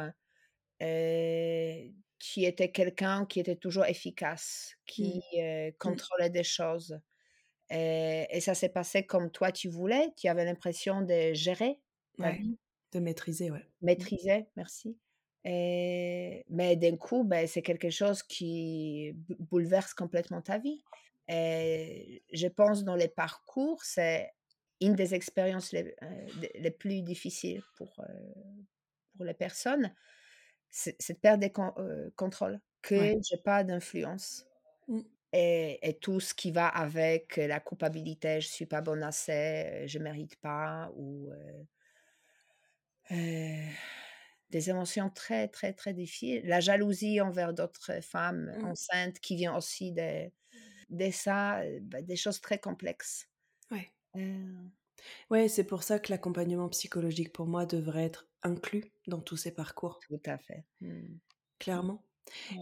euh, 0.84 1.90
tu 2.20 2.42
étais 2.44 2.72
quelqu'un 2.72 3.26
qui 3.26 3.40
était 3.42 3.56
toujours 3.58 3.86
efficace, 3.86 4.76
qui 4.86 5.22
Mmh. 5.22 5.40
euh, 5.40 5.72
Mmh. 5.84 6.00
contrôlait 6.02 6.30
des 6.30 6.44
choses, 6.44 7.00
et, 7.74 8.28
et 8.32 8.42
ça 8.42 8.56
s'est 8.56 8.70
passé 8.70 9.06
comme 9.08 9.32
toi 9.32 9.52
tu 9.54 9.70
voulais, 9.70 10.14
tu 10.18 10.30
avais 10.30 10.46
l'impression 10.46 11.02
de 11.04 11.34
gérer 11.34 11.82
ta 12.22 12.32
Ouais. 12.32 12.34
vie, 12.34 12.58
De 12.94 13.00
maîtriser, 13.00 13.52
ouais. 13.52 13.68
Mmh. 13.98 14.08
maîtriser, 14.08 14.48
merci. 14.56 14.98
Et, 15.46 16.46
mais 16.50 16.76
d'un 16.78 16.96
coup, 16.98 17.24
ben, 17.26 17.48
c'est 17.48 17.62
quelque 17.62 17.90
chose 17.90 18.24
qui 18.24 19.12
bou- 19.14 19.36
bouleverse 19.40 19.94
complètement 19.94 20.42
ta 20.42 20.58
vie. 20.58 20.84
Et 21.28 22.24
je 22.34 22.48
pense 22.48 22.84
dans 22.84 22.96
les 22.96 23.10
parcours, 23.10 23.84
c'est 23.84 24.32
une 24.82 24.96
des 24.96 25.14
expériences 25.16 25.72
les, 25.74 25.96
euh, 26.04 26.28
les- 26.56 26.72
plus 26.72 27.02
difficiles 27.02 27.64
pour, 27.78 28.00
euh, 28.00 28.04
pour 29.16 29.26
les 29.26 29.34
personnes, 29.34 29.94
c'est 30.72 30.98
de 31.14 31.20
perdre 31.20 31.42
des 31.42 31.52
con- 31.52 31.74
euh, 31.80 32.12
contrôles, 32.18 32.62
que 32.84 32.96
Ouais. 32.96 33.18
j'ai 33.24 33.38
pas 33.38 33.64
d'influence. 33.66 34.48
Mmh. 34.88 35.02
Et, 35.34 35.80
et 35.88 35.96
tout 36.00 36.20
ce 36.20 36.34
qui 36.36 36.52
va 36.52 36.68
avec 36.68 37.38
la 37.38 37.60
culpabilité, 37.60 38.40
je 38.42 38.48
suis 38.48 38.68
pas 38.68 38.82
bonne 38.82 39.04
assez, 39.04 39.84
je 39.88 40.00
mérite 40.00 40.38
pas, 40.38 40.92
ou 40.96 41.32
euh, 41.32 41.64
euh, 43.12 43.68
des 44.50 44.70
émotions 44.70 45.10
très, 45.10 45.48
très, 45.48 45.74
très 45.74 45.94
difficiles. 45.94 46.44
La 46.46 46.60
jalousie 46.62 47.22
envers 47.22 47.54
d'autres 47.54 48.02
femmes 48.04 48.56
Mmh. 48.56 48.64
enceintes 48.64 49.20
qui 49.20 49.36
vient 49.36 49.56
aussi 49.58 49.92
de, 49.94 50.32
de 50.90 51.12
ça, 51.12 51.62
euh, 51.62 51.80
ben, 51.84 52.06
des 52.06 52.18
choses 52.18 52.42
très 52.42 52.60
complexes. 52.60 53.30
Ouais. 53.72 53.94
Euh, 54.16 54.70
Ouais, 55.30 55.48
c'est 55.50 55.66
pour 55.66 55.84
ça 55.84 56.00
que 56.00 56.12
l'accompagnement 56.12 56.70
psychologique 56.70 57.34
pour 57.34 57.46
moi 57.48 57.66
devrait 57.66 58.06
être 58.06 58.30
inclus 58.42 58.94
dans 59.08 59.20
tous 59.22 59.36
ces 59.38 59.54
parcours, 59.54 60.06
tout 60.08 60.22
à 60.26 60.38
fait. 60.38 60.66
Mm. 60.82 61.18
clairement. 61.60 62.06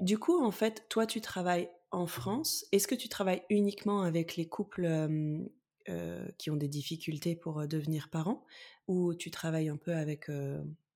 Du 0.02 0.20
coup, 0.20 0.44
en 0.44 0.52
fait, 0.52 0.88
toi, 0.90 1.06
tu 1.08 1.22
travailles 1.22 1.70
en 1.92 2.08
France. 2.08 2.66
Est-ce 2.72 2.88
que 2.88 2.96
tu 2.96 3.10
travailles 3.10 3.44
uniquement 3.50 4.02
avec 4.02 4.36
les 4.36 4.48
couples 4.48 4.86
euh, 4.86 6.28
qui 6.38 6.50
ont 6.50 6.56
des 6.56 6.68
difficultés 6.68 7.36
pour 7.36 7.68
devenir 7.68 8.10
parents 8.10 8.46
ou 8.88 9.14
tu 9.14 9.32
travailles 9.32 9.70
un 9.70 9.78
peu 9.78 9.94
avec, 9.94 10.30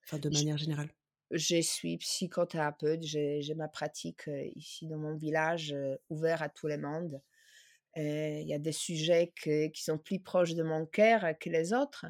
enfin, 0.03 0.19
de 0.19 0.29
manière 0.29 0.57
générale? 0.57 0.89
Je 1.31 1.59
suis 1.61 1.97
psychothérapeute, 1.97 3.03
j'ai 3.03 3.55
ma 3.55 3.67
pratique 3.67 4.29
ici 4.55 4.87
dans 4.87 4.97
mon 4.97 5.15
village, 5.15 5.75
ouvert 6.09 6.41
à 6.41 6.49
tout 6.49 6.67
le 6.67 6.77
monde. 6.77 7.21
Il 7.95 8.47
y 8.47 8.53
a 8.53 8.59
des 8.59 8.71
sujets 8.71 9.33
que- 9.41 9.67
qui 9.67 9.83
sont 9.83 9.97
plus 9.97 10.19
proches 10.19 10.53
de 10.53 10.63
mon 10.63 10.85
cœur 10.85 11.25
que 11.39 11.49
les 11.49 11.73
autres, 11.73 12.05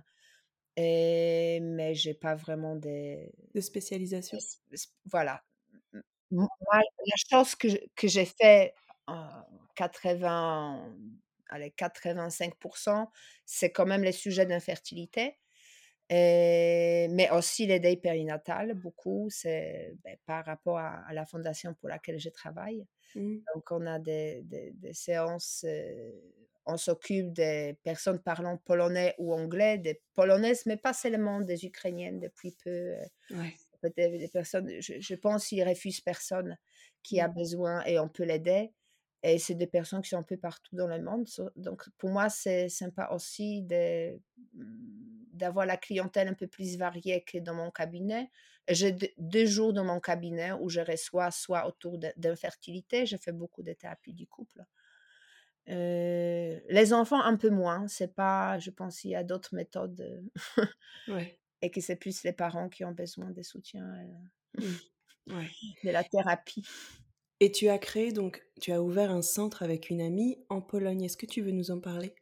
et, 0.78 1.60
mais 1.62 1.96
j'ai 1.96 2.14
pas 2.14 2.36
vraiment 2.36 2.76
des... 2.76 3.32
de 3.54 3.62
spécialisation? 3.62 4.38
Voilà. 5.06 5.44
M- 6.32 6.48
Moi, 6.62 6.82
la 7.08 7.16
chose 7.32 7.56
que, 7.56 7.68
que 7.96 8.08
j'ai 8.08 8.26
fait 8.26 8.74
en 9.08 9.30
80, 9.76 10.96
allez, 11.50 11.72
85%, 11.72 13.12
c'est 13.46 13.72
quand 13.72 13.86
même 13.86 14.04
les 14.04 14.12
sujets 14.12 14.46
d'infertilité. 14.46 15.38
Et- 16.10 17.08
mais 17.12 17.30
aussi 17.32 17.68
les 17.68 17.80
deuils 17.80 17.98
périnatales, 17.98 18.74
beaucoup, 18.76 19.30
c'est 19.32 19.96
ben, 20.04 20.18
par 20.26 20.46
rapport 20.46 20.78
à, 20.80 21.06
à 21.08 21.14
la 21.14 21.26
fondation 21.26 21.74
pour 21.76 21.90
laquelle 21.90 22.20
je 22.20 22.30
travaille. 22.30 22.86
Mhm. 23.16 23.46
Donc, 23.56 23.72
on 23.72 23.86
a 23.88 24.00
des, 24.00 24.42
des- 24.44 24.72
des 24.74 24.94
séances, 24.94 25.66
euh, 25.68 26.12
on 26.66 26.78
s'occupe 26.78 27.34
des 27.34 27.78
personnes 27.84 28.20
parlant 28.22 28.58
polonais 28.58 29.16
ou 29.20 29.34
anglais, 29.34 29.78
des 29.80 30.02
polonaises, 30.14 30.66
mais 30.68 30.78
pas 30.78 30.94
seulement 30.94 31.42
des 31.42 31.66
ukrainiennes 31.66 32.20
depuis 32.20 32.52
peu. 32.64 32.70
euh, 32.72 33.06
Ouais. 33.30 33.60
Peut-être 33.92 34.18
des 34.18 34.28
personnes, 34.30 34.70
je, 34.82 34.94
je 35.00 35.16
pense 35.16 35.48
qu'ils 35.48 35.64
refusent 35.68 36.02
personne 36.02 36.58
qui 37.04 37.20
a 37.20 37.28
Mm. 37.28 37.34
besoin 37.36 37.84
et 37.86 38.00
on 38.00 38.10
peut 38.10 38.24
l'aider. 38.24 38.74
Et 39.24 39.40
c'est 39.40 39.56
des 39.56 39.68
personnes 39.68 40.02
qui 40.04 40.10
sont 40.10 40.18
un 40.18 40.24
peu 40.24 40.38
partout 40.38 40.76
dans 40.76 40.88
le 40.88 41.02
monde. 41.02 41.28
Donc, 41.56 41.90
pour 41.98 42.12
moi, 42.12 42.30
c'est 42.30 42.70
sympa 42.70 43.10
aussi 43.12 43.64
de- 43.64 44.20
d'avoir 45.34 45.66
la 45.66 45.78
clientèle 45.78 46.28
un 46.28 46.34
peu 46.34 46.48
plus 46.48 46.78
variée 46.78 47.24
que 47.24 47.38
dans 47.40 47.54
mon 47.54 47.72
cabinet. 47.72 48.30
J'ai 48.70 48.92
deux- 49.18 49.46
jours 49.46 49.74
dans 49.74 49.84
mon 49.84 50.00
cabinet 50.00 50.52
où 50.54 50.70
je 50.70 50.82
reçois 50.82 51.32
soit 51.32 51.68
autour 51.68 51.98
d'infertilité, 52.18 53.06
je 53.06 53.18
fais 53.18 53.32
beaucoup 53.32 53.64
de 53.64 53.74
thérapie 53.74 54.14
du 54.14 54.28
couple. 54.28 54.64
Euh, 55.68 56.60
les 56.70 56.94
enfants, 56.94 57.22
un 57.22 57.38
peu 57.38 57.50
moins. 57.50 57.88
C'est 57.88 58.14
pas, 58.14 58.60
je 58.60 58.70
pense 58.70 59.00
qu'il 59.00 59.12
y 59.12 59.16
a 59.16 59.24
d'autres 59.24 59.56
méthodes 59.56 60.00
euh, 60.02 60.22
Ouais. 61.08 61.40
Et 61.62 61.72
que 61.72 61.82
c'est 61.82 61.96
plus 61.96 62.24
les 62.24 62.34
parents 62.34 62.70
qui 62.70 62.84
ont 62.86 62.92
besoin 62.92 63.32
de 63.32 63.42
soutien, 63.44 63.84
euh, 63.86 64.62
Mm. 65.28 65.34
Ouais. 65.36 65.48
de 65.84 65.90
la 65.92 66.04
thérapie. 66.04 66.66
Et 67.42 67.52
tu 67.52 67.68
as 67.70 67.78
créé 67.78 68.12
donc, 68.14 68.42
tu 68.62 68.72
as 68.72 68.82
ouvert 68.82 69.12
un 69.12 69.22
centre 69.22 69.64
avec 69.64 69.90
une 69.90 70.02
amie 70.02 70.38
en 70.50 70.62
Pologne. 70.62 71.04
Est-ce 71.04 71.18
que 71.18 71.26
tu 71.26 71.42
veux 71.42 71.52
nous 71.52 71.72
en 71.72 71.80
parler? 71.82 72.16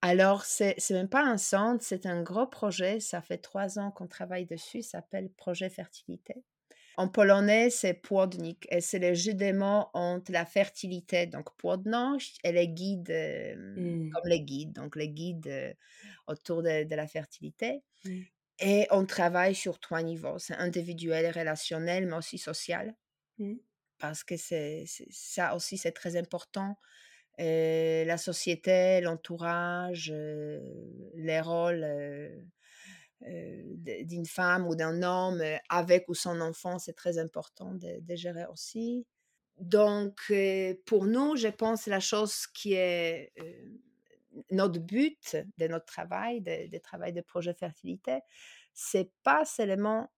Alors, 0.00 0.44
c'est 0.44 0.74
c'est 0.78 0.94
même 0.94 1.08
pas 1.08 1.24
un 1.24 1.38
centre, 1.38 1.82
c'est 1.84 2.06
un 2.06 2.22
gros 2.22 2.46
projet. 2.46 3.00
Ça 3.00 3.20
fait 3.22 3.38
trois 3.38 3.78
ans 3.78 3.90
qu'on 3.90 4.06
travaille 4.06 4.46
dessus. 4.46 4.82
Ça 4.82 4.98
s'appelle 4.98 5.30
Projet 5.30 5.68
Fertilité. 5.70 6.34
En 6.96 7.08
polonais, 7.08 7.70
c'est 7.70 7.94
płodnik 7.94 8.66
et 8.70 8.80
c'est 8.80 9.00
le 9.00 9.14
jeu 9.14 9.34
des 9.34 9.52
mots 9.52 9.86
entre 9.94 10.30
la 10.30 10.46
fertilité, 10.46 11.26
donc 11.26 11.54
płodność, 11.56 12.38
et 12.44 12.52
les 12.52 12.68
guides, 12.68 13.10
euh, 13.10 13.56
Mm. 13.76 14.10
comme 14.10 14.28
les 14.28 14.40
guides, 14.42 14.72
donc 14.74 14.94
les 14.94 15.08
guides 15.08 15.48
euh, 15.48 15.72
autour 16.28 16.62
de, 16.62 16.84
de 16.84 16.94
la 16.94 17.08
fertilité. 17.08 17.82
Mm. 18.04 18.20
Et 18.66 18.86
on 18.90 19.04
travaille 19.04 19.54
sur 19.54 19.78
trois 19.78 20.02
niveaux. 20.02 20.38
C'est 20.38 20.56
individuel, 20.56 21.30
relationnel, 21.30 22.06
mais 22.06 22.16
aussi 22.16 22.38
social. 22.38 22.94
Mm. 23.38 23.56
parce 23.98 24.22
que 24.22 24.36
c'est 24.36 24.84
ça 25.10 25.56
aussi 25.56 25.76
c'est 25.76 25.92
très 25.92 26.16
important. 26.16 26.76
La 27.38 28.16
société, 28.16 29.00
l'entourage, 29.00 30.12
euh, 30.14 30.60
les 31.14 31.40
rôles 31.40 31.82
euh, 31.82 32.40
euh, 33.26 33.62
d'une 34.04 34.26
femme 34.26 34.66
ou 34.68 34.76
d'un 34.76 35.02
homme 35.02 35.42
avec 35.68 36.08
ou 36.08 36.14
sans 36.14 36.40
enfant, 36.40 36.78
c'est 36.78 36.92
très 36.92 37.18
important 37.18 37.74
de, 37.74 38.00
de 38.00 38.16
gérer 38.16 38.46
aussi. 38.46 39.04
Donc, 39.58 40.32
pour 40.86 41.06
nous, 41.06 41.36
je 41.36 41.48
pense 41.48 41.86
la 41.86 42.00
chose 42.00 42.46
qui 42.48 42.74
est 42.74 43.32
notre 44.50 44.80
but 44.80 45.36
de 45.58 45.68
notre 45.68 45.86
travail, 45.86 46.40
de, 46.40 46.68
de 46.68 46.78
travail 46.78 47.12
de 47.12 47.20
projet 47.20 47.54
fertilité, 47.54 48.20
c'est 48.72 49.10
pas 49.22 49.44
seulement 49.44 50.10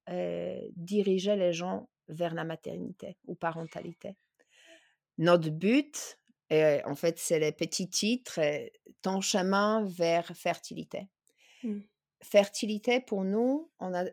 diriger 0.75 1.37
les 1.37 1.53
gens 1.53 1.89
vers 2.09 2.35
la 2.35 2.45
maternité 2.45 3.19
ou 3.27 3.35
parentalité. 3.35 4.17
Notre 5.19 5.51
but, 5.51 6.19
en 6.51 6.95
fait, 6.95 7.19
c'est 7.19 7.39
les 7.39 7.53
petits 7.53 7.91
titres, 7.91 8.41
ton 9.03 9.21
chemin 9.21 9.85
vers 9.85 10.27
fertilité. 10.35 11.09
Mmh. 11.63 11.81
Fertilité, 12.23 13.01
pour 13.01 13.25
nous, 13.25 13.71
on, 13.79 13.93
a, 13.95 14.05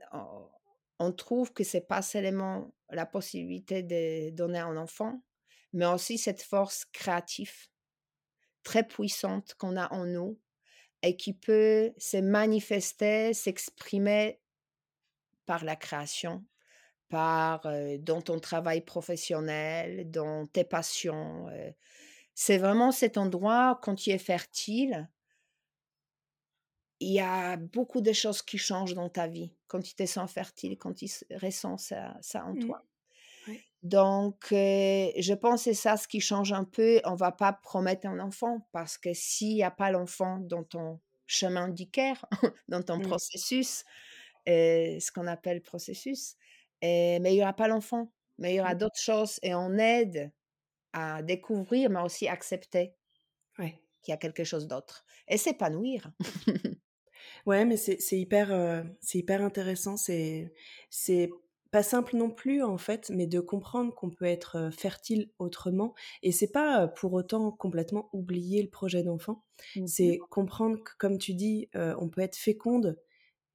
on 1.00 1.12
trouve 1.12 1.54
que 1.54 1.64
c'est 1.64 1.88
pas 1.88 2.02
seulement 2.02 2.74
la 2.90 3.06
possibilité 3.06 3.84
de 3.84 4.30
donner 4.32 4.60
un 4.60 4.76
enfant, 4.78 5.24
mais 5.72 5.86
aussi 5.86 6.18
cette 6.18 6.42
force 6.42 6.86
créative 6.86 7.68
très 8.64 8.88
puissante 8.88 9.54
qu'on 9.56 9.78
a 9.78 9.92
en 9.94 10.06
nous 10.06 10.40
et 11.02 11.18
qui 11.18 11.34
peut 11.34 11.94
se 11.98 12.18
manifester, 12.18 13.34
s'exprimer 13.34 14.40
par 15.46 15.66
la 15.66 15.76
création, 15.76 16.46
par 17.10 17.68
dans 18.00 18.22
ton 18.22 18.40
travail 18.40 18.82
professionnel, 18.82 20.10
dans 20.10 20.48
tes 20.48 20.64
passions. 20.64 21.48
c'est 22.34 22.58
vraiment 22.58 22.92
cet 22.92 23.18
endroit 23.18 23.80
quand 23.84 23.96
tu 23.96 24.10
es 24.12 24.18
fertile. 24.18 25.10
Il 27.02 27.12
y 27.12 27.20
a 27.20 27.58
beaucoup 27.58 28.00
de 28.00 28.14
choses 28.14 28.42
qui 28.42 28.58
changent 28.58 28.94
dans 28.94 29.10
ta 29.10 29.28
vie 29.28 29.54
quand 29.68 29.82
tu 29.82 29.94
te 29.94 30.06
sens 30.06 30.32
fertile, 30.32 30.78
quand 30.78 30.94
tu 30.94 31.08
ressens 31.32 31.78
ça, 31.78 32.18
ça 32.22 32.46
en 32.46 32.54
mmh. 32.54 32.60
toi. 32.60 32.86
Donc, 33.84 34.48
je 34.52 35.34
pense 35.34 35.62
que 35.62 35.64
c'est 35.66 35.74
ça 35.74 35.98
ce 35.98 36.08
qui 36.08 36.22
change 36.22 36.54
un 36.54 36.64
peu. 36.64 37.02
On 37.04 37.16
va 37.16 37.32
pas 37.32 37.52
promettre 37.54 38.08
un 38.08 38.20
enfant 38.20 38.68
parce 38.72 38.98
que 38.98 39.14
s'il 39.14 39.56
n'y 39.56 39.64
a 39.64 39.72
pas 39.72 39.92
l'enfant 39.92 40.38
dans 40.40 40.64
ton 40.64 41.00
chemin 41.28 41.70
du 41.70 41.86
dans 42.68 42.82
ton 42.82 43.00
processus, 43.00 43.84
ce 44.48 45.12
qu'on 45.12 45.28
appelle 45.28 45.62
processus, 45.62 46.36
mais 46.82 47.20
il 47.26 47.34
n'y 47.34 47.42
aura 47.42 47.54
pas 47.54 47.68
l'enfant, 47.68 48.12
mais 48.38 48.54
il 48.54 48.58
y 48.58 48.62
aura 48.62 48.76
d'autres 48.76 49.00
choses 49.00 49.40
et 49.44 49.54
on 49.54 49.78
aide 49.78 50.32
à 50.94 51.22
découvrir, 51.22 51.90
mais 51.90 52.02
aussi 52.02 52.28
accepter 52.28 52.94
qu'il 53.58 54.12
y 54.12 54.14
a 54.14 54.18
quelque 54.18 54.44
chose 54.44 54.68
d'autre 54.68 55.06
et 55.28 55.38
s'épanouir. 55.38 56.12
ouais, 57.46 57.66
mais 57.66 57.78
c'est 57.78 58.20
hyper, 58.20 58.86
c'est 59.02 59.18
hyper 59.20 59.42
intéressant. 59.42 59.98
C'est 59.98 60.54
pas 61.74 61.82
simple 61.82 62.16
non 62.16 62.30
plus 62.30 62.62
en 62.62 62.78
fait, 62.78 63.10
mais 63.10 63.26
de 63.26 63.40
comprendre 63.40 63.96
qu'on 63.96 64.12
peut 64.12 64.26
être 64.26 64.70
fertile 64.72 65.32
autrement. 65.40 65.96
Et 66.22 66.32
c'est 66.32 66.52
pas 66.52 66.88
pour 66.88 67.14
autant 67.14 67.50
complètement 67.52 68.10
oublier 68.14 68.62
le 68.62 68.70
projet 68.70 69.02
d'enfant. 69.02 69.44
Mmh 69.76 69.88
c'est 69.88 70.20
comprendre 70.30 70.84
que, 70.84 70.92
comme 71.00 71.18
tu 71.18 71.34
dis, 71.34 71.70
on 71.74 72.10
peut 72.10 72.22
être 72.22 72.36
féconde 72.36 73.02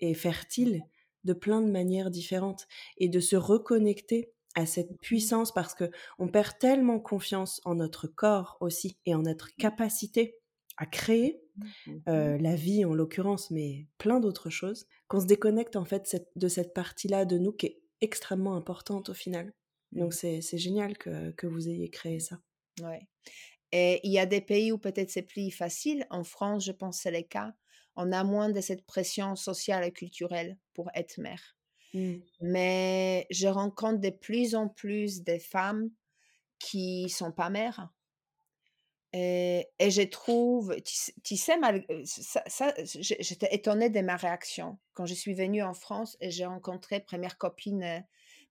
et 0.00 0.14
fertile 0.14 0.82
de 1.22 1.32
plein 1.32 1.60
de 1.60 1.70
manières 1.70 2.10
différentes 2.10 2.66
et 2.96 3.08
de 3.08 3.20
se 3.20 3.36
reconnecter 3.36 4.32
à 4.56 4.66
cette 4.66 4.90
mmh 4.90 4.98
puissance 5.00 5.54
parce 5.54 5.74
que 5.74 5.88
on 6.18 6.26
perd 6.26 6.58
tellement 6.58 6.98
confiance 6.98 7.60
en 7.64 7.76
notre 7.76 8.08
corps 8.08 8.56
aussi 8.60 8.96
et 9.06 9.14
en 9.14 9.22
notre 9.22 9.46
mmh. 9.46 9.60
capacité 9.60 10.38
à 10.76 10.86
créer 10.86 11.40
la 12.06 12.56
vie 12.56 12.84
en 12.84 12.94
l'occurrence, 12.94 13.52
mais 13.52 13.86
plein 13.96 14.18
d'autres 14.18 14.50
choses, 14.50 14.86
qu'on 15.06 15.20
se 15.20 15.26
déconnecte 15.26 15.76
en 15.76 15.84
fait 15.84 16.16
de 16.34 16.48
cette 16.48 16.74
partie-là 16.74 17.24
de 17.24 17.38
nous 17.38 17.52
qui 17.52 17.66
est 17.66 17.82
extrêmement 18.00 18.56
importante 18.56 19.08
au 19.08 19.14
final. 19.14 19.52
Donc 19.92 20.12
mmh. 20.12 20.40
c'est 20.40 20.58
génial 20.58 20.98
que, 20.98 21.30
que, 21.32 21.46
vous 21.46 21.68
ayez 21.68 21.90
créé 21.90 22.20
ça. 22.20 22.38
Ouais. 22.82 23.06
Et 23.72 24.00
il 24.04 24.12
y 24.12 24.18
a 24.18 24.26
des 24.26 24.40
pays 24.40 24.72
où 24.72 24.78
peut-être 24.78 25.10
c'est 25.10 25.22
plus 25.22 25.50
facile. 25.50 26.06
En 26.10 26.24
France, 26.24 26.64
je 26.64 26.72
pense 26.72 26.96
que 26.98 27.02
c'est 27.02 27.10
le 27.10 27.22
cas. 27.22 27.54
On 27.96 28.12
a 28.12 28.24
moins 28.24 28.50
de 28.50 28.60
cette 28.60 28.86
pression 28.86 29.34
sociale 29.34 29.84
et 29.84 29.92
culturelle 29.92 30.58
pour 30.74 30.88
être 30.94 31.18
mère. 31.18 31.56
Mmh. 31.94 32.16
Mais 32.40 33.26
je 33.30 33.48
rencontre 33.48 34.00
de 34.00 34.10
plus 34.10 34.54
en 34.54 34.68
plus 34.68 35.22
de 35.24 35.38
femmes 35.38 35.90
qui 36.58 37.08
sont 37.08 37.32
pas 37.32 37.50
mères. 37.50 37.88
Et, 39.18 39.68
et 39.78 39.90
je 39.90 40.02
trouve, 40.02 40.76
tu, 40.82 41.36
sais, 41.36 41.56
ça, 42.04 42.42
ça 42.46 42.74
j'étais 42.84 43.54
étonnée 43.54 43.90
de 43.90 44.00
ma 44.00 44.16
réaction 44.16 44.78
quand 44.94 45.06
je 45.06 45.14
suis 45.14 45.34
venue 45.34 45.62
en 45.62 45.74
France 45.74 46.16
et 46.20 46.30
j'ai 46.30 46.46
rencontré 46.46 47.00
première 47.00 47.38
copine, 47.38 48.04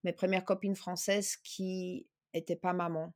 mes 0.03 0.13
premières 0.13 0.45
copines 0.45 0.76
françaises 0.76 1.36
qui 1.38 2.07
n'étaient 2.34 2.55
pas 2.55 2.74
maman. 2.74 3.13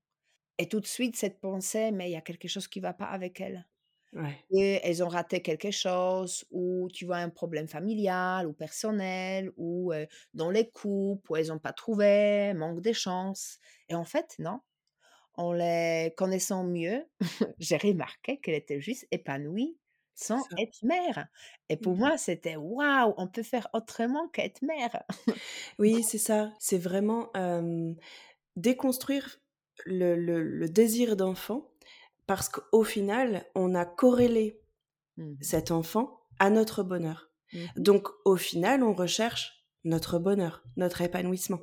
Et 0.59 0.67
tout 0.69 0.79
de 0.81 0.87
suite, 0.87 1.17
cette 1.17 1.41
pensée, 1.41 1.91
mais 1.91 2.09
il 2.09 2.13
y 2.13 2.17
a 2.17 2.21
quelque 2.21 2.47
chose 2.47 2.67
qui 2.67 2.79
ne 2.79 2.83
va 2.85 2.93
pas 2.93 3.05
avec 3.07 3.41
elles. 3.41 3.67
Et 4.51 4.79
elles 4.83 5.03
ont 5.03 5.07
raté 5.09 5.41
quelque 5.41 5.71
chose, 5.71 6.45
ou 6.51 6.89
tu 6.93 7.05
vois 7.05 7.17
un 7.17 7.29
problème 7.29 7.67
familial 7.69 8.47
ou 8.47 8.53
personnel, 8.53 9.51
ou 9.57 9.93
dans 10.33 10.51
les 10.51 10.69
couples, 10.69 11.31
où 11.31 11.35
elles 11.37 11.47
n'ont 11.47 11.59
pas 11.59 11.73
trouvé, 11.73 12.53
manque 12.55 12.81
de 12.81 12.93
chance. 12.93 13.59
Et 13.89 13.95
en 13.95 14.05
fait, 14.05 14.35
non. 14.39 14.61
En 15.41 15.53
les 15.53 16.13
connaissant 16.17 16.63
mieux, 16.63 17.03
j'ai 17.57 17.77
remarqué 17.77 18.37
qu'elle 18.37 18.53
était 18.53 18.79
juste 18.79 19.07
épanouie 19.09 19.75
sans 20.13 20.39
être 20.59 20.83
mère. 20.83 21.29
Et 21.67 21.77
pour 21.77 21.95
mmh 21.95 21.97
moi, 21.97 22.17
c'était 22.19 22.57
waouh, 22.57 23.15
on 23.17 23.27
peut 23.27 23.41
faire 23.41 23.67
autrement 23.73 24.27
qu'être 24.27 24.61
mère. 24.61 25.01
oui, 25.79 26.03
c'est 26.03 26.19
ça. 26.19 26.51
C'est 26.59 26.77
vraiment 26.77 27.31
déconstruire 28.55 29.39
le, 29.87 30.67
désir 30.67 31.15
d'enfant 31.15 31.71
parce 32.27 32.47
qu'au 32.47 32.83
final, 32.83 33.43
on 33.55 33.73
a 33.73 33.83
corrélé 33.83 34.61
mmh 35.17 35.37
cet 35.41 35.71
enfant 35.71 36.21
à 36.37 36.51
notre 36.51 36.83
bonheur. 36.83 37.31
Mmh 37.51 37.65
Donc, 37.77 38.09
au 38.25 38.35
final, 38.35 38.83
on 38.83 38.93
recherche 38.93 39.65
notre 39.85 40.19
bonheur, 40.19 40.63
notre 40.77 41.01
épanouissement. 41.01 41.59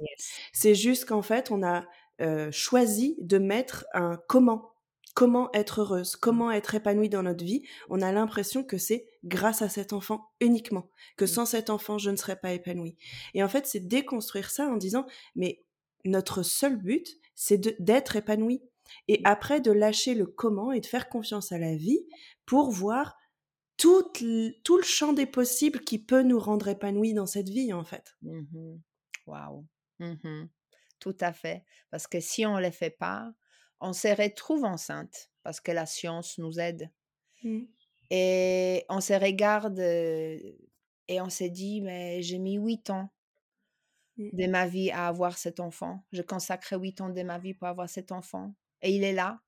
C'est 0.52 0.74
juste 0.74 1.04
qu'en 1.04 1.22
fait, 1.22 1.52
on 1.52 1.62
a 1.62 1.86
euh, 2.20 2.50
choisi 2.50 3.16
de 3.20 3.38
mettre 3.38 3.86
un 3.94 4.18
comment. 4.28 4.72
Comment 5.14 5.50
être 5.52 5.80
heureuse, 5.80 6.14
comment 6.14 6.52
être 6.52 6.76
épanouie 6.76 7.08
dans 7.08 7.24
notre 7.24 7.44
vie. 7.44 7.64
On 7.88 8.02
a 8.02 8.12
l'impression 8.12 8.62
que 8.62 8.78
c'est 8.78 9.08
grâce 9.24 9.62
à 9.62 9.68
cet 9.68 9.92
enfant 9.92 10.30
uniquement, 10.40 10.90
que 11.16 11.24
mmh. 11.24 11.28
sans 11.28 11.46
cet 11.46 11.70
enfant, 11.70 11.98
je 11.98 12.10
ne 12.10 12.16
serais 12.16 12.36
pas 12.36 12.52
épanouie. 12.52 12.96
Et 13.34 13.42
en 13.42 13.48
fait, 13.48 13.66
c'est 13.66 13.80
déconstruire 13.80 14.48
ça 14.50 14.68
en 14.68 14.76
disant, 14.76 15.06
mais 15.34 15.64
notre 16.04 16.44
seul 16.44 16.76
but, 16.76 17.08
c'est 17.34 17.80
d'être 17.80 18.14
épanoui. 18.14 18.62
Et 19.08 19.20
après, 19.24 19.60
de 19.60 19.72
lâcher 19.72 20.14
le 20.14 20.26
comment 20.26 20.72
et 20.72 20.80
de 20.80 20.86
faire 20.86 21.08
confiance 21.08 21.52
à 21.52 21.58
la 21.58 21.74
vie 21.74 22.06
pour 22.46 22.70
voir 22.70 23.16
tout, 23.76 24.12
tout 24.64 24.76
le 24.76 24.82
champ 24.82 25.12
des 25.12 25.26
possibles 25.26 25.80
qui 25.80 25.98
peut 25.98 26.22
nous 26.22 26.38
rendre 26.38 26.68
épanouis 26.68 27.14
dans 27.14 27.26
cette 27.26 27.48
vie, 27.48 27.72
en 27.72 27.84
fait. 27.84 28.16
Mmh 28.22 28.76
Waouh. 29.26 29.66
Mmh 30.00 30.48
tout 30.98 31.16
à 31.20 31.32
fait. 31.32 31.64
Parce 31.90 32.06
que 32.06 32.20
si 32.20 32.46
on 32.46 32.56
ne 32.56 32.62
les 32.62 32.70
fait 32.70 32.90
pas, 32.90 33.32
on 33.80 33.92
se 33.92 34.08
retrouve 34.08 34.64
enceinte 34.64 35.30
parce 35.42 35.60
que 35.60 35.72
la 35.72 35.86
science 35.86 36.38
nous 36.38 36.58
aide. 36.58 36.90
Mmh. 37.42 37.64
Et 38.10 38.84
on 38.88 39.00
se 39.00 39.12
regarde 39.12 39.78
et 39.78 41.20
on 41.20 41.30
s'est 41.30 41.50
dit, 41.50 41.80
mais 41.80 42.22
j'ai 42.22 42.38
mis 42.38 42.54
huit 42.54 42.90
ans 42.90 43.10
mmh. 44.16 44.28
de 44.32 44.46
ma 44.46 44.66
vie 44.66 44.90
à 44.90 45.08
avoir 45.08 45.38
cet 45.38 45.60
enfant. 45.60 46.04
Je 46.12 46.22
consacrais 46.22 46.76
huit 46.76 47.00
ans 47.00 47.10
de 47.10 47.22
ma 47.22 47.38
vie 47.38 47.54
pour 47.54 47.68
avoir 47.68 47.88
cet 47.88 48.12
enfant. 48.12 48.54
Et 48.82 48.92
il 48.92 49.04
est 49.04 49.12
là, 49.12 49.40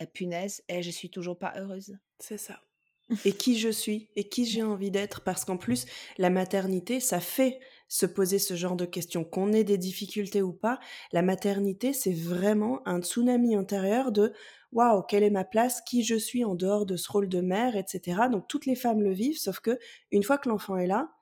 et 0.00 0.06
punaise, 0.06 0.62
et 0.68 0.82
je 0.82 0.90
suis 0.90 1.10
toujours 1.10 1.38
pas 1.38 1.52
heureuse. 1.56 1.96
C'est 2.18 2.38
ça. 2.38 2.60
et 3.24 3.32
qui 3.32 3.58
je 3.58 3.68
suis, 3.68 4.08
et 4.16 4.28
qui 4.28 4.44
j'ai 4.44 4.62
envie 4.62 4.90
d'être, 4.90 5.22
parce 5.22 5.44
qu'en 5.44 5.56
plus, 5.56 5.86
la 6.18 6.30
maternité, 6.30 7.00
ça 7.00 7.20
fait 7.20 7.60
se 7.88 8.06
poser 8.06 8.38
ce 8.38 8.54
genre 8.54 8.76
de 8.76 8.86
questions, 8.86 9.22
qu'on 9.22 9.52
ait 9.52 9.64
des 9.64 9.76
difficultés 9.76 10.40
ou 10.40 10.52
pas. 10.52 10.80
La 11.12 11.20
maternité, 11.20 11.92
c'est 11.92 12.14
vraiment 12.14 12.80
un 12.86 13.02
tsunami 13.02 13.54
intérieur 13.54 14.12
de 14.12 14.32
waouh, 14.72 15.02
quelle 15.02 15.22
est 15.22 15.30
ma 15.30 15.44
place, 15.44 15.82
qui 15.82 16.02
je 16.02 16.14
suis 16.14 16.44
en 16.44 16.54
dehors 16.54 16.86
de 16.86 16.96
ce 16.96 17.12
rôle 17.12 17.28
de 17.28 17.40
mère, 17.42 17.76
etc. 17.76 18.22
Donc 18.30 18.48
toutes 18.48 18.64
les 18.64 18.76
femmes 18.76 19.02
le 19.02 19.12
vivent, 19.12 19.38
sauf 19.38 19.60
que 19.60 19.78
une 20.10 20.22
fois 20.22 20.38
que 20.38 20.48
l'enfant 20.48 20.78
est 20.78 20.86
là, 20.86 21.12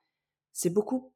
c'est 0.53 0.69
beaucoup 0.69 1.13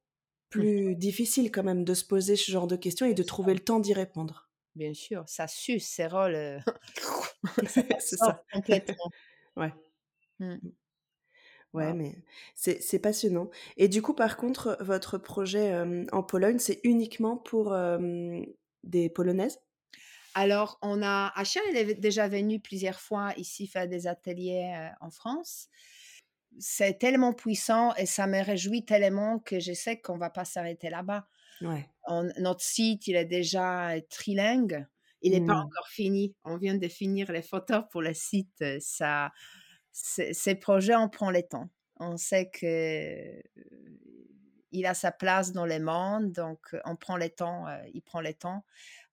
plus 0.49 0.91
mmh. 0.91 0.95
difficile 0.95 1.51
quand 1.51 1.63
même 1.63 1.86
de 1.86 1.93
se 1.93 2.05
poser 2.05 2.36
ce 2.36 2.51
genre 2.51 2.68
de 2.68 2.76
questions 2.76 3.05
et 3.05 3.13
de 3.13 3.24
trouver 3.24 3.53
le 3.53 3.61
temps 3.61 3.80
d'y 3.80 3.93
répondre. 3.93 4.49
Bien 4.76 4.93
sûr, 4.93 5.24
ça 5.28 5.47
suce 5.47 5.88
ses 5.88 6.07
rôles. 6.07 6.36
Euh, 6.36 6.59
c'est 7.68 8.18
ça. 8.18 8.43
Complètement. 8.51 9.09
ouais. 9.55 9.74
Mmh. 10.39 10.57
Ouais, 11.73 11.93
mais 11.93 12.15
c'est 12.55 12.99
passionnant. 12.99 13.49
Et 13.75 13.89
du 13.89 14.01
coup, 14.01 14.13
par 14.13 14.38
contre, 14.38 14.77
votre 14.79 15.17
projet 15.17 15.75
en 16.11 16.23
Pologne, 16.23 16.59
c'est 16.59 16.79
uniquement 16.83 17.36
pour 17.38 17.75
des 18.83 19.09
Polonaises? 19.09 19.59
Alors, 20.33 20.77
on 20.81 21.01
a 21.01 21.31
Acha, 21.36 21.59
elle 21.69 21.77
est 21.77 21.95
déjà 21.95 22.27
venue 22.27 22.59
plusieurs 22.59 22.99
fois 22.99 23.33
ici 23.38 23.67
faire 23.67 23.88
des 23.88 24.07
ateliers 24.07 24.89
en 25.01 25.09
France. 25.09 25.69
C'est 26.59 26.97
tellement 26.97 27.33
puissant 27.33 27.93
et 27.95 28.05
ça 28.05 28.27
me 28.27 28.41
réjouit 28.41 28.86
tellement 28.86 29.39
que 29.39 29.59
je 29.59 29.73
sais 29.73 29.99
qu'on 29.99 30.17
va 30.17 30.29
pas 30.29 30.45
s'arrêter 30.45 30.89
là-bas. 30.89 31.27
Ouais. 31.61 31.89
notre 32.38 32.61
site, 32.63 33.07
il 33.07 33.15
est 33.15 33.25
déjà 33.25 33.93
trilingue. 34.09 34.86
Il 35.21 35.31
n'est 35.31 35.41
pas 35.41 35.55
mmh. 35.55 35.65
encore 35.65 35.88
fini. 35.88 36.36
On 36.43 36.57
vient 36.57 36.75
de 36.75 36.88
finir 36.88 37.31
les 37.31 37.41
photos 37.41 37.83
pour 37.89 38.01
le 38.01 38.13
site. 38.13 38.63
Ça, 38.79 39.31
ces 39.95 40.55
projets, 40.55 40.95
on 40.95 41.07
prend 41.07 41.31
le 41.31 41.41
temps. 41.41 41.69
On 41.99 42.17
sait 42.17 42.49
que 42.49 43.41
il 44.71 44.85
a 44.85 44.93
sa 44.93 45.13
place 45.13 45.53
dans 45.53 45.65
le 45.65 45.79
monde, 45.79 46.33
donc 46.33 46.75
on 46.83 46.97
prend 46.97 47.15
le 47.15 47.29
temps, 47.29 47.65
il 47.93 48.01
prend 48.01 48.19
le 48.19 48.33
temps. 48.33 48.65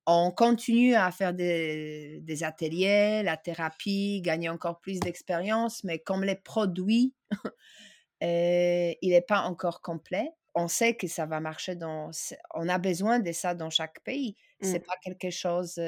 On 0.07 0.33
continue 0.33 0.97
à 0.97 1.13
faire 1.13 1.33
des, 1.33 2.19
des 2.23 2.43
ateliers, 2.43 3.23
la 3.23 3.37
thérapie, 3.37 4.21
gagner 4.21 4.49
encore 4.49 4.81
plus 4.81 4.99
d'expérience, 4.99 5.85
mais 5.85 6.01
comme 6.01 6.25
les 6.25 6.35
produits, 6.35 7.15
il 8.21 8.97
n'est 9.11 9.25
pas 9.27 9.43
encore 9.43 9.81
complet. 9.83 10.31
On 10.55 10.67
sait 10.67 10.97
que 10.97 11.07
ça 11.07 11.27
va 11.27 11.39
marcher 11.39 11.77
dans. 11.77 12.11
On 12.55 12.69
a 12.69 12.79
besoin 12.79 13.21
de 13.21 13.31
ça 13.31 13.55
dans 13.55 13.71
chaque 13.71 14.01
pays. 14.01 14.37
C'est 14.61 14.81
mmh. 14.81 14.87
pas 14.87 14.97
quelque 15.05 15.31
chose 15.31 15.81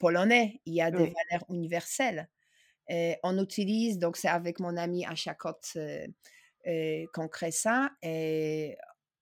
polonais. 0.00 0.60
Il 0.66 0.74
y 0.74 0.82
a 0.82 0.90
des 0.90 1.12
valeurs 1.30 1.44
universelles. 1.48 2.28
Et 2.88 3.16
on 3.22 3.42
utilise, 3.42 3.98
donc 3.98 4.16
c'est 4.16 4.28
avec 4.28 4.60
mon 4.60 4.76
ami 4.76 5.04
Achakot 5.04 5.60
qu'on 7.12 7.28
crée 7.28 7.50
ça. 7.50 7.90
Et 8.02 8.76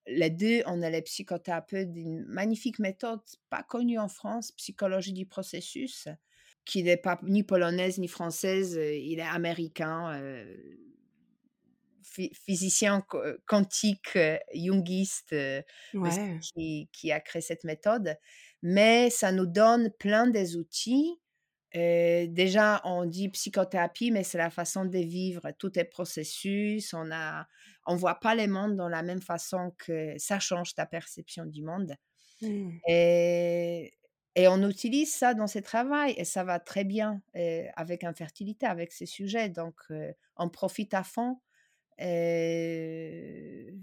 les 0.07 0.31
deux, 0.31 0.63
on 0.67 0.83
est 0.83 0.91
les 0.91 1.03
psychothérapeutes 1.03 1.93
d'une 1.93 2.25
magnifique 2.27 2.79
méthode, 2.79 3.21
pas 3.51 3.63
connue 3.63 3.99
en 3.99 4.09
France, 4.09 4.53
psychologie 4.53 5.13
du 5.13 5.27
processus, 5.27 6.09
qui 6.65 6.83
n'est 6.83 6.97
pas 6.97 7.19
ni 7.23 7.43
polonaise 7.43 7.99
ni 7.99 8.09
française, 8.09 8.75
il 8.75 9.19
est 9.19 9.23
américain, 9.23 10.21
physicien 12.03 13.05
quantique, 13.47 14.19
jungiste, 14.55 15.35
qui, 16.55 16.89
qui, 16.93 17.13
a 17.13 17.21
créé 17.21 17.43
cette 17.43 17.65
méthode. 17.65 18.17
Mais 18.63 19.11
ça 19.11 19.33
nous 19.33 19.47
donne 19.47 19.91
plein 19.99 20.27
des 20.27 20.57
outils 20.57 21.19
déjà, 21.75 22.81
on 22.85 23.05
dit 23.05 23.29
psychothérapie, 23.31 24.11
mais 24.11 24.25
c'est 24.25 24.39
la 24.39 24.51
façon 24.51 24.85
de 24.85 24.99
vivre. 24.99 25.51
Tout 25.59 25.79
est 25.79 25.85
processus. 25.85 26.93
On 26.95 27.11
a, 27.11 27.47
on 27.87 27.97
voit 27.97 28.21
pas 28.21 28.35
les 28.35 28.47
mondes 28.47 28.77
dans 28.77 28.89
la 28.89 29.03
même 29.03 29.23
façon 29.23 29.73
que 29.79 30.15
ça 30.19 30.39
change 30.39 30.75
ta 30.75 30.87
perception 30.87 31.47
du 31.47 31.63
monde. 31.63 31.95
Mmh. 32.43 32.71
Et, 32.89 33.95
et, 34.35 34.49
on 34.49 34.69
utilise 34.69 35.15
ça 35.15 35.35
dans 35.35 35.47
ce 35.47 35.61
travail 35.61 36.15
et 36.17 36.25
ça 36.25 36.45
va 36.45 36.59
très 36.59 36.85
bien 36.85 37.23
avec 37.77 38.05
infertilité, 38.05 38.67
avec 38.67 38.93
ces 38.93 39.07
sujets. 39.07 39.49
Donc, 39.49 39.77
on 40.37 40.49
profite 40.49 40.95
à 40.95 41.03
fond. 41.03 41.39
Et, 41.99 43.75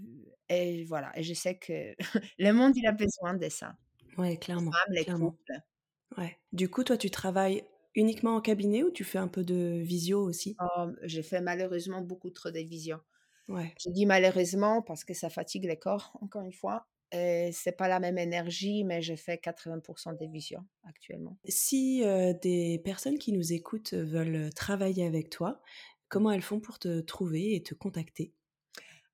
et, 0.48 0.84
voilà. 0.84 1.10
Et 1.16 1.22
je 1.22 1.34
sais 1.34 1.56
que 1.56 1.94
le 2.38 2.52
monde, 2.52 2.72
il 2.76 2.86
a 2.86 2.92
besoin 2.92 3.34
de 3.34 3.48
ça. 3.48 3.74
Oui, 4.18 4.38
clairement. 4.38 4.70
Les 4.90 5.04
clairement. 5.04 5.36
Ouais. 6.18 6.38
Du 6.52 6.68
coup, 6.68 6.84
toi, 6.84 6.96
tu 6.96 7.10
travailles 7.10 7.64
uniquement 7.94 8.36
en 8.36 8.40
cabinet 8.40 8.82
ou 8.84 8.90
tu 8.90 9.04
fais 9.04 9.18
un 9.18 9.28
peu 9.28 9.44
de 9.44 9.80
visio 9.82 10.20
aussi? 10.22 10.60
Oh, 10.60 10.90
J'ai 11.02 11.22
fait 11.22 11.40
malheureusement 11.40 12.02
beaucoup 12.02 12.30
trop 12.30 12.50
de 12.50 12.60
visio. 12.60 12.98
Ouais. 13.48 13.78
Je 13.78 13.90
dis 13.90 14.06
malheureusement 14.06 14.82
parce 14.82 15.04
que 15.04 15.14
ça 15.14 15.30
fatigue 15.30 15.66
les 15.66 15.78
corps, 15.78 16.16
encore 16.22 16.42
une 16.42 16.52
fois. 16.52 16.88
Et 17.12 17.50
c'est 17.52 17.72
pas 17.72 17.88
la 17.88 18.00
même 18.00 18.18
énergie, 18.18 18.84
mais 18.84 19.02
je 19.02 19.16
fais 19.16 19.38
80% 19.38 20.12
des 20.14 20.28
visions 20.28 20.66
actuellement. 20.84 21.38
Si 21.46 22.02
euh, 22.02 22.32
des 22.32 22.78
personnes 22.78 23.18
qui 23.18 23.32
nous 23.32 23.52
écoutent 23.52 23.92
veulent 23.92 24.48
travailler 24.54 25.04
avec 25.04 25.28
toi, 25.28 25.60
comment 26.08 26.30
elles 26.30 26.40
font 26.42 26.60
pour 26.60 26.78
te 26.78 27.00
trouver 27.00 27.54
et 27.54 27.62
te 27.62 27.74
contacter? 27.74 28.32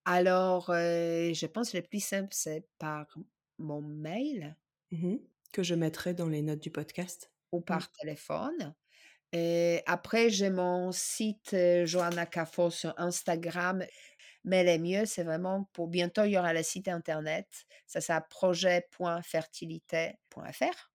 Alors, 0.05 0.71
euh, 0.71 1.33
je 1.35 1.47
pense 1.47 1.71
que 1.73 1.77
le 1.79 1.83
plus 1.83 2.03
simple, 2.05 2.29
c'est 2.33 2.69
par 2.79 3.07
mon 3.59 3.83
mail. 3.83 4.57
Mmh 4.91 5.19
que 5.53 5.63
je 5.63 5.77
mettrai 5.77 6.13
dans 6.13 6.27
les 6.29 6.43
notes 6.43 6.59
du 6.61 6.73
podcast 6.73 7.31
ou 7.57 7.61
mmh. 7.61 7.65
par 7.65 7.91
téléphone. 7.93 8.75
Et 9.33 9.83
après, 9.87 10.29
j'ai 10.31 10.51
mon 10.51 10.93
site 10.93 11.57
Johanna 11.85 12.27
Cafo 12.27 12.71
sur 12.71 12.95
Instagram. 12.97 13.85
Mais 14.45 14.63
le 14.63 14.79
mieux, 14.83 15.07
c'est 15.07 15.25
vraiment 15.25 15.65
pour 15.73 15.89
bientôt, 15.89 16.23
il 16.25 16.31
y 16.31 16.39
aura 16.39 16.55
le 16.55 16.63
site 16.63 16.87
internet. 16.87 17.49
Ça, 17.87 18.01
c'est 18.01 18.15
projet.fertilité.fr. 18.31 20.93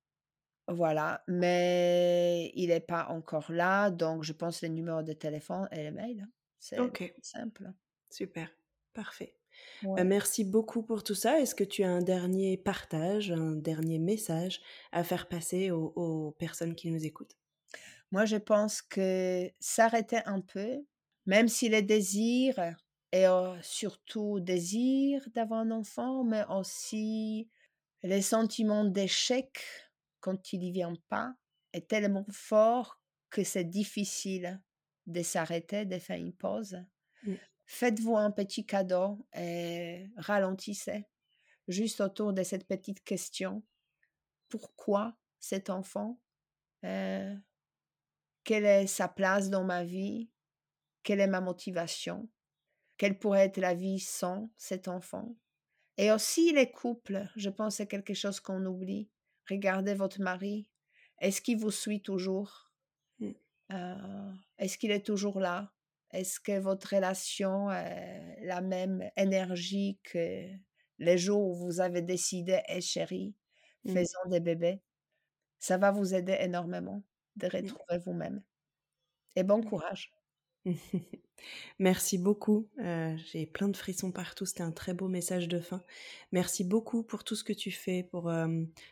Voilà. 0.69 1.21
Mais 1.27 2.53
il 2.55 2.69
n'est 2.69 2.79
pas 2.79 3.07
encore 3.09 3.51
là. 3.51 3.91
Donc, 3.91 4.23
je 4.23 4.31
pense 4.31 4.61
le 4.61 4.69
numéro 4.69 5.03
de 5.03 5.11
téléphone 5.13 5.67
et 5.71 5.83
le 5.83 5.91
mail. 5.91 6.21
Hein. 6.21 6.29
C'est 6.59 6.77
simple. 7.21 7.69
Super. 8.09 8.49
Parfait. 8.93 9.35
Bah, 9.83 10.03
merci 10.03 10.43
beaucoup 10.43 10.83
pour 10.83 11.03
tout 11.03 11.15
ça. 11.15 11.39
Est-ce 11.39 11.55
que 11.55 11.63
tu 11.63 11.83
as 11.83 11.89
un 11.89 12.01
dernier 12.01 12.57
partage, 12.57 13.31
un 13.31 13.55
dernier 13.55 13.99
message 13.99 14.61
à 14.91 15.03
faire 15.03 15.27
passer 15.27 15.71
aux, 15.71 16.35
personnes 16.37 16.75
qui 16.75 16.89
nous 16.91 17.05
écoutent? 17.05 17.37
Moi, 18.11 18.25
je 18.25 18.37
pense 18.37 18.81
que 18.81 19.49
s'arrêter 19.59 20.19
un 20.25 20.41
peu, 20.41 20.85
même 21.25 21.47
si 21.47 21.69
les 21.69 21.81
désirs, 21.81 22.59
et 23.11 23.25
surtout 23.61 24.39
désir 24.39 25.27
d'avoir 25.33 25.61
un 25.61 25.71
enfant, 25.71 26.23
mais 26.23 26.43
aussi 26.49 27.49
les 28.03 28.21
sentiments 28.21 28.85
d'échec 28.85 29.59
quand 30.21 30.53
il 30.53 30.59
n'y 30.59 30.71
vient 30.71 30.93
pas, 31.09 31.33
est 31.73 31.87
tellement 31.87 32.25
fort 32.31 33.01
que 33.29 33.43
c'est 33.43 33.65
difficile 33.65 34.61
de 35.07 35.21
s'arrêter, 35.23 35.85
de 35.85 35.97
faire 35.97 36.17
une 36.17 36.33
pause. 36.33 36.77
Mmh. 37.23 37.33
Faites-vous 37.71 38.17
un 38.17 38.31
petit 38.31 38.65
cadeau 38.65 39.25
et 39.33 40.09
ralentissez 40.17 41.05
juste 41.69 42.01
autour 42.01 42.33
de 42.33 42.43
cette 42.43 42.67
petite 42.67 43.01
question. 43.01 43.63
Pourquoi 44.49 45.15
cet 45.39 45.69
enfant? 45.69 46.19
Euh, 46.83 47.33
Quelle 48.43 48.65
est 48.65 48.87
sa 48.87 49.07
place 49.07 49.49
dans 49.49 49.63
ma 49.63 49.85
vie? 49.85 50.29
Quelle 51.01 51.21
est 51.21 51.27
ma 51.27 51.39
motivation? 51.39 52.27
Quelle 52.97 53.17
pourrait 53.17 53.45
être 53.45 53.57
la 53.57 53.73
vie 53.73 54.01
sans 54.01 54.51
cet 54.57 54.89
enfant? 54.89 55.37
Et 55.95 56.11
aussi 56.11 56.51
les 56.51 56.69
couples, 56.71 57.25
je 57.37 57.49
pense 57.49 57.75
que 57.75 57.77
c'est 57.77 57.87
quelque 57.87 58.13
chose 58.13 58.41
qu'on 58.41 58.65
oublie. 58.65 59.09
Regardez 59.49 59.93
votre 59.93 60.19
mari. 60.19 60.69
Est-ce 61.19 61.41
qu'il 61.41 61.57
vous 61.57 61.71
suit 61.71 62.01
toujours? 62.01 62.69
Mmh. 63.19 63.31
euh, 63.71 64.33
Est-ce 64.57 64.77
qu'il 64.77 64.91
est 64.91 65.05
toujours 65.05 65.39
là? 65.39 65.71
Est-ce 66.13 66.39
que 66.39 66.59
votre 66.59 66.95
relation 66.95 67.69
a 67.69 67.83
la 68.41 68.61
même 68.61 69.09
énergie 69.15 69.99
que 70.03 70.47
les 70.99 71.17
jours 71.17 71.49
où 71.49 71.55
vous 71.55 71.79
avez 71.79 72.01
décidé, 72.01 72.59
hé 72.67 72.81
chérie, 72.81 73.33
mmh. 73.85 73.93
faisons 73.93 74.29
des 74.29 74.39
bébés? 74.39 74.81
Ça 75.59 75.77
va 75.77 75.91
vous 75.91 76.13
aider 76.13 76.37
énormément 76.39 77.03
de 77.37 77.47
mmh. 77.47 77.49
retrouver 77.55 77.97
vous-même. 78.05 78.41
Et 79.35 79.43
bon 79.43 79.61
courage. 79.63 80.11
Merci 81.79 82.17
beaucoup. 82.17 82.67
Euh, 82.79 83.17
j'ai 83.31 83.45
plein 83.47 83.69
de 83.69 83.77
frissons 83.77 84.11
partout. 84.11 84.45
C'était 84.45 84.61
un 84.61 84.71
très 84.71 84.93
beau 84.93 85.07
message 85.07 85.47
de 85.47 85.59
fin. 85.59 85.81
Merci 86.31 86.63
beaucoup 86.63 87.01
pour 87.01 87.23
tout 87.23 87.35
ce 87.35 87.43
que 87.43 87.53
tu 87.53 87.71
fais, 87.71 88.03
pour 88.03 88.31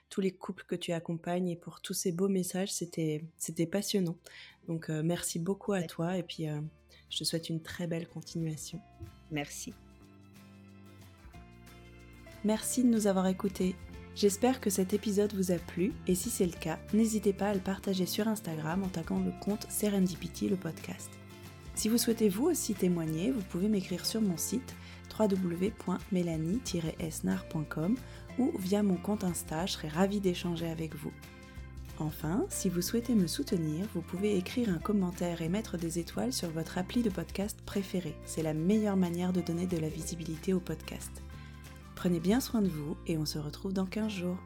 tous 0.09 0.21
les 0.21 0.31
couples 0.31 0.63
que 0.65 0.75
tu 0.75 0.93
accompagnes 0.93 1.49
et 1.49 1.55
pour 1.55 1.81
tous 1.81 1.93
ces 1.93 2.11
beaux 2.11 2.29
messages. 2.29 2.71
C'était, 2.71 3.23
c'était 3.37 3.67
passionnant. 3.67 4.17
Donc 4.67 4.89
merci 4.89 5.37
beaucoup 5.37 5.73
à 5.73 5.83
toi 5.83 6.17
et 6.17 6.23
puis 6.23 6.47
je 7.09 7.17
te 7.17 7.23
souhaite 7.23 7.49
une 7.49 7.61
très 7.61 7.87
belle 7.87 8.07
continuation. 8.07 8.79
Merci. 9.31 9.73
Merci 12.43 12.83
de 12.83 12.89
nous 12.89 13.07
avoir 13.07 13.25
écoutés. 13.27 13.75
J'espère 14.15 14.59
que 14.59 14.69
cet 14.69 14.93
épisode 14.93 15.33
vous 15.33 15.51
a 15.51 15.57
plu 15.57 15.93
et 16.07 16.15
si 16.15 16.29
c'est 16.29 16.45
le 16.45 16.51
cas, 16.51 16.77
n'hésitez 16.93 17.33
pas 17.33 17.49
à 17.49 17.53
le 17.53 17.59
partager 17.59 18.05
sur 18.05 18.27
Instagram 18.27 18.83
en 18.83 18.89
taguant 18.89 19.19
le 19.19 19.31
compte 19.43 19.65
Serendipity 19.69 20.49
le 20.49 20.57
podcast. 20.57 21.09
Si 21.75 21.87
vous 21.87 21.97
souhaitez 21.97 22.27
vous 22.27 22.43
aussi 22.45 22.73
témoigner, 22.73 23.31
vous 23.31 23.43
pouvez 23.43 23.69
m'écrire 23.69 24.05
sur 24.05 24.19
mon 24.19 24.35
site 24.35 24.75
www.mélanie-esnar.com 25.17 27.95
ou 28.37 28.51
via 28.57 28.83
mon 28.83 28.97
compte 28.97 29.23
Insta, 29.23 29.65
je 29.65 29.71
serai 29.73 29.87
ravie 29.87 30.19
d'échanger 30.19 30.67
avec 30.67 30.93
vous. 30.95 31.13
Enfin, 31.99 32.45
si 32.47 32.69
vous 32.69 32.81
souhaitez 32.81 33.13
me 33.13 33.27
soutenir, 33.27 33.85
vous 33.93 34.01
pouvez 34.01 34.37
écrire 34.37 34.69
un 34.69 34.77
commentaire 34.77 35.41
et 35.41 35.49
mettre 35.49 35.77
des 35.77 35.99
étoiles 35.99 36.31
sur 36.31 36.49
votre 36.49 36.77
appli 36.77 37.03
de 37.03 37.09
podcast 37.09 37.59
préféré. 37.65 38.15
C'est 38.25 38.41
la 38.41 38.53
meilleure 38.53 38.95
manière 38.95 39.33
de 39.33 39.41
donner 39.41 39.67
de 39.67 39.77
la 39.77 39.89
visibilité 39.89 40.53
au 40.53 40.61
podcast. 40.61 41.11
Prenez 41.95 42.21
bien 42.21 42.39
soin 42.39 42.61
de 42.61 42.69
vous 42.69 42.95
et 43.05 43.17
on 43.17 43.25
se 43.25 43.37
retrouve 43.37 43.73
dans 43.73 43.85
15 43.85 44.11
jours. 44.11 44.37